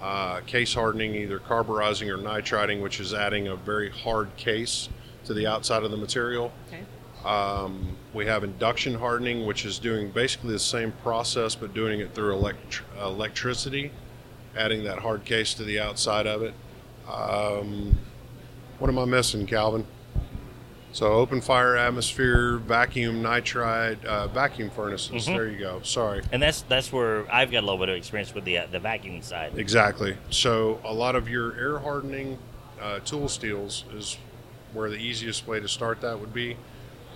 Uh, 0.00 0.40
case 0.46 0.74
hardening, 0.74 1.14
either 1.14 1.38
carburizing 1.40 2.08
or 2.08 2.16
nitriding, 2.18 2.80
which 2.80 3.00
is 3.00 3.12
adding 3.12 3.48
a 3.48 3.56
very 3.56 3.90
hard 3.90 4.34
case 4.36 4.88
to 5.24 5.34
the 5.34 5.46
outside 5.46 5.82
of 5.82 5.90
the 5.90 5.96
material. 5.96 6.52
Okay. 6.68 6.82
Um, 7.24 7.96
we 8.14 8.26
have 8.26 8.44
induction 8.44 8.94
hardening, 8.94 9.46
which 9.46 9.64
is 9.64 9.78
doing 9.78 10.10
basically 10.10 10.52
the 10.52 10.58
same 10.58 10.92
process 11.02 11.54
but 11.54 11.74
doing 11.74 12.00
it 12.00 12.14
through 12.14 12.32
elect- 12.34 12.82
electricity, 12.98 13.90
adding 14.56 14.84
that 14.84 14.98
hard 14.98 15.24
case 15.24 15.54
to 15.54 15.64
the 15.64 15.78
outside 15.80 16.26
of 16.26 16.42
it. 16.42 16.54
Um, 17.10 17.98
what 18.78 18.88
am 18.88 18.98
I 18.98 19.04
missing, 19.04 19.46
Calvin? 19.46 19.86
So 20.92 21.06
open 21.12 21.40
fire 21.40 21.76
atmosphere, 21.76 22.56
vacuum 22.56 23.22
nitride, 23.22 24.04
uh, 24.04 24.26
vacuum 24.26 24.70
furnaces. 24.70 25.28
Mhm. 25.28 25.36
There 25.36 25.46
you 25.48 25.58
go. 25.58 25.80
Sorry. 25.84 26.22
and 26.32 26.42
that's 26.42 26.62
that's 26.62 26.92
where 26.92 27.32
I've 27.32 27.52
got 27.52 27.60
a 27.60 27.66
little 27.66 27.78
bit 27.78 27.90
of 27.90 27.94
experience 27.96 28.34
with 28.34 28.44
the 28.44 28.58
uh, 28.58 28.66
the 28.72 28.80
vacuum 28.80 29.22
side. 29.22 29.56
Exactly. 29.56 30.16
So 30.30 30.80
a 30.84 30.92
lot 30.92 31.14
of 31.14 31.28
your 31.28 31.54
air 31.56 31.78
hardening 31.78 32.38
uh, 32.82 32.98
tool 33.04 33.28
steels 33.28 33.84
is 33.94 34.16
where 34.72 34.90
the 34.90 34.96
easiest 34.96 35.46
way 35.46 35.60
to 35.60 35.68
start 35.68 36.00
that 36.00 36.18
would 36.18 36.34
be. 36.34 36.56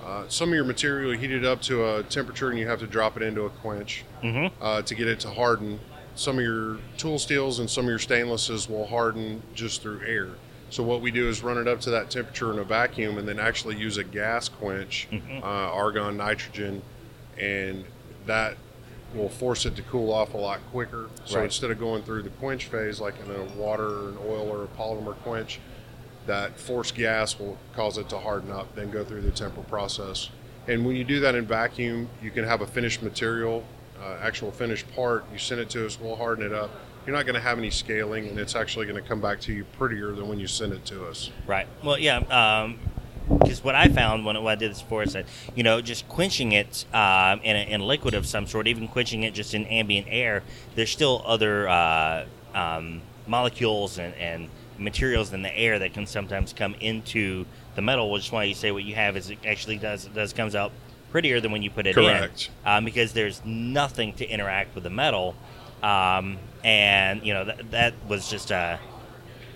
Uh, 0.05 0.25
some 0.29 0.51
of 0.51 0.55
your 0.55 0.65
material 0.65 1.13
you 1.13 1.19
heat 1.19 1.31
it 1.31 1.45
up 1.45 1.63
to 1.63 1.97
a 1.97 2.03
temperature 2.05 2.51
and 2.51 2.59
you 2.59 2.67
have 2.69 2.79
to 2.79 2.87
drop 2.87 3.17
it 3.17 3.23
into 3.23 3.43
a 3.45 3.51
quench 3.51 4.05
hmm 4.21 4.47
uh, 4.61 4.83
to 4.83 4.95
get 4.95 5.09
it 5.09 5.19
to 5.21 5.31
harden. 5.31 5.81
Some 6.15 6.39
of 6.39 6.45
your 6.45 6.79
tool 6.99 7.19
steels 7.19 7.59
and 7.59 7.69
some 7.69 7.85
of 7.87 7.89
your 7.89 7.99
stainlesses 7.99 8.69
will 8.69 8.87
harden 8.87 9.43
just 9.55 9.83
through 9.83 10.03
air. 10.07 10.29
So 10.71 10.83
what 10.83 11.01
we 11.01 11.11
do 11.11 11.29
is 11.29 11.43
run 11.43 11.59
it 11.59 11.67
up 11.67 11.81
to 11.83 11.91
that 11.91 12.11
temperature 12.11 12.53
in 12.53 12.59
a 12.59 12.65
vacuum 12.65 13.19
and 13.19 13.27
then 13.27 13.39
actually 13.39 13.77
use 13.77 13.97
a 13.97 14.05
gas 14.05 14.49
quench, 14.49 15.09
Mhm. 15.11 15.43
uh, 15.43 15.47
argon, 15.47 16.17
nitrogen, 16.17 16.83
and 17.41 17.85
that 18.27 18.57
will 19.15 19.29
force 19.29 19.65
it 19.67 19.77
to 19.77 19.83
cool 19.83 20.13
off 20.13 20.35
a 20.35 20.37
lot 20.37 20.61
quicker. 20.73 21.07
So 21.25 21.37
Right. 21.37 21.45
instead 21.45 21.71
of 21.71 21.79
going 21.79 22.03
through 22.03 22.23
the 22.23 22.31
quench 22.31 22.67
phase 22.67 23.01
like 23.01 23.15
in 23.25 23.31
a 23.31 23.45
water 23.61 23.87
or 23.87 24.09
an 24.11 24.19
oil 24.27 24.49
or 24.51 24.65
a 24.65 24.69
polymer 24.69 25.15
quench, 25.23 25.61
that 26.27 26.59
forced 26.59 26.95
gas 26.95 27.39
will 27.39 27.59
cause 27.75 27.99
it 27.99 28.09
to 28.09 28.19
harden 28.19 28.51
up, 28.51 28.75
then 28.75 28.91
go 28.91 29.05
through 29.05 29.23
the 29.23 29.31
temporal 29.31 29.65
process. 29.65 30.31
And 30.67 30.85
when 30.85 30.97
you 30.97 31.05
do 31.05 31.21
that 31.21 31.35
in 31.35 31.45
vacuum, 31.45 32.09
you 32.23 32.31
can 32.31 32.45
have 32.45 32.63
a 32.63 32.67
finished 32.67 33.03
material, 33.03 33.65
uh, 34.03 34.17
actual 34.21 34.51
finished 34.51 34.91
part. 34.95 35.25
You 35.33 35.39
send 35.39 35.61
it 35.61 35.71
to 35.71 35.87
us, 35.87 36.01
we'll 36.01 36.17
harden 36.17 36.47
it 36.47 36.53
up. 36.53 36.71
You're 37.07 37.15
not 37.15 37.27
going 37.27 37.35
to 37.35 37.41
have 37.41 37.59
any 37.59 37.71
scaling, 37.71 38.29
and 38.29 38.39
it's 38.39 38.57
actually 38.57 38.87
going 38.87 39.01
to 39.01 39.07
come 39.07 39.21
back 39.21 39.39
to 39.43 39.53
you 39.53 39.65
prettier 39.79 40.13
than 40.13 40.27
when 40.27 40.41
you 40.41 40.47
send 40.47 40.73
it 40.73 40.87
to 40.87 41.07
us. 41.07 41.31
Right. 41.47 41.67
Well, 41.83 41.99
yeah. 41.99 42.73
Because 43.29 43.65
what 43.65 43.75
I 43.75 43.89
found 43.89 44.25
when, 44.25 44.43
when 44.43 44.53
I 44.53 44.55
did 44.55 44.71
this 44.71 44.83
before 44.83 45.03
is 45.03 45.15
that 45.15 45.27
you 45.55 45.63
know 45.63 45.81
just 45.81 46.07
quenching 46.09 46.53
it 46.53 46.85
um, 46.93 47.41
in, 47.43 47.57
a, 47.57 47.75
in 47.75 47.81
liquid 47.81 48.15
of 48.15 48.27
some 48.27 48.47
sort, 48.47 48.67
even 48.67 48.87
quenching 48.89 49.23
it 49.23 49.35
just 49.35 49.55
in 49.55 49.67
ambient 49.67 50.07
air, 50.11 50.43
there's 50.75 50.91
still 50.91 51.23
other 51.25 51.69
uh, 51.69 52.27
um, 52.55 53.01
molecules 53.27 53.99
and, 53.99 54.15
and 54.15 54.49
materials 54.79 55.33
in 55.33 55.43
the 55.43 55.57
air 55.57 55.79
that 55.79 55.95
can 55.95 56.07
sometimes 56.07 56.53
come 56.53 56.75
into 56.81 57.47
the 57.75 57.83
metal. 57.83 58.11
Which 58.11 58.27
is 58.27 58.33
why 58.33 58.45
you 58.45 58.55
say 58.55 58.73
what 58.73 58.85
you 58.85 58.95
have 58.95 59.17
is 59.17 59.31
it 59.31 59.39
actually 59.47 59.79
does 59.79 60.07
does 60.07 60.33
comes 60.33 60.55
out 60.55 60.73
prettier 61.11 61.41
than 61.41 61.53
when 61.53 61.63
you 61.63 61.71
put 61.71 61.87
it 61.87 61.95
Correct. 61.95 62.51
in, 62.65 62.71
um, 62.71 62.85
because 62.85 63.13
there's 63.13 63.45
nothing 63.45 64.13
to 64.15 64.29
interact 64.29 64.75
with 64.75 64.85
the 64.85 64.91
metal, 64.91 65.37
um, 65.83 66.39
and 66.63 67.25
you 67.25 67.33
know 67.33 67.45
that 67.45 67.71
that 67.71 67.95
was 68.09 68.29
just 68.29 68.51
uh, 68.51 68.79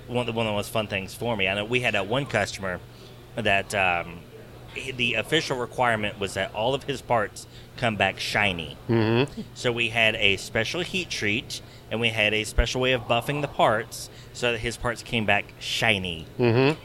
one 0.06 0.20
of 0.20 0.26
the, 0.26 0.32
one 0.32 0.46
of 0.46 0.50
the 0.50 0.56
most 0.56 0.70
fun 0.70 0.86
things 0.86 1.14
for 1.14 1.36
me. 1.36 1.48
I 1.48 1.54
know 1.54 1.64
we 1.64 1.80
had 1.80 1.94
uh, 1.94 2.04
one 2.04 2.26
customer 2.26 2.80
that 3.36 3.74
um, 3.74 4.20
the 4.96 5.14
official 5.14 5.56
requirement 5.56 6.18
was 6.18 6.34
that 6.34 6.54
all 6.54 6.74
of 6.74 6.84
his 6.84 7.00
parts 7.00 7.46
come 7.76 7.96
back 7.96 8.18
shiny. 8.18 8.76
Mm-hmm. 8.88 9.42
So 9.54 9.72
we 9.72 9.90
had 9.90 10.14
a 10.16 10.36
special 10.36 10.80
heat 10.80 11.10
treat 11.10 11.60
and 11.90 12.00
we 12.00 12.08
had 12.08 12.34
a 12.34 12.44
special 12.44 12.80
way 12.80 12.92
of 12.92 13.02
buffing 13.02 13.40
the 13.40 13.48
parts 13.48 14.10
so 14.38 14.52
that 14.52 14.58
his 14.58 14.76
parts 14.76 15.02
came 15.02 15.26
back 15.26 15.44
shiny. 15.58 16.24
Mm-hmm. 16.38 16.80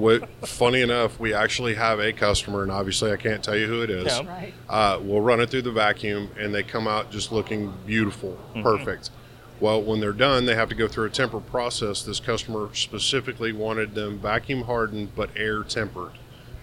What, 0.00 0.28
funny 0.46 0.80
enough, 0.80 1.20
we 1.20 1.34
actually 1.34 1.74
have 1.74 2.00
a 2.00 2.12
customer, 2.12 2.62
and 2.62 2.72
obviously 2.72 3.12
I 3.12 3.16
can't 3.16 3.42
tell 3.42 3.56
you 3.56 3.66
who 3.66 3.82
it 3.82 3.90
is. 3.90 4.06
No. 4.06 4.24
Right. 4.24 4.54
Uh, 4.68 4.98
we'll 5.02 5.20
run 5.20 5.40
it 5.40 5.50
through 5.50 5.62
the 5.62 5.72
vacuum, 5.72 6.30
and 6.38 6.54
they 6.54 6.62
come 6.62 6.86
out 6.88 7.10
just 7.10 7.32
looking 7.32 7.72
beautiful, 7.86 8.38
Mhm. 8.54 8.62
perfect. 8.62 9.10
Well, 9.60 9.82
when 9.82 10.00
they're 10.00 10.12
done, 10.12 10.46
they 10.46 10.54
have 10.54 10.68
to 10.70 10.74
go 10.74 10.88
through 10.88 11.06
a 11.06 11.10
temper 11.10 11.40
process. 11.40 12.02
This 12.02 12.20
customer 12.20 12.70
specifically 12.74 13.52
wanted 13.52 13.94
them 13.94 14.18
vacuum 14.18 14.62
hardened 14.64 15.14
but 15.14 15.30
air 15.36 15.62
tempered 15.62 16.12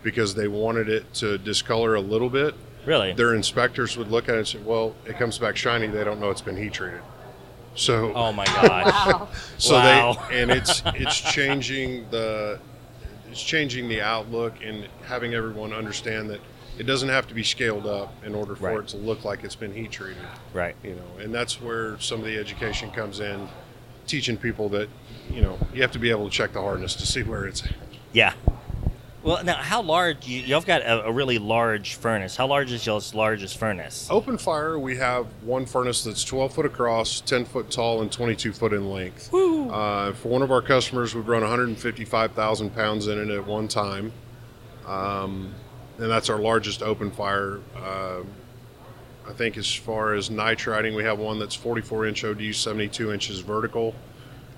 because 0.04 0.34
they 0.36 0.48
wanted 0.48 0.90
it 0.90 1.12
to 1.16 1.38
discolor 1.38 1.94
a 1.96 2.02
little 2.02 2.30
bit. 2.30 2.56
Really? 2.86 3.14
Their 3.14 3.34
inspectors 3.34 3.98
would 3.98 4.10
look 4.12 4.28
at 4.30 4.36
it 4.36 4.38
and 4.40 4.48
say, 4.48 4.60
"Well, 4.64 4.94
it 5.06 5.18
comes 5.18 5.38
back 5.38 5.56
shiny. 5.58 5.88
They 5.88 6.04
don't 6.04 6.20
know 6.20 6.30
it's 6.30 6.42
been 6.42 6.58
heat 6.58 6.74
treated." 6.74 7.00
So, 7.76 8.14
Oh 8.14 8.32
my 8.32 8.46
gosh. 8.46 8.86
Wow. 9.06 9.30
so 9.58 9.74
Wow. 9.76 10.26
they 10.30 10.42
and 10.42 10.52
it's 10.52 10.82
it's 10.86 11.20
changing 11.20 12.10
the 12.12 12.60
it's 13.32 13.42
changing 13.42 13.88
the 13.90 14.02
outlook 14.02 14.54
and 14.64 14.88
having 15.06 15.34
everyone 15.34 15.74
understand 15.74 16.30
that 16.30 16.40
it 16.78 16.84
doesn't 16.84 17.10
have 17.10 17.28
to 17.28 17.34
be 17.34 17.44
scaled 17.44 17.86
up 17.88 18.14
in 18.26 18.34
order 18.36 18.56
for 18.56 18.70
Right. 18.70 18.80
it 18.80 18.88
to 18.90 18.98
look 18.98 19.24
like 19.26 19.44
it's 19.44 19.56
been 19.56 19.74
heat 19.74 19.92
treated 19.92 20.24
right. 20.54 20.76
you 20.84 20.96
know 20.96 21.24
and 21.24 21.34
that's 21.34 21.60
where 21.62 22.00
some 22.00 22.20
of 22.20 22.26
the 22.26 22.38
education 22.38 22.92
comes 22.92 23.20
in 23.20 23.48
teaching 24.06 24.38
people 24.38 24.70
that 24.70 24.88
you 25.30 25.42
know 25.42 25.58
you 25.74 25.82
have 25.82 25.92
to 25.94 26.00
be 26.00 26.10
able 26.12 26.26
to 26.30 26.32
check 26.32 26.54
the 26.54 26.62
hardness 26.62 26.94
to 26.96 27.06
see 27.08 27.24
where 27.24 27.46
it's 27.46 27.64
at. 27.64 27.74
Yeah. 28.12 28.34
Well, 29.24 29.42
now 29.46 29.56
how 29.56 29.82
large? 29.82 30.28
You, 30.28 30.42
y'all 30.42 30.60
got 30.60 30.82
a, 30.82 31.06
a 31.06 31.12
really 31.12 31.40
large 31.40 31.96
furnace. 31.96 32.36
How 32.36 32.46
large 32.46 32.74
is 32.74 32.86
y'all's 32.86 33.16
largest 33.16 33.58
furnace? 33.58 34.08
open 34.12 34.38
fire 34.38 34.78
we 34.78 34.98
have 34.98 35.26
one 35.44 35.66
furnace 35.66 36.04
that's 36.04 36.24
12 36.26 36.54
foot 36.54 36.66
across 36.66 37.22
10 37.22 37.46
foot 37.46 37.72
tall 37.72 38.02
and 38.02 38.12
22 38.12 38.52
foot 38.52 38.74
in 38.74 38.90
length 38.90 39.34
uh, 39.34 40.12
for 40.12 40.28
one 40.28 40.42
of 40.42 40.52
our 40.52 40.62
customers 40.62 41.16
we've 41.16 41.28
run 41.28 41.42
155000 41.42 42.70
pounds 42.76 43.08
in 43.08 43.18
it 43.18 43.34
at 43.34 43.46
one 43.48 43.68
time 43.68 44.12
um, 44.86 45.54
and 45.98 46.12
that's 46.12 46.30
our 46.30 46.40
largest 46.40 46.84
open 46.84 47.10
fire 47.12 47.60
um 47.78 48.28
i 49.28 49.32
think 49.34 49.58
as 49.58 49.74
far 49.74 50.14
as 50.14 50.30
nitriding 50.30 50.96
we 50.96 51.04
have 51.04 51.18
one 51.18 51.40
that's 51.40 51.56
44 51.56 52.08
inch 52.08 52.24
od 52.26 52.54
72 52.54 53.14
inches 53.14 53.40
vertical 53.40 53.96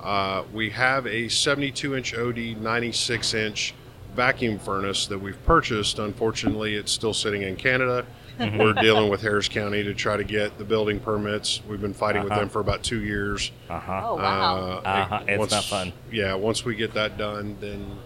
uh, 0.01 0.43
we 0.53 0.69
have 0.71 1.05
a 1.05 1.29
72 1.29 1.95
inch 1.95 2.13
od 2.15 2.37
96 2.37 3.33
inch 3.35 3.73
vacuum 4.15 4.57
furnace 4.57 5.05
that 5.07 5.19
we've 5.19 5.43
purchased, 5.45 5.99
unfortunately, 5.99 6.75
it's 6.75 6.91
still 6.91 7.13
sitting 7.13 7.41
in 7.43 7.55
Canada. 7.55 8.05
Mhm. 8.39 8.57
We're 8.59 8.73
dealing 8.73 9.09
with 9.09 9.21
Harris 9.21 9.47
County 9.47 9.83
to 9.83 9.93
try 9.93 10.17
to 10.17 10.23
get 10.23 10.57
the 10.57 10.65
building 10.65 10.99
permits. 10.99 11.61
We've 11.69 11.79
been 11.81 11.93
fighting 11.93 12.23
with 12.23 12.31
Uh-huh. 12.31 12.41
them 12.41 12.49
for 12.49 12.59
about 12.59 12.83
two 12.83 13.01
years. 13.01 13.51
Uh-huh. 13.69 14.01
Oh, 14.03 14.15
wow. 14.15 14.57
Uh, 14.83 14.87
Uh-huh. 14.87 15.19
It's 15.27 15.39
once- 15.39 15.51
not 15.51 15.63
fun. 15.65 15.93
Yeah, 16.11 16.33
once 16.35 16.65
we 16.65 16.75
get 16.75 16.93
that 16.95 17.17
done, 17.17 17.55
then 17.61 17.97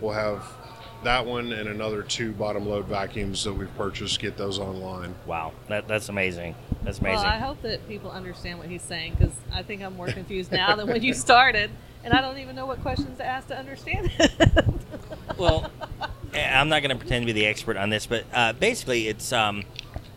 we'll 0.00 0.12
have 0.12 0.42
that 1.02 1.24
one 1.24 1.50
and 1.52 1.66
another 1.66 2.02
two 2.02 2.32
bottom 2.32 2.68
load 2.68 2.84
vacuums 2.84 3.42
that 3.44 3.54
we've 3.54 3.74
purchased. 3.78 4.20
Get 4.20 4.36
those 4.36 4.58
online. 4.58 5.14
Wow, 5.24 5.52
that, 5.68 5.88
that's 5.88 6.10
amazing. 6.10 6.54
That's 6.82 6.98
amazing. 6.98 7.14
Well, 7.16 7.24
amazing. 7.24 7.42
I 7.42 7.46
hope 7.46 7.62
that 7.62 7.88
people 7.88 8.10
understand 8.10 8.58
what 8.58 8.68
he's 8.68 8.82
saying 8.82 9.16
because 9.18 9.32
I 9.50 9.62
think 9.62 9.82
I'm 9.82 9.96
more 9.96 10.08
confused 10.08 10.52
now 10.52 10.76
than 10.76 10.88
when 10.88 11.02
you 11.02 11.14
started, 11.14 11.70
and 12.04 12.12
I 12.12 12.20
don't 12.20 12.36
even 12.36 12.54
know 12.54 12.66
what 12.66 12.82
questions 12.82 13.16
to 13.16 13.24
ask 13.24 13.48
to 13.48 13.56
understand 13.58 14.10
it. 14.18 14.64
well, 15.40 15.70
eh, 16.34 16.60
I'm 16.60 16.68
not 16.68 16.82
going 16.82 16.90
to 16.90 16.96
pretend 16.96 17.22
to 17.22 17.26
be 17.26 17.32
the 17.32 17.46
expert 17.46 17.76
on 17.76 17.90
this, 17.90 18.06
but 18.06 18.24
uh, 18.32 18.52
basically, 18.52 19.08
it's 19.08 19.32
um, 19.32 19.64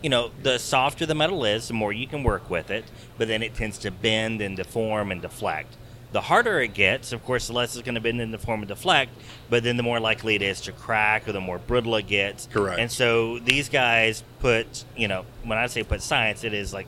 you 0.02 0.10
know, 0.10 0.30
the 0.42 0.58
softer 0.58 1.06
the 1.06 1.14
metal 1.14 1.44
is, 1.46 1.68
the 1.68 1.74
more 1.74 1.92
you 1.92 2.06
can 2.06 2.22
work 2.22 2.50
with 2.50 2.70
it, 2.70 2.84
but 3.16 3.26
then 3.26 3.42
it 3.42 3.54
tends 3.54 3.78
to 3.78 3.90
bend 3.90 4.42
and 4.42 4.56
deform 4.56 5.10
and 5.10 5.22
deflect. 5.22 5.76
The 6.12 6.20
harder 6.20 6.60
it 6.60 6.74
gets, 6.74 7.12
of 7.12 7.24
course, 7.24 7.48
the 7.48 7.54
less 7.54 7.74
it's 7.74 7.84
going 7.84 7.96
to 7.96 8.00
bend 8.00 8.20
and 8.20 8.30
deform 8.30 8.60
and 8.60 8.68
deflect, 8.68 9.10
but 9.50 9.64
then 9.64 9.76
the 9.76 9.82
more 9.82 9.98
likely 9.98 10.36
it 10.36 10.42
is 10.42 10.60
to 10.60 10.72
crack 10.72 11.26
or 11.26 11.32
the 11.32 11.40
more 11.40 11.58
brittle 11.58 11.96
it 11.96 12.06
gets. 12.06 12.46
Correct. 12.52 12.78
And 12.78 12.92
so 12.92 13.38
these 13.38 13.68
guys 13.68 14.22
put, 14.40 14.84
you 14.94 15.08
know, 15.08 15.24
when 15.42 15.58
I 15.58 15.66
say 15.66 15.82
put 15.82 16.02
science, 16.02 16.44
it 16.44 16.52
is 16.52 16.72
like 16.72 16.86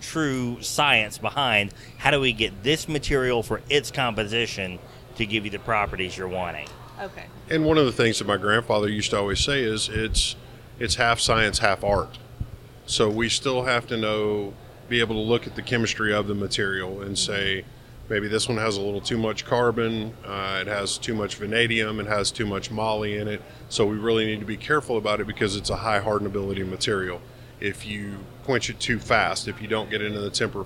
true 0.00 0.62
science 0.62 1.18
behind 1.18 1.72
how 1.96 2.10
do 2.10 2.20
we 2.20 2.32
get 2.32 2.62
this 2.62 2.88
material 2.88 3.42
for 3.42 3.62
its 3.68 3.90
composition 3.90 4.78
to 5.16 5.26
give 5.26 5.44
you 5.46 5.50
the 5.50 5.58
properties 5.58 6.16
you're 6.16 6.28
wanting. 6.28 6.68
Okay. 7.00 7.26
And 7.48 7.64
one 7.64 7.78
of 7.78 7.86
the 7.86 7.92
things 7.92 8.18
that 8.18 8.26
my 8.26 8.36
grandfather 8.36 8.88
used 8.88 9.10
to 9.10 9.18
always 9.18 9.40
say 9.40 9.62
is 9.62 9.88
it's 9.88 10.36
it's 10.78 10.94
half 10.94 11.20
science, 11.20 11.58
half 11.58 11.84
art. 11.84 12.18
So 12.86 13.08
we 13.08 13.28
still 13.28 13.64
have 13.64 13.86
to 13.88 13.96
know, 13.96 14.54
be 14.88 15.00
able 15.00 15.14
to 15.14 15.20
look 15.20 15.46
at 15.46 15.54
the 15.54 15.62
chemistry 15.62 16.12
of 16.12 16.26
the 16.26 16.34
material 16.34 17.02
and 17.02 17.16
say, 17.16 17.64
maybe 18.08 18.26
this 18.26 18.48
one 18.48 18.58
has 18.58 18.76
a 18.76 18.80
little 18.80 19.00
too 19.00 19.18
much 19.18 19.44
carbon, 19.44 20.14
uh, 20.24 20.58
it 20.60 20.66
has 20.66 20.98
too 20.98 21.14
much 21.14 21.36
vanadium, 21.36 22.00
it 22.00 22.06
has 22.06 22.32
too 22.32 22.46
much 22.46 22.70
moly 22.70 23.16
in 23.16 23.28
it. 23.28 23.42
So 23.68 23.86
we 23.86 23.96
really 23.96 24.26
need 24.26 24.40
to 24.40 24.46
be 24.46 24.56
careful 24.56 24.96
about 24.96 25.20
it 25.20 25.26
because 25.26 25.54
it's 25.54 25.70
a 25.70 25.76
high 25.76 26.00
hardenability 26.00 26.68
material. 26.68 27.20
If 27.60 27.86
you 27.86 28.24
quench 28.44 28.70
it 28.70 28.80
too 28.80 28.98
fast, 28.98 29.46
if 29.46 29.62
you 29.62 29.68
don't 29.68 29.90
get 29.90 30.02
into 30.02 30.20
the 30.20 30.30
temper 30.30 30.64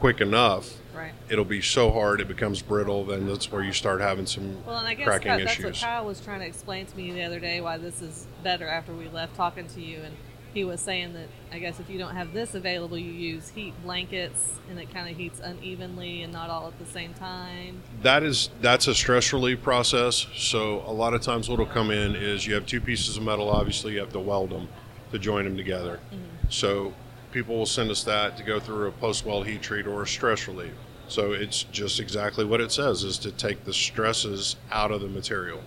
quick 0.00 0.20
enough, 0.20 0.78
Right. 0.98 1.12
it'll 1.30 1.44
be 1.44 1.62
so 1.62 1.90
hard 1.90 2.20
it 2.20 2.28
becomes 2.28 2.60
brittle. 2.60 3.04
Then 3.04 3.26
that's 3.26 3.50
where 3.52 3.62
you 3.62 3.72
start 3.72 4.00
having 4.00 4.26
some 4.26 4.64
Well, 4.66 4.78
and 4.78 4.86
I 4.86 4.94
guess 4.94 5.06
cracking 5.06 5.28
Kyle, 5.28 5.38
that's 5.38 5.62
what. 5.62 5.74
Kyle 5.74 6.04
was 6.04 6.20
trying 6.20 6.40
to 6.40 6.46
explain 6.46 6.86
to 6.86 6.96
me 6.96 7.12
the 7.12 7.22
other 7.22 7.40
day 7.40 7.60
why 7.60 7.78
this 7.78 8.02
is 8.02 8.26
better 8.42 8.66
after 8.66 8.92
we 8.92 9.08
left 9.08 9.34
talking 9.36 9.66
to 9.68 9.80
you, 9.80 10.00
and 10.02 10.16
he 10.54 10.64
was 10.64 10.80
saying 10.80 11.12
that 11.12 11.28
I 11.52 11.58
guess 11.58 11.78
if 11.78 11.88
you 11.88 11.98
don't 11.98 12.14
have 12.14 12.32
this 12.32 12.54
available, 12.54 12.98
you 12.98 13.12
use 13.12 13.50
heat 13.50 13.74
blankets, 13.82 14.58
and 14.68 14.78
it 14.78 14.92
kind 14.92 15.08
of 15.10 15.16
heats 15.16 15.40
unevenly 15.40 16.22
and 16.22 16.32
not 16.32 16.50
all 16.50 16.66
at 16.66 16.78
the 16.78 16.86
same 16.86 17.14
time. 17.14 17.82
that 18.02 18.22
is 18.22 18.50
that's 18.60 18.86
a 18.86 18.94
stress 18.94 19.32
relief 19.32 19.62
process 19.62 20.26
so 20.36 20.82
a 20.86 20.92
lot 20.92 21.14
of 21.14 21.22
times 21.22 21.48
what'll 21.48 21.66
come 21.66 21.90
in 21.90 22.14
is 22.14 22.46
you 22.46 22.54
have 22.54 22.66
two 22.66 22.80
pieces 22.80 23.16
of 23.16 23.22
metal 23.22 23.48
obviously 23.48 23.94
you 23.94 23.98
have 23.98 24.12
to 24.12 24.20
weld 24.20 24.50
them 24.50 24.68
to 25.12 25.18
join 25.18 25.44
them 25.44 25.56
together 25.56 26.00
mm-hmm. 26.12 26.24
so 26.48 26.92
people 27.32 27.56
will 27.56 27.66
send 27.66 27.90
us 27.90 28.04
that 28.04 28.36
to 28.36 28.42
go 28.42 28.60
through 28.60 28.88
a 28.88 28.92
post 28.92 29.24
weld 29.24 29.46
heat 29.46 29.62
treat 29.62 29.86
or 29.86 30.02
a 30.02 30.06
stress 30.06 30.46
relief 30.48 30.72
so 31.08 31.32
it's 31.32 31.64
just 31.64 32.00
exactly 32.00 32.44
what 32.44 32.60
it 32.60 32.70
says 32.70 33.02
is 33.02 33.18
to 33.18 33.32
take 33.32 33.64
the 33.64 33.72
stresses 33.72 34.56
out 34.70 34.90
of 34.90 35.00
the 35.00 35.08
material 35.08 35.60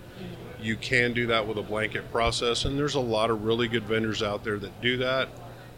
you 0.60 0.76
can 0.76 1.12
do 1.12 1.26
that 1.26 1.46
with 1.46 1.58
a 1.58 1.62
blanket 1.62 2.10
process 2.12 2.64
and 2.64 2.78
there's 2.78 2.94
a 2.94 3.00
lot 3.00 3.30
of 3.30 3.44
really 3.44 3.68
good 3.68 3.84
vendors 3.84 4.22
out 4.22 4.44
there 4.44 4.58
that 4.58 4.80
do 4.80 4.96
that 4.96 5.28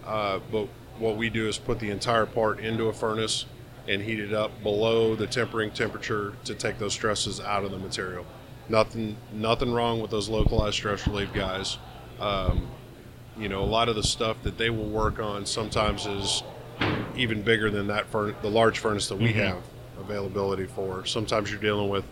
uh, 0.07 0.39
but 0.53 0.69
what 0.99 1.17
we 1.17 1.31
do 1.31 1.49
is 1.49 1.59
put 1.59 1.79
the 1.81 1.91
entire 1.91 2.27
part 2.27 2.61
into 2.61 2.87
a 2.87 2.93
furnace 2.93 3.47
and 3.89 4.03
heat 4.03 4.21
it 4.21 4.33
up 4.33 4.63
below 4.63 5.15
the 5.15 5.27
tempering 5.27 5.71
temperature 5.71 6.35
to 6.45 6.55
take 6.55 6.79
those 6.79 6.93
stresses 6.93 7.41
out 7.41 7.65
of 7.65 7.71
the 7.71 7.79
material. 7.79 8.25
Nothing, 8.69 9.17
nothing 9.33 9.73
wrong 9.73 10.01
with 10.01 10.11
those 10.11 10.29
localized 10.29 10.77
stress 10.77 11.07
relief 11.07 11.33
guys. 11.33 11.79
Um, 12.19 12.69
you 13.37 13.49
know, 13.49 13.63
a 13.63 13.67
lot 13.67 13.89
of 13.89 13.97
the 13.97 14.03
stuff 14.03 14.43
that 14.45 14.57
they 14.57 14.71
will 14.71 14.89
work 14.89 15.19
on 15.19 15.45
sometimes 15.45 16.07
is 16.07 16.43
even 17.17 17.43
bigger 17.43 17.71
than 17.71 17.87
that 17.89 18.07
furnace, 18.07 18.37
the 18.43 18.51
large 18.51 18.79
furnace 18.79 19.09
that 19.09 19.17
we 19.17 19.33
Mhm. 19.33 19.45
have 19.47 19.59
availability 20.01 20.67
for. 20.67 21.05
Sometimes 21.07 21.51
you're 21.51 21.61
dealing 21.61 21.89
with, 21.89 22.05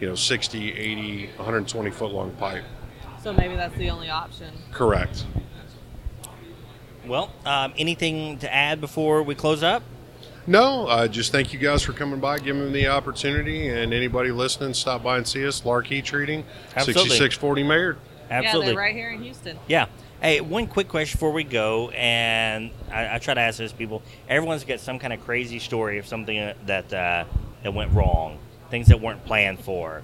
you 0.00 0.08
know, 0.08 0.14
60, 0.14 0.72
80, 0.76 1.30
120 1.38 1.90
foot 1.90 2.12
long 2.12 2.30
pipe. 2.32 2.64
So 3.22 3.32
maybe 3.32 3.56
that's 3.56 3.76
the 3.76 3.90
only 3.90 4.10
option. 4.10 4.52
Correct. 4.70 5.24
Well, 7.06 7.30
um, 7.44 7.74
anything 7.76 8.38
to 8.38 8.52
add 8.52 8.80
before 8.80 9.22
we 9.22 9.34
close 9.34 9.62
up? 9.62 9.82
No, 10.46 10.86
uh, 10.86 11.08
just 11.08 11.32
thank 11.32 11.52
you 11.52 11.58
guys 11.58 11.82
for 11.82 11.92
coming 11.92 12.20
by, 12.20 12.38
giving 12.38 12.66
me 12.66 12.72
the 12.72 12.88
opportunity, 12.88 13.68
and 13.68 13.94
anybody 13.94 14.30
listening, 14.30 14.74
stop 14.74 15.02
by 15.02 15.16
and 15.16 15.26
see 15.26 15.46
us. 15.46 15.64
Lark 15.64 15.86
Heat 15.86 16.04
Treating, 16.04 16.44
Absolutely. 16.76 17.08
6640 17.10 17.62
Mayor. 17.62 17.96
Yeah, 18.30 18.38
Absolutely. 18.38 18.66
they're 18.72 18.78
right 18.78 18.94
here 18.94 19.10
in 19.10 19.22
Houston. 19.22 19.58
Yeah. 19.68 19.86
Hey, 20.24 20.40
one 20.40 20.68
quick 20.68 20.88
question 20.88 21.18
before 21.18 21.32
we 21.32 21.44
go, 21.44 21.90
and 21.90 22.70
I, 22.90 23.16
I 23.16 23.18
try 23.18 23.34
to 23.34 23.40
ask 23.42 23.58
this 23.58 23.74
people. 23.74 24.00
Everyone's 24.26 24.64
got 24.64 24.80
some 24.80 24.98
kind 24.98 25.12
of 25.12 25.22
crazy 25.22 25.58
story 25.58 25.98
of 25.98 26.06
something 26.06 26.54
that 26.64 26.90
uh, 26.94 27.26
that 27.62 27.74
went 27.74 27.92
wrong, 27.92 28.38
things 28.70 28.86
that 28.86 29.02
weren't 29.02 29.22
planned 29.26 29.60
for. 29.60 30.00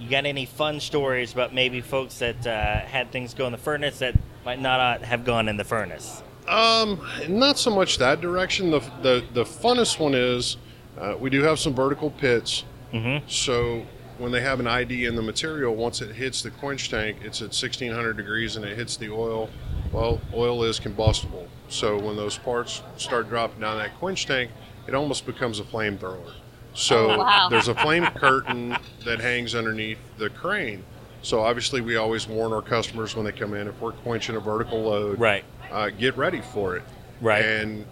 You 0.00 0.10
got 0.10 0.26
any 0.26 0.46
fun 0.46 0.80
stories 0.80 1.32
about 1.32 1.54
maybe 1.54 1.80
folks 1.80 2.18
that 2.18 2.44
uh, 2.44 2.80
had 2.80 3.12
things 3.12 3.32
go 3.32 3.46
in 3.46 3.52
the 3.52 3.58
furnace 3.58 4.00
that 4.00 4.18
might 4.44 4.60
not 4.60 4.80
uh, 4.80 5.04
have 5.06 5.24
gone 5.24 5.48
in 5.48 5.56
the 5.56 5.62
furnace? 5.62 6.24
Um, 6.48 7.00
not 7.28 7.56
so 7.56 7.70
much 7.70 7.98
that 7.98 8.20
direction. 8.20 8.72
The 8.72 8.80
the, 9.00 9.24
the 9.32 9.44
funnest 9.44 10.00
one 10.00 10.16
is 10.16 10.56
uh, 10.98 11.14
we 11.16 11.30
do 11.30 11.44
have 11.44 11.60
some 11.60 11.72
vertical 11.72 12.10
pits. 12.10 12.64
Mm-hmm. 12.92 13.28
So 13.28 13.86
when 14.20 14.30
they 14.30 14.42
have 14.42 14.60
an 14.60 14.66
ID 14.66 15.06
in 15.06 15.16
the 15.16 15.22
material, 15.22 15.74
once 15.74 16.02
it 16.02 16.14
hits 16.14 16.42
the 16.42 16.50
quench 16.50 16.90
tank, 16.90 17.16
it's 17.22 17.40
at 17.40 17.46
1600 17.46 18.18
degrees 18.18 18.56
and 18.56 18.64
it 18.66 18.76
hits 18.76 18.98
the 18.98 19.08
oil. 19.10 19.48
Well, 19.92 20.20
oil 20.34 20.62
is 20.64 20.78
combustible. 20.78 21.48
So 21.68 21.98
when 21.98 22.16
those 22.16 22.36
parts 22.36 22.82
start 22.98 23.30
dropping 23.30 23.60
down 23.62 23.78
that 23.78 23.98
quench 23.98 24.26
tank, 24.26 24.50
it 24.86 24.94
almost 24.94 25.24
becomes 25.24 25.58
a 25.58 25.64
flamethrower. 25.64 26.32
So 26.74 27.12
Oh, 27.12 27.18
wow. 27.20 27.48
there's 27.50 27.68
a 27.68 27.74
flame 27.74 28.04
curtain 28.08 28.76
that 29.06 29.20
hangs 29.20 29.54
underneath 29.54 29.98
the 30.18 30.28
crane. 30.28 30.84
So 31.22 31.40
obviously, 31.40 31.80
we 31.80 31.96
always 31.96 32.28
warn 32.28 32.52
our 32.52 32.62
customers 32.62 33.16
when 33.16 33.24
they 33.24 33.32
come 33.32 33.54
in 33.54 33.68
if 33.68 33.80
we're 33.80 33.92
quenching 33.92 34.36
a 34.36 34.40
vertical 34.40 34.82
load, 34.82 35.18
Right. 35.18 35.44
uh, 35.72 35.88
get 35.90 36.16
ready 36.18 36.42
for 36.42 36.76
it. 36.76 36.82
Right. 37.22 37.42
And 37.44 37.86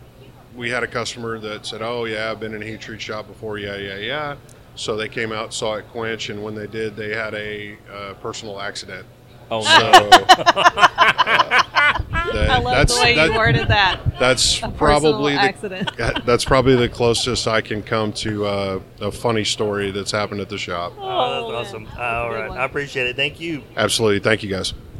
we 0.54 0.68
had 0.70 0.82
a 0.82 0.86
customer 0.86 1.38
that 1.38 1.64
said, 1.66 1.82
"Oh 1.82 2.04
yeah, 2.04 2.30
I've 2.30 2.40
been 2.40 2.54
in 2.54 2.62
a 2.62 2.64
heat 2.64 2.80
treat 2.80 3.00
shop 3.00 3.28
before. 3.28 3.58
Yeah, 3.58 3.76
yeah, 3.76 3.96
yeah." 3.96 4.36
So 4.78 4.96
they 4.96 5.08
came 5.08 5.32
out, 5.32 5.52
saw 5.52 5.74
it 5.74 5.88
quench, 5.88 6.30
and 6.30 6.40
when 6.42 6.54
they 6.54 6.68
did, 6.68 6.94
they 6.94 7.12
had 7.12 7.34
a 7.34 7.76
uh, 7.92 8.14
personal 8.14 8.60
accident. 8.60 9.04
Oh, 9.50 9.62
So 9.62 9.68
no. 9.70 10.08
uh, 10.10 11.62
that- 12.32 12.50
I 12.50 12.58
love 12.60 12.74
that's 12.76 12.94
the 12.96 13.02
way 13.02 13.14
that- 13.16 13.30
you 13.32 13.36
worded 13.36 13.66
that. 13.68 14.00
That's 14.20 14.62
A 14.62 14.68
probably 14.68 15.32
the, 15.34 15.40
accident. 15.40 15.90
that's 16.24 16.44
probably 16.44 16.76
the 16.76 16.88
closest 16.88 17.48
I 17.48 17.60
can 17.60 17.82
come 17.82 18.12
to 18.14 18.46
uh, 18.46 18.80
a 19.00 19.10
funny 19.10 19.42
story 19.44 19.90
that's 19.90 20.12
happened 20.12 20.40
at 20.42 20.48
the 20.48 20.58
shop. 20.58 20.92
Oh, 20.98 21.00
man. 21.48 21.52
that's 21.54 21.68
awesome. 21.70 21.84
That's 21.86 21.96
a 21.96 22.00
All 22.02 22.28
good 22.28 22.34
right. 22.36 22.48
one. 22.50 22.58
I 22.58 22.64
appreciate 22.64 23.06
it. 23.08 23.16
Thank 23.16 23.40
you. 23.40 23.62
Absolutely, 23.76 24.20
thank 24.20 24.42
you 24.44 24.48
guys. 24.50 24.74